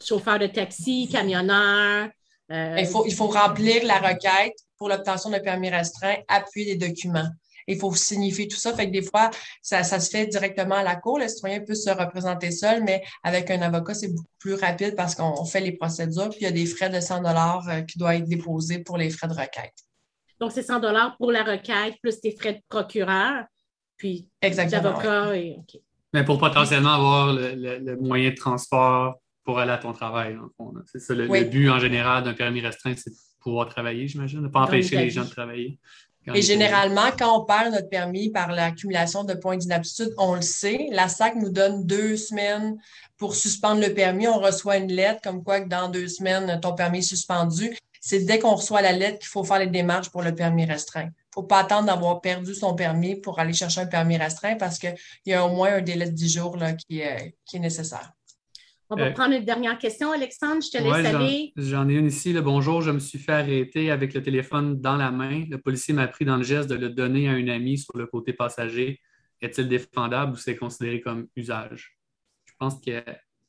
Chauffeur 0.03 0.39
de 0.39 0.47
taxi, 0.47 1.09
camionneur. 1.11 2.09
Euh, 2.53 2.77
il, 2.79 2.87
faut, 2.87 3.05
il 3.07 3.15
faut 3.15 3.27
remplir 3.27 3.85
la 3.85 3.99
requête 3.99 4.55
pour 4.79 4.89
l'obtention 4.89 5.31
d'un 5.31 5.41
permis 5.41 5.71
restreint, 5.71 6.17
appuyer 6.29 6.77
des 6.77 6.89
documents. 6.89 7.29
Il 7.67 7.79
faut 7.79 7.93
signifier 7.95 8.47
tout 8.47 8.57
ça. 8.57 8.73
Fait 8.75 8.87
que 8.87 8.93
des 8.93 9.03
fois, 9.03 9.31
ça, 9.61 9.83
se 9.83 10.11
fait 10.11 10.27
directement 10.27 10.77
à 10.77 10.85
la 10.85 10.97
cour. 10.97 11.19
Le 11.19 11.27
citoyen 11.27 11.61
peut 11.61 11.75
se 11.75 11.91
représenter 11.91 12.53
seul, 12.53 12.85
mais 12.85 13.03
avec 13.25 13.51
un 13.51 13.61
avocat, 13.63 13.95
c'est 13.95 14.09
beaucoup 14.09 14.29
plus 14.39 14.55
rapide 14.55 14.95
parce 14.95 15.17
qu'on 15.17 15.45
fait 15.45 15.61
les 15.61 15.73
procédures, 15.73 16.29
puis 16.31 16.41
il 16.43 16.45
y 16.45 16.47
a 16.47 16.53
des 16.53 16.67
frais 16.67 16.91
de 16.91 17.01
100 17.01 17.25
euh, 17.25 17.81
qui 17.83 17.99
doivent 17.99 18.15
être 18.15 18.29
déposés 18.29 18.79
pour 18.79 18.97
les 18.97 19.11
frais 19.11 19.27
de 19.27 19.33
requête. 19.33 19.75
Donc, 20.39 20.53
c'est 20.53 20.63
100 20.63 20.81
pour 21.19 21.33
la 21.33 21.43
requête, 21.43 21.95
plus 22.01 22.21
tes 22.21 22.31
frais 22.31 22.55
de 22.55 22.61
procureur, 22.69 23.45
puis 23.97 24.29
d'avocat. 24.43 25.37
Et... 25.37 25.57
Mais 26.17 26.25
pour 26.25 26.39
potentiellement 26.39 26.95
avoir 26.95 27.35
le, 27.35 27.97
moyen 28.01 28.31
de 28.31 28.35
transport 28.35 29.17
pour 29.45 29.59
aller 29.59 29.73
à 29.73 29.77
ton 29.77 29.93
travail. 29.93 30.35
C'est 30.91 30.99
ça 30.99 31.13
le, 31.13 31.45
but 31.45 31.69
en 31.69 31.79
général 31.79 32.25
d'un 32.25 32.33
permis 32.33 32.63
restreint, 32.63 32.95
c'est 32.97 33.11
de 33.11 33.17
pouvoir 33.39 33.69
travailler, 33.69 34.09
j'imagine, 34.09 34.39
de 34.39 34.47
ne 34.47 34.49
pas 34.49 34.61
empêcher 34.61 34.97
les 34.97 35.11
gens 35.11 35.27
de 35.27 35.29
travailler. 35.29 35.79
Et 36.35 36.41
généralement, 36.41 37.11
quand 37.19 37.39
on 37.39 37.45
perd 37.45 37.71
notre 37.71 37.91
permis 37.91 38.31
par 38.31 38.51
l'accumulation 38.51 39.25
de 39.25 39.35
points 39.35 39.59
d'inaptitude, 39.59 40.09
on 40.17 40.37
le 40.37 40.41
sait, 40.41 40.89
la 40.91 41.09
SAC 41.09 41.37
nous 41.37 41.51
donne 41.51 41.85
deux 41.85 42.17
semaines 42.17 42.79
pour 43.19 43.35
suspendre 43.35 43.83
le 43.83 43.93
permis. 43.93 44.27
On 44.27 44.41
reçoit 44.41 44.79
une 44.79 44.91
lettre 44.91 45.21
comme 45.23 45.45
quoi 45.45 45.61
que 45.61 45.69
dans 45.69 45.91
deux 45.91 46.09
semaines, 46.09 46.59
ton 46.63 46.75
permis 46.75 47.01
est 47.01 47.03
suspendu. 47.03 47.77
C'est 48.01 48.21
dès 48.21 48.39
qu'on 48.39 48.55
reçoit 48.55 48.81
la 48.81 48.93
lettre 48.93 49.19
qu'il 49.19 49.29
faut 49.29 49.45
faire 49.45 49.59
les 49.59 49.67
démarches 49.67 50.09
pour 50.09 50.23
le 50.23 50.35
permis 50.35 50.65
restreint 50.65 51.11
faut 51.37 51.43
pas 51.43 51.59
attendre 51.59 51.87
d'avoir 51.87 52.23
perdu 52.23 52.55
son 52.55 52.75
permis 52.75 53.15
pour 53.15 53.39
aller 53.39 53.53
chercher 53.53 53.83
un 53.83 53.87
permis 53.87 54.17
restreint 54.17 54.57
parce 54.57 54.79
qu'il 54.79 54.95
y 55.27 55.35
a 55.35 55.45
au 55.45 55.55
moins 55.55 55.75
un 55.75 55.83
délai 55.83 56.07
de 56.07 56.15
10 56.15 56.35
jours 56.35 56.57
là, 56.57 56.73
qui, 56.73 57.01
est 57.01 57.35
nécessaire. 57.59 58.11
On 58.89 58.97
va 58.97 59.07
euh, 59.07 59.13
prendre 59.13 59.35
une 59.35 59.45
dernière 59.45 59.79
question, 59.79 60.13
Alexandre. 60.13 60.63
Je 60.63 60.79
te 60.79 60.83
laisse 60.83 61.15
aller. 61.15 61.53
J'en 61.57 61.89
ai 61.89 61.95
une 61.95 62.07
ici. 62.07 62.33
Le 62.33 62.41
bonjour, 62.41 62.81
je 62.81 62.91
me 62.91 63.01
suis 63.01 63.19
fait 63.19 63.33
arrêter 63.33 63.91
avec 63.91 64.15
le 64.15 64.23
téléphone 64.23 64.81
dans 64.81 64.97
la 64.97 65.11
main. 65.11 65.45
Le 65.51 65.59
policier 65.59 65.93
m'a 65.93 66.07
pris 66.07 66.25
dans 66.25 66.37
le 66.37 66.45
geste 66.45 66.71
de 66.71 66.77
le 66.77 66.89
donner 66.89 67.29
à 67.29 67.33
un 67.33 67.49
ami 67.49 67.77
sur 67.77 67.97
le 67.97 68.07
côté 68.07 68.33
passager. 68.33 69.01
Est-il 69.43 69.69
défendable 69.69 70.33
ou 70.33 70.37
c'est 70.37 70.57
considéré 70.57 71.03
comme 71.03 71.27
usage? 71.37 71.99
Je 72.47 72.55
pense 72.59 72.81
que. 72.81 73.03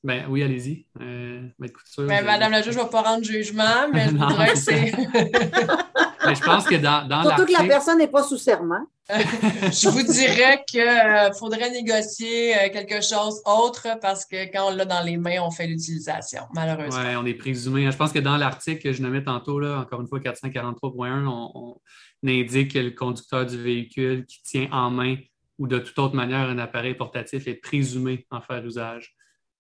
Ben 0.03 0.25
oui, 0.29 0.43
allez-y. 0.43 0.87
Euh, 1.01 1.47
ben, 1.59 2.25
Madame 2.25 2.51
la 2.51 2.61
juge, 2.61 2.73
je 2.73 2.79
ne 2.79 2.83
vais 2.83 2.89
pas 2.89 3.01
rendre 3.01 3.23
jugement, 3.23 3.89
mais 3.93 4.05
je 4.09 4.15
voudrais 4.15 4.51
que 4.51 4.57
c'est. 4.57 4.91
je 6.33 6.41
pense 6.41 6.65
que 6.65 6.75
dans, 6.75 7.07
dans 7.07 7.23
Surtout 7.23 7.45
que 7.45 7.53
la 7.53 7.67
personne 7.67 7.97
n'est 7.97 8.07
pas 8.07 8.23
sous 8.23 8.37
serment. 8.37 8.85
je 9.09 9.89
vous 9.89 10.03
dirais 10.03 10.63
qu'il 10.67 10.81
euh, 10.81 11.31
faudrait 11.31 11.71
négocier 11.71 12.55
euh, 12.55 12.69
quelque 12.69 13.01
chose 13.01 13.41
autre 13.45 13.87
parce 14.01 14.25
que 14.25 14.51
quand 14.51 14.69
on 14.69 14.75
l'a 14.75 14.83
dans 14.83 15.01
les 15.01 15.15
mains, 15.15 15.41
on 15.41 15.49
fait 15.49 15.65
l'utilisation, 15.65 16.41
malheureusement. 16.53 17.01
Oui, 17.01 17.15
on 17.15 17.25
est 17.25 17.33
présumé. 17.33 17.89
Je 17.89 17.95
pense 17.95 18.11
que 18.11 18.19
dans 18.19 18.35
l'article 18.35 18.81
que 18.83 18.91
je 18.91 19.01
nommais 19.01 19.23
tantôt, 19.23 19.59
là, 19.59 19.79
encore 19.79 20.01
une 20.01 20.07
fois, 20.07 20.19
443.1, 20.19 21.25
on, 21.25 21.51
on, 21.55 21.81
indique 22.25 22.73
que 22.73 22.79
le 22.79 22.91
conducteur 22.91 23.45
du 23.45 23.61
véhicule 23.61 24.25
qui 24.25 24.41
tient 24.43 24.67
en 24.71 24.89
main 24.89 25.15
ou 25.57 25.67
de 25.67 25.79
toute 25.79 25.97
autre 25.99 26.15
manière 26.15 26.49
un 26.49 26.57
appareil 26.57 26.93
portatif 26.93 27.47
est 27.47 27.55
présumé 27.55 28.27
en 28.31 28.41
faire 28.41 28.65
usage. 28.65 29.15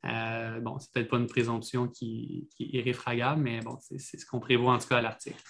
Euh, 0.05 0.59
bon, 0.59 0.77
c'est 0.79 0.91
peut-être 0.91 1.09
pas 1.09 1.17
une 1.17 1.27
présomption 1.27 1.87
qui, 1.87 2.47
qui 2.55 2.63
est 2.63 2.79
irréfragable, 2.79 3.41
mais 3.41 3.59
bon, 3.61 3.77
c'est 3.81 3.99
ce 3.99 4.25
qu'on 4.25 4.39
prévoit 4.39 4.73
en 4.73 4.77
tout 4.77 4.87
cas 4.87 4.97
à 4.97 5.01
l'article. 5.01 5.41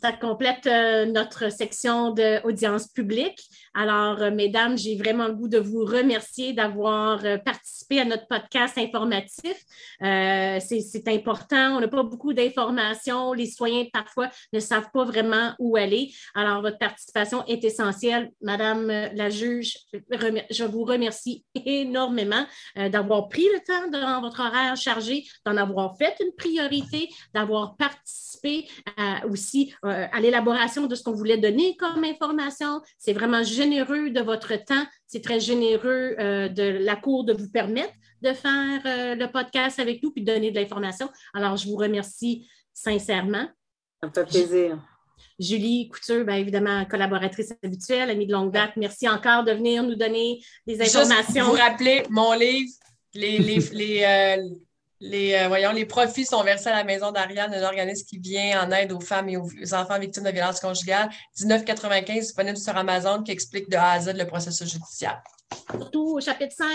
Ça 0.00 0.12
complète 0.12 0.66
euh, 0.66 1.06
notre 1.06 1.50
section 1.50 2.12
d'audience 2.12 2.88
publique. 2.88 3.40
Alors, 3.74 4.20
euh, 4.22 4.30
mesdames, 4.30 4.76
j'ai 4.76 4.96
vraiment 4.96 5.28
le 5.28 5.34
goût 5.34 5.48
de 5.48 5.58
vous 5.58 5.84
remercier 5.84 6.52
d'avoir 6.52 7.24
euh, 7.24 7.38
à 7.98 8.04
notre 8.04 8.26
podcast 8.26 8.78
informatif. 8.78 9.54
C'est 10.00 11.08
important. 11.08 11.76
On 11.76 11.80
n'a 11.80 11.88
pas 11.88 12.02
beaucoup 12.02 12.32
d'informations. 12.32 13.32
Les 13.32 13.46
citoyens, 13.46 13.84
parfois, 13.92 14.28
ne 14.52 14.60
savent 14.60 14.90
pas 14.92 15.04
vraiment 15.04 15.52
où 15.58 15.76
aller. 15.76 16.12
Alors, 16.34 16.62
votre 16.62 16.78
participation 16.78 17.44
est 17.46 17.64
essentielle. 17.64 18.30
Madame 18.40 18.86
la 18.86 19.30
juge, 19.30 19.76
je 20.50 20.64
vous 20.64 20.84
remercie 20.84 21.44
énormément 21.66 22.44
d'avoir 22.76 23.28
pris 23.28 23.46
le 23.52 23.60
temps 23.60 23.90
dans 23.90 24.20
votre 24.20 24.40
horaire 24.40 24.76
chargé, 24.76 25.24
d'en 25.44 25.56
avoir 25.56 25.96
fait 25.96 26.14
une 26.20 26.32
priorité, 26.36 27.08
d'avoir 27.34 27.76
participé 27.76 28.68
aussi 29.28 29.74
euh, 29.84 30.06
à 30.12 30.20
l'élaboration 30.20 30.86
de 30.86 30.94
ce 30.94 31.02
qu'on 31.02 31.12
voulait 31.12 31.38
donner 31.38 31.76
comme 31.76 32.04
information. 32.04 32.80
C'est 32.98 33.12
vraiment 33.12 33.42
généreux 33.42 34.10
de 34.10 34.20
votre 34.20 34.54
temps. 34.64 34.84
C'est 35.12 35.20
très 35.20 35.40
généreux 35.40 36.16
euh, 36.18 36.48
de 36.48 36.62
la 36.62 36.96
Cour 36.96 37.24
de 37.24 37.34
vous 37.34 37.50
permettre 37.50 37.92
de 38.22 38.32
faire 38.32 38.80
euh, 38.86 39.14
le 39.14 39.30
podcast 39.30 39.78
avec 39.78 40.02
nous 40.02 40.10
puis 40.10 40.22
de 40.24 40.32
donner 40.32 40.50
de 40.50 40.58
l'information. 40.58 41.10
Alors, 41.34 41.58
je 41.58 41.68
vous 41.68 41.76
remercie 41.76 42.48
sincèrement. 42.72 43.46
Ça 44.00 44.08
me 44.08 44.12
fait 44.14 44.24
plaisir. 44.24 44.78
Julie 45.38 45.90
Couture, 45.90 46.24
bien 46.24 46.36
évidemment, 46.36 46.86
collaboratrice 46.86 47.52
habituelle, 47.62 48.08
amie 48.08 48.26
de 48.26 48.32
longue 48.32 48.52
date. 48.52 48.72
Merci 48.76 49.06
encore 49.06 49.44
de 49.44 49.52
venir 49.52 49.82
nous 49.82 49.96
donner 49.96 50.42
des 50.66 50.80
informations. 50.80 51.44
Juste 51.44 51.46
vous 51.46 51.52
rappeler 51.52 52.04
mon 52.08 52.32
livre, 52.32 52.70
les, 53.12 53.38
les, 53.38 53.58
les, 53.72 54.38
les, 55.02 55.34
euh, 55.34 55.48
voyons, 55.48 55.72
les 55.72 55.84
profits 55.84 56.24
sont 56.24 56.42
versés 56.44 56.68
à 56.68 56.76
la 56.76 56.84
Maison 56.84 57.10
d'Ariane, 57.10 57.52
un 57.52 57.64
organisme 57.64 58.06
qui 58.06 58.18
vient 58.18 58.62
en 58.62 58.70
aide 58.70 58.92
aux 58.92 59.00
femmes 59.00 59.28
et 59.28 59.36
aux, 59.36 59.74
enfants 59.74 59.98
victimes 59.98 60.22
de 60.22 60.30
violences 60.30 60.60
conjugales. 60.60 61.10
19,95 61.36 62.20
disponible 62.20 62.56
sur 62.56 62.76
Amazon 62.76 63.22
qui 63.24 63.32
explique 63.32 63.68
de 63.68 63.76
A 63.76 63.90
à 63.90 64.00
Z 64.00 64.14
le 64.14 64.26
processus 64.26 64.70
judiciaire. 64.70 65.20
Surtout 65.70 66.14
au 66.16 66.20
chapitre 66.20 66.54
5, 66.56 66.66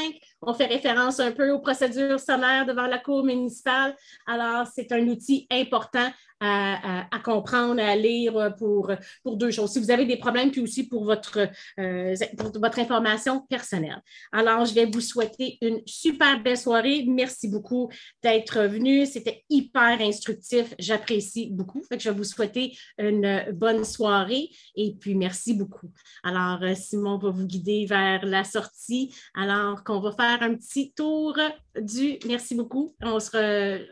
on 0.42 0.54
fait 0.54 0.66
référence 0.66 1.20
un 1.20 1.32
peu 1.32 1.52
aux 1.52 1.60
procédures 1.60 2.20
sommaires 2.20 2.66
devant 2.66 2.88
la 2.88 3.00
Cour 3.00 3.24
municipale. 3.24 3.96
Alors, 4.26 4.68
c'est 4.68 4.92
un 4.92 5.08
outil 5.08 5.48
important 5.52 6.12
à, 6.40 7.08
comprendre, 7.24 7.82
à 7.82 7.96
lire 7.96 8.54
pour, 8.60 8.92
pour 9.24 9.38
deux 9.38 9.50
choses. 9.50 9.72
Si 9.72 9.80
vous 9.80 9.90
avez 9.90 10.06
des 10.06 10.18
problèmes, 10.18 10.52
puis 10.52 10.62
aussi 10.62 10.88
pour 10.88 11.04
votre, 11.04 11.50
euh, 11.80 12.16
pour 12.38 12.52
votre 12.60 12.78
information 12.78 13.42
personnelle. 13.50 14.02
Alors, 14.32 14.66
je 14.66 14.76
vais 14.76 14.86
vous 14.86 15.02
souhaiter 15.02 15.58
une 15.62 15.82
super 15.88 16.40
belle 16.44 16.58
soirée. 16.58 17.06
Merci 17.08 17.48
beaucoup 17.48 17.90
d'être 18.22 18.62
venu. 18.66 19.08
C'était 19.08 19.46
hyper 19.50 20.00
instructif. 20.00 20.76
J'apprécie 20.78 21.50
beaucoup. 21.52 21.82
Je 21.90 22.10
vais 22.10 22.16
vous 22.16 22.24
souhaiter 22.24 22.78
une 23.00 23.52
bonne 23.54 23.84
soirée 23.84 24.50
et 24.76 24.94
puis 24.94 25.16
merci 25.16 25.56
beaucoup. 25.56 25.92
Alors, 26.24 26.62
euh, 26.62 26.76
Simon 26.76 27.18
va 27.18 27.32
vous 27.32 27.48
guider 27.48 27.88
vers 27.88 28.24
la 28.26 28.44
sortie. 28.44 29.16
Alors 29.34 29.84
qu'on 29.84 30.00
va 30.00 30.12
faire 30.12 30.27
un 30.30 30.56
petit 30.56 30.94
tour 30.94 31.38
du 31.80 32.20
merci 32.26 32.56
beaucoup. 32.56 32.96
On 33.02 33.20
se 33.20 33.86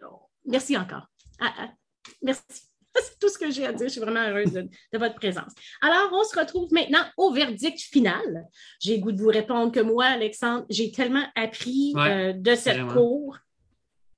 Merci 0.46 0.78
encore. 0.78 1.08
Ah, 1.40 1.54
ah. 1.58 1.70
Merci. 2.22 2.44
C'est 2.96 3.20
tout 3.20 3.30
ce 3.30 3.38
que 3.38 3.52
j'ai 3.52 3.66
à 3.66 3.74
dire. 3.74 3.88
Je 3.88 3.94
suis 3.94 4.02
vraiment 4.02 4.22
heureuse 4.22 4.54
de, 4.54 4.70
votre 4.98 5.16
présence. 5.16 5.52
Alors, 5.82 6.10
on 6.14 6.24
se 6.24 6.38
retrouve 6.40 6.72
maintenant 6.72 7.04
au 7.18 7.34
verdict 7.34 7.80
final. 7.80 8.46
J'ai 8.80 8.98
le 8.98 9.02
goût 9.02 9.12
de 9.12 9.22
vous 9.22 9.30
répondre 9.30 9.72
que 9.72 9.82
moi, 9.82 10.06
Alexandre, 10.06 10.66
j'ai 10.70 10.92
tellement 10.92 11.26
appris 11.36 11.94
euh, 11.98 12.34
de 12.34 12.56
cette 12.56 12.88
cour. 12.88 13.38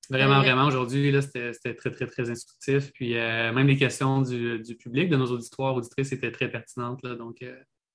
Vraiment, 0.09 0.35
euh, 0.35 0.41
vraiment, 0.41 0.67
aujourd'hui, 0.67 1.11
c'était 1.21 1.73
très, 1.73 1.91
très, 1.91 2.05
très 2.05 2.29
instructif. 2.29 2.91
Puis 2.93 3.17
euh, 3.17 3.51
même 3.51 3.67
les 3.67 3.77
questions 3.77 4.21
du, 4.21 4.77
public, 4.79 5.09
de 5.09 5.17
nos 5.17 5.25
auditoires, 5.25 5.75
auditrices, 5.75 6.11
étaient 6.11 6.31
très 6.31 6.49
pertinentes. 6.49 7.01
Donc, 7.03 7.43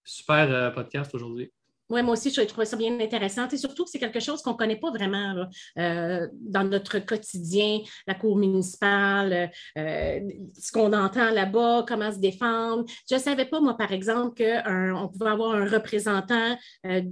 super 0.05 0.75
podcast 0.75 1.15
aujourd'hui. 1.15 1.53
Oui, 1.93 2.03
moi 2.03 2.15
aussi, 2.15 2.33
je 2.33 2.41
trouvais 2.41 2.65
ça 2.65 2.79
bien 2.79 2.99
intéressant. 2.99 3.47
Et 3.49 3.59
surtout, 3.59 3.85
c'est 3.87 3.99
quelque 3.99 4.19
chose 4.19 4.41
qu'on 4.41 4.53
ne 4.53 4.57
connaît 4.57 4.81
pas 4.81 4.91
vraiment 4.91 5.47
euh, 5.79 6.27
dans 6.41 6.65
notre 6.65 7.01
quotidien, 7.01 7.81
la 8.07 8.15
cour 8.15 8.39
municipale, 8.39 9.51
euh, 9.77 10.21
ce 10.59 10.73
qu'on 10.73 10.95
entend 10.95 11.31
là-bas, 11.31 11.85
comment 11.87 12.11
se 12.11 12.19
défendre. 12.19 12.87
Je 13.11 13.17
ne 13.17 13.21
savais 13.21 13.45
pas, 13.45 13.61
moi, 13.61 13.77
par 13.77 13.93
exemple, 13.93 14.43
qu'on 14.43 15.09
pouvait 15.09 15.31
avoir 15.31 15.55
un 15.55 15.69
représentant 15.69 16.57
euh, 16.87 17.03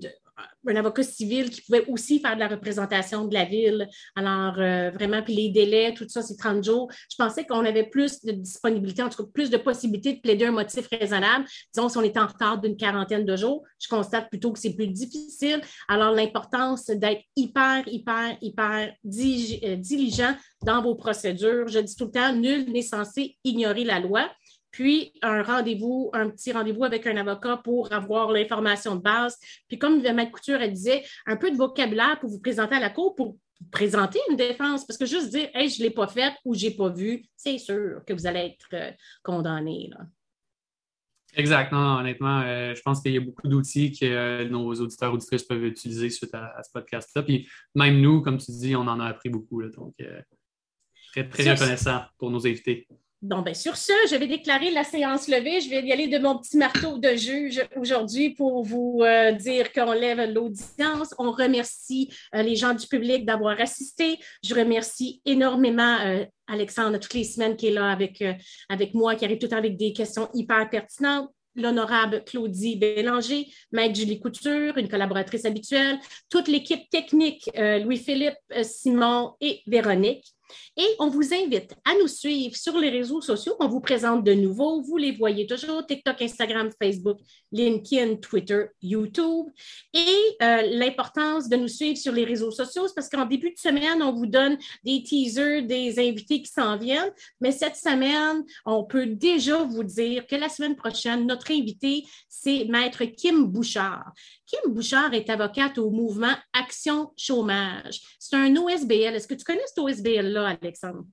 un 0.67 0.77
avocat 0.77 1.03
civil 1.03 1.51
qui 1.51 1.63
pouvait 1.63 1.87
aussi 1.87 2.21
faire 2.21 2.35
de 2.35 2.41
la 2.41 2.49
représentation 2.49 3.25
de 3.25 3.35
la 3.35 3.45
ville. 3.45 3.89
Alors, 4.17 4.59
euh, 4.59 4.91
vraiment, 4.91 5.23
puis 5.23 5.35
les 5.35 5.49
délais, 5.51 5.95
tout 5.95 6.07
ça, 6.09 6.23
c'est 6.23 6.37
30 6.37 6.63
jours. 6.63 6.91
Je 7.11 7.17
pensais 7.17 7.45
qu'on 7.45 7.65
avait 7.65 7.89
plus 7.89 8.23
de 8.25 8.33
disponibilité, 8.33 9.03
en 9.03 9.09
tout 9.09 9.25
cas, 9.25 9.31
plus 9.33 9.51
de 9.51 9.57
possibilités 9.57 10.15
de 10.15 10.21
plaider 10.21 10.47
un 10.47 10.53
motif 10.53 10.87
raisonnable. 10.89 11.47
Disons, 11.75 11.89
si 11.89 11.99
on 11.99 12.03
est 12.03 12.17
en 12.17 12.27
retard 12.27 12.61
d'une 12.61 12.77
quarantaine 12.77 13.25
de 13.25 13.37
jours, 13.37 13.63
je 13.79 13.89
constate 13.89 14.29
plutôt 14.29 14.53
que 14.53 14.59
c'est 14.59 14.75
plus 14.75 14.89
difficile. 14.89 15.61
Alors, 15.89 16.13
l'importance 16.13 16.87
d'être 16.87 17.23
hyper, 17.37 17.87
hyper, 17.87 18.37
hyper 18.41 18.93
euh, 19.05 19.77
diligent 19.77 20.35
dans 20.65 20.83
vos 20.83 20.95
procédures. 20.95 21.69
Je 21.69 21.79
dis 21.79 21.97
tout 21.97 22.07
le 22.07 22.11
temps, 22.11 22.35
nul 22.35 22.71
n'est 22.71 22.83
censé 22.83 23.37
ignorer 23.45 23.85
la 23.85 24.01
loi 24.01 24.31
puis 24.71 25.13
un 25.23 25.43
rendez-vous, 25.43 26.11
un 26.13 26.31
petit 26.31 26.53
rendez-vous 26.53 26.85
avec 26.85 27.07
un 27.07 27.17
avocat 27.17 27.61
pour 27.63 27.93
avoir 27.93 28.31
l'information 28.31 28.97
de 28.97 29.03
base. 29.03 29.39
Puis 29.69 29.79
comme 29.79 30.01
Maître 30.01 30.33
Couture 30.33 30.61
elle 30.61 30.73
disait, 30.73 31.05
un 31.27 31.37
peu 31.37 31.51
de 31.51 31.57
vocabulaire 31.57 32.19
pour 32.21 32.31
vous 32.31 32.41
présenter 32.41 32.77
à 32.77 32.81
la 32.81 32.91
cour 32.91 33.15
pour 33.15 33.37
présenter 33.71 34.19
une 34.31 34.37
défense. 34.37 34.87
Parce 34.87 34.99
que 34.99 35.07
juste 35.07 35.31
dire 35.31 35.49
Hey, 35.55 35.69
je 35.69 35.83
ne 35.83 35.89
l'ai 35.89 35.95
pas 35.95 36.07
faite 36.07 36.35
ou 36.45 36.55
je 36.55 36.67
n'ai 36.67 36.75
pas 36.75 36.89
vu, 36.89 37.25
c'est 37.37 37.59
sûr 37.59 38.03
que 38.07 38.13
vous 38.13 38.27
allez 38.27 38.41
être 38.41 38.69
euh, 38.75 38.91
condamné. 39.23 39.89
Là. 39.91 40.07
Exact. 41.35 41.71
Non, 41.71 41.99
honnêtement, 41.99 42.41
euh, 42.41 42.75
je 42.75 42.83
pense 42.83 43.01
qu'il 43.01 43.13
y 43.13 43.17
a 43.17 43.21
beaucoup 43.21 43.47
d'outils 43.47 43.93
que 43.93 44.05
euh, 44.05 44.49
nos 44.49 44.75
auditeurs 44.75 45.13
auditrices 45.13 45.45
peuvent 45.45 45.65
utiliser 45.65 46.11
suite 46.11 46.35
à, 46.35 46.61
ce 46.63 46.71
podcast-là. 46.73 47.23
Puis 47.23 47.49
même 47.75 48.01
nous, 48.01 48.21
comme 48.21 48.39
tu 48.39 48.51
dis, 48.51 48.75
on 48.75 48.81
en 48.81 48.99
a 48.99 49.07
appris 49.07 49.29
beaucoup. 49.29 49.63
donc, 49.63 49.95
très, 51.13 51.29
très 51.29 51.53
reconnaissant 51.53 52.03
pour 52.19 52.31
nos 52.31 52.45
invités. 52.47 52.89
Bon, 53.23 53.43
bien, 53.43 53.53
sur 53.53 53.77
ce, 53.77 53.93
je 54.11 54.17
vais 54.17 54.27
déclarer 54.27 54.71
la 54.71 54.83
séance 54.83 55.29
levée. 55.29 55.61
Je 55.61 55.69
vais 55.69 55.83
y 55.83 55.93
aller 55.93 56.09
de 56.09 56.17
mon 56.17 56.39
petit 56.39 56.57
marteau 56.57 56.97
de 56.97 57.17
juge 57.17 57.63
aujourd'hui 57.77 58.31
pour 58.31 58.65
vous 58.65 59.01
euh, 59.03 59.33
dire 59.33 59.75
qu'on 59.75 59.93
lève 59.93 60.33
l'audience. 60.33 61.15
On 61.19 61.31
remercie 61.31 62.11
euh, 62.35 62.43
les 62.43 62.57
gens 62.57 62.73
du 62.73 62.87
public 62.87 63.27
d'avoir 63.27 63.61
assisté. 63.61 64.19
Je 64.43 64.55
remercie 64.55 65.21
énormément 65.27 65.99
euh, 66.01 66.25
Alexandre 66.47 66.99
toutes 66.99 67.13
les 67.13 67.25
semaines 67.25 67.57
qui 67.57 67.67
est 67.67 67.73
là 67.73 67.91
avec, 67.91 68.25
avec 68.71 68.95
moi, 68.95 69.15
qui 69.17 69.27
arrive 69.27 69.37
tout 69.37 69.47
le 69.47 69.51
temps 69.51 69.59
avec 69.59 69.77
des 69.77 69.93
questions 69.93 70.31
hyper 70.33 70.71
pertinentes 70.71 71.29
l'honorable 71.57 72.23
Claudie 72.25 72.77
Bélanger, 72.77 73.49
maître 73.73 73.97
Julie 73.97 74.21
Couture, 74.21 74.79
une 74.79 74.89
collaboratrice 74.89 75.45
habituelle, 75.45 75.99
toute 76.31 76.47
l'équipe 76.47 76.89
technique, 76.91 77.51
Louis-Philippe, 77.57 78.39
Simon 78.63 79.35
et 79.41 79.61
Véronique. 79.67 80.33
Et 80.77 80.87
on 80.99 81.09
vous 81.09 81.35
invite 81.35 81.75
à 81.85 81.95
nous 82.01 82.09
suivre 82.09 82.57
sur 82.57 82.79
les 82.79 82.91
réseaux 82.91 83.21
sociaux 83.21 83.55
qu'on 83.59 83.69
vous 83.69 83.81
présente 83.81 84.25
de 84.25 84.33
nouveau. 84.33 84.83
Vous 84.83 84.97
les 84.97 85.13
voyez 85.13 85.47
toujours, 85.47 85.85
TikTok, 85.87 86.23
Instagram, 86.23 86.71
Facebook, 86.81 87.19
LinkedIn, 87.53 88.17
Twitter, 88.17 88.67
YouTube. 88.83 89.47
Et 89.93 90.37
euh, 90.43 90.63
l'importance 90.71 91.49
de 91.49 91.57
nous 91.57 91.69
suivre 91.69 91.99
sur 91.99 92.13
les 92.13 92.25
réseaux 92.25 92.51
sociaux, 92.51 92.87
c'est 92.87 92.95
parce 92.95 93.09
qu'en 93.09 93.27
début 93.27 93.51
de 93.51 93.59
semaine, 93.59 94.03
on 94.03 94.13
vous 94.13 94.27
donne 94.27 94.59
des 94.85 95.03
teasers 95.03 95.63
des 95.63 95.99
invités 95.99 96.43
qui 96.43 96.51
s'en 96.51 96.77
viennent. 96.77 97.13
Mais 97.41 97.53
cette 97.53 97.77
semaine, 97.77 98.45
on 98.65 98.85
peut 98.85 99.07
déjà 99.07 99.63
vous 99.65 99.85
dire 99.85 100.27
que 100.27 100.37
la 100.37 100.49
semaine 100.49 100.77
prochaine, 100.77 101.27
notre 101.27 101.51
invité, 101.51 102.05
c'est 102.29 102.65
Maître 102.65 103.05
Kim 103.05 103.47
Bouchard. 103.47 104.13
Kim 104.51 104.75
Bouchard 104.75 105.15
est 105.15 105.31
avocate 105.31 105.79
au 105.79 105.91
mouvement 105.91 106.35
Action 106.53 107.13
Chômage. 107.17 108.01
C'est 108.19 108.35
un 108.35 108.57
OSBL. 108.57 109.15
Est-ce 109.15 109.29
que 109.29 109.35
tu 109.35 109.45
connais 109.45 109.63
cet 109.67 109.79
OSBL-là, 109.79 110.59
Alexandre? 110.61 111.05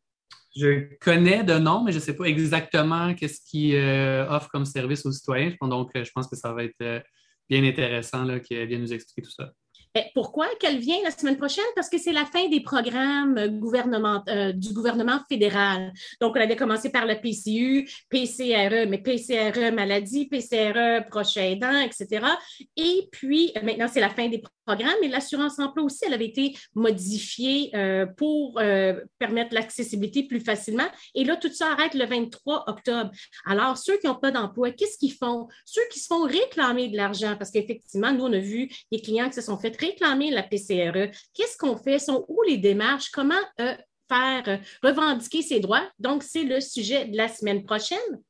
Je 0.56 0.96
connais 1.00 1.44
de 1.44 1.54
nom, 1.60 1.84
mais 1.84 1.92
je 1.92 1.98
ne 1.98 2.02
sais 2.02 2.16
pas 2.16 2.26
exactement 2.26 3.14
qu'est-ce 3.14 3.42
qu'il 3.48 3.76
euh, 3.76 4.28
offre 4.28 4.50
comme 4.50 4.66
service 4.66 5.06
aux 5.06 5.12
citoyens. 5.12 5.54
Donc, 5.62 5.92
euh, 5.96 6.04
je 6.04 6.12
pense 6.12 6.28
que 6.28 6.36
ça 6.36 6.52
va 6.52 6.64
être 6.64 6.82
euh, 6.82 7.00
bien 7.48 7.64
intéressant 7.64 8.26
qu'elle 8.40 8.68
vienne 8.68 8.82
nous 8.82 8.94
expliquer 8.94 9.22
tout 9.22 9.32
ça. 9.32 9.52
Ben, 9.98 10.06
pourquoi 10.14 10.46
qu'elle 10.60 10.78
vient 10.78 10.98
la 11.04 11.10
semaine 11.10 11.38
prochaine? 11.38 11.66
Parce 11.74 11.90
que 11.90 11.98
c'est 11.98 12.12
la 12.12 12.26
fin 12.26 12.48
des 12.50 12.60
programmes 12.60 13.36
euh, 13.40 14.52
du 14.52 14.72
gouvernement 14.72 15.22
fédéral. 15.28 15.92
Donc, 16.22 16.36
on 16.36 16.40
avait 16.40 16.56
commencé 16.56 16.92
par 16.92 17.08
la 17.08 17.16
PCU, 17.16 17.90
PCRE, 18.08 18.88
mais 18.88 19.00
PCRE 19.00 19.74
maladie, 19.74 20.28
PCRE 20.28 21.10
prochain 21.10 21.42
aidant, 21.42 21.80
etc. 21.80 22.28
Et 22.76 23.10
puis, 23.12 23.52
euh, 23.58 23.62
maintenant, 23.64 23.88
c'est 23.92 24.00
la 24.00 24.12
fin 24.12 24.30
des 24.30 24.40
programme, 24.68 24.96
mais 25.02 25.08
l'assurance 25.08 25.60
emploi 25.60 25.86
aussi, 25.86 26.04
elle 26.06 26.14
avait 26.14 26.26
été 26.26 26.56
modifiée 26.76 27.72
euh, 27.74 28.06
pour 28.06 28.60
euh, 28.60 29.00
permettre 29.18 29.54
l'accessibilité 29.54 30.24
plus 30.24 30.42
facilement. 30.42 30.88
Et 31.16 31.24
là, 31.24 31.38
tout 31.38 31.52
ça 31.52 31.72
arrête 31.72 31.94
le 31.94 32.06
23 32.06 32.66
octobre. 32.68 33.10
Alors, 33.46 33.78
ceux 33.78 33.98
qui 33.98 34.08
n'ont 34.08 34.16
pas 34.16 34.32
d'emploi, 34.32 34.72
qu'est-ce 34.72 34.98
qu'ils 34.98 35.14
font? 35.14 35.48
Ceux 35.66 35.82
qui 35.90 36.00
se 36.00 36.08
font 36.08 36.24
réclamer 36.24 36.90
de 36.90 36.98
l'argent, 36.98 37.36
parce 37.38 37.50
qu'effectivement, 37.50 38.12
nous, 38.12 38.26
on 38.26 38.34
a 38.34 38.40
vu 38.40 38.70
des 38.92 39.00
clients 39.00 39.30
qui 39.30 39.36
se 39.36 39.42
sont 39.42 39.58
fait 39.58 39.70
réclamer 39.70 39.87
la 40.32 40.44
PCRE. 40.44 41.12
Qu'est-ce 41.34 41.58
qu'on 41.58 41.78
fait? 41.78 42.00
Sont 42.00 42.26
où 42.28 42.42
les 42.44 42.58
démarches? 42.58 43.10
Comment 43.10 43.36
euh, 43.60 43.76
faire 44.10 44.60
revendiquer 44.84 45.42
ses 45.42 45.60
droits? 45.60 45.88
Donc, 46.00 46.24
c'est 46.24 46.44
le 46.44 46.62
sujet 46.62 47.06
de 47.06 47.18
la 47.18 47.28
semaine 47.28 47.64
prochaine. 47.64 48.22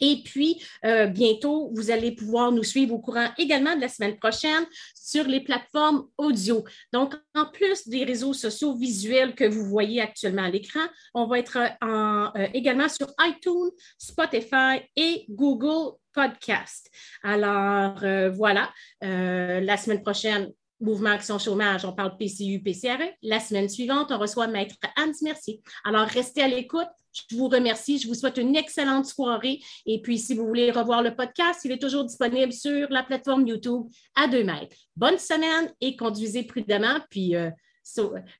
Et 0.00 0.22
puis, 0.24 0.62
euh, 0.84 1.06
bientôt, 1.06 1.70
vous 1.74 1.90
allez 1.90 2.12
pouvoir 2.12 2.52
nous 2.52 2.62
suivre 2.62 2.94
au 2.94 2.98
courant 2.98 3.28
également 3.38 3.76
de 3.76 3.80
la 3.80 3.88
semaine 3.88 4.18
prochaine 4.18 4.66
sur 4.94 5.24
les 5.24 5.40
plateformes 5.40 6.08
audio. 6.18 6.64
Donc, 6.92 7.14
en 7.34 7.46
plus 7.46 7.86
des 7.88 8.04
réseaux 8.04 8.32
sociaux 8.32 8.74
visuels 8.74 9.34
que 9.34 9.44
vous 9.44 9.64
voyez 9.64 10.00
actuellement 10.00 10.44
à 10.44 10.50
l'écran, 10.50 10.84
on 11.14 11.26
va 11.26 11.38
être 11.38 11.58
en, 11.80 12.30
euh, 12.36 12.48
également 12.52 12.88
sur 12.88 13.06
iTunes, 13.20 13.70
Spotify 13.98 14.82
et 14.96 15.26
Google 15.28 15.96
Podcast. 16.12 16.90
Alors, 17.22 18.02
euh, 18.02 18.30
voilà, 18.30 18.72
la 19.00 19.76
semaine 19.76 20.02
prochaine, 20.02 20.50
Mouvement 20.84 21.10
Action 21.10 21.38
Chômage, 21.38 21.84
on 21.86 21.92
parle 21.92 22.16
PCU, 22.18 22.60
PCRE. 22.60 23.10
La 23.22 23.40
semaine 23.40 23.68
suivante, 23.68 24.12
on 24.12 24.18
reçoit 24.18 24.46
Maître 24.46 24.76
Anne 24.96 25.12
Mercier. 25.22 25.62
Alors, 25.82 26.06
restez 26.06 26.42
à 26.42 26.48
l'écoute. 26.48 26.86
Je 27.30 27.36
vous 27.36 27.48
remercie. 27.48 27.98
Je 27.98 28.06
vous 28.06 28.14
souhaite 28.14 28.36
une 28.36 28.54
excellente 28.54 29.06
soirée. 29.06 29.60
Et 29.86 30.02
puis, 30.02 30.18
si 30.18 30.34
vous 30.34 30.46
voulez 30.46 30.70
revoir 30.70 31.02
le 31.02 31.16
podcast, 31.16 31.60
il 31.64 31.72
est 31.72 31.80
toujours 31.80 32.04
disponible 32.04 32.52
sur 32.52 32.88
la 32.90 33.02
plateforme 33.02 33.46
YouTube 33.46 33.84
à 34.14 34.28
deux 34.28 34.44
mètres. 34.44 34.76
Bonne 34.94 35.18
semaine 35.18 35.72
et 35.80 35.96
conduisez 35.96 36.42
prudemment. 36.42 36.98
Puis, 37.08 37.34
euh, 37.34 37.50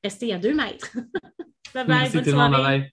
restez 0.02 0.34
à 0.34 0.38
deux 0.38 0.54
mètres. 0.54 0.90
bye 1.74 1.86
bye. 1.86 2.10
bonne 2.10 2.24
soirée. 2.24 2.92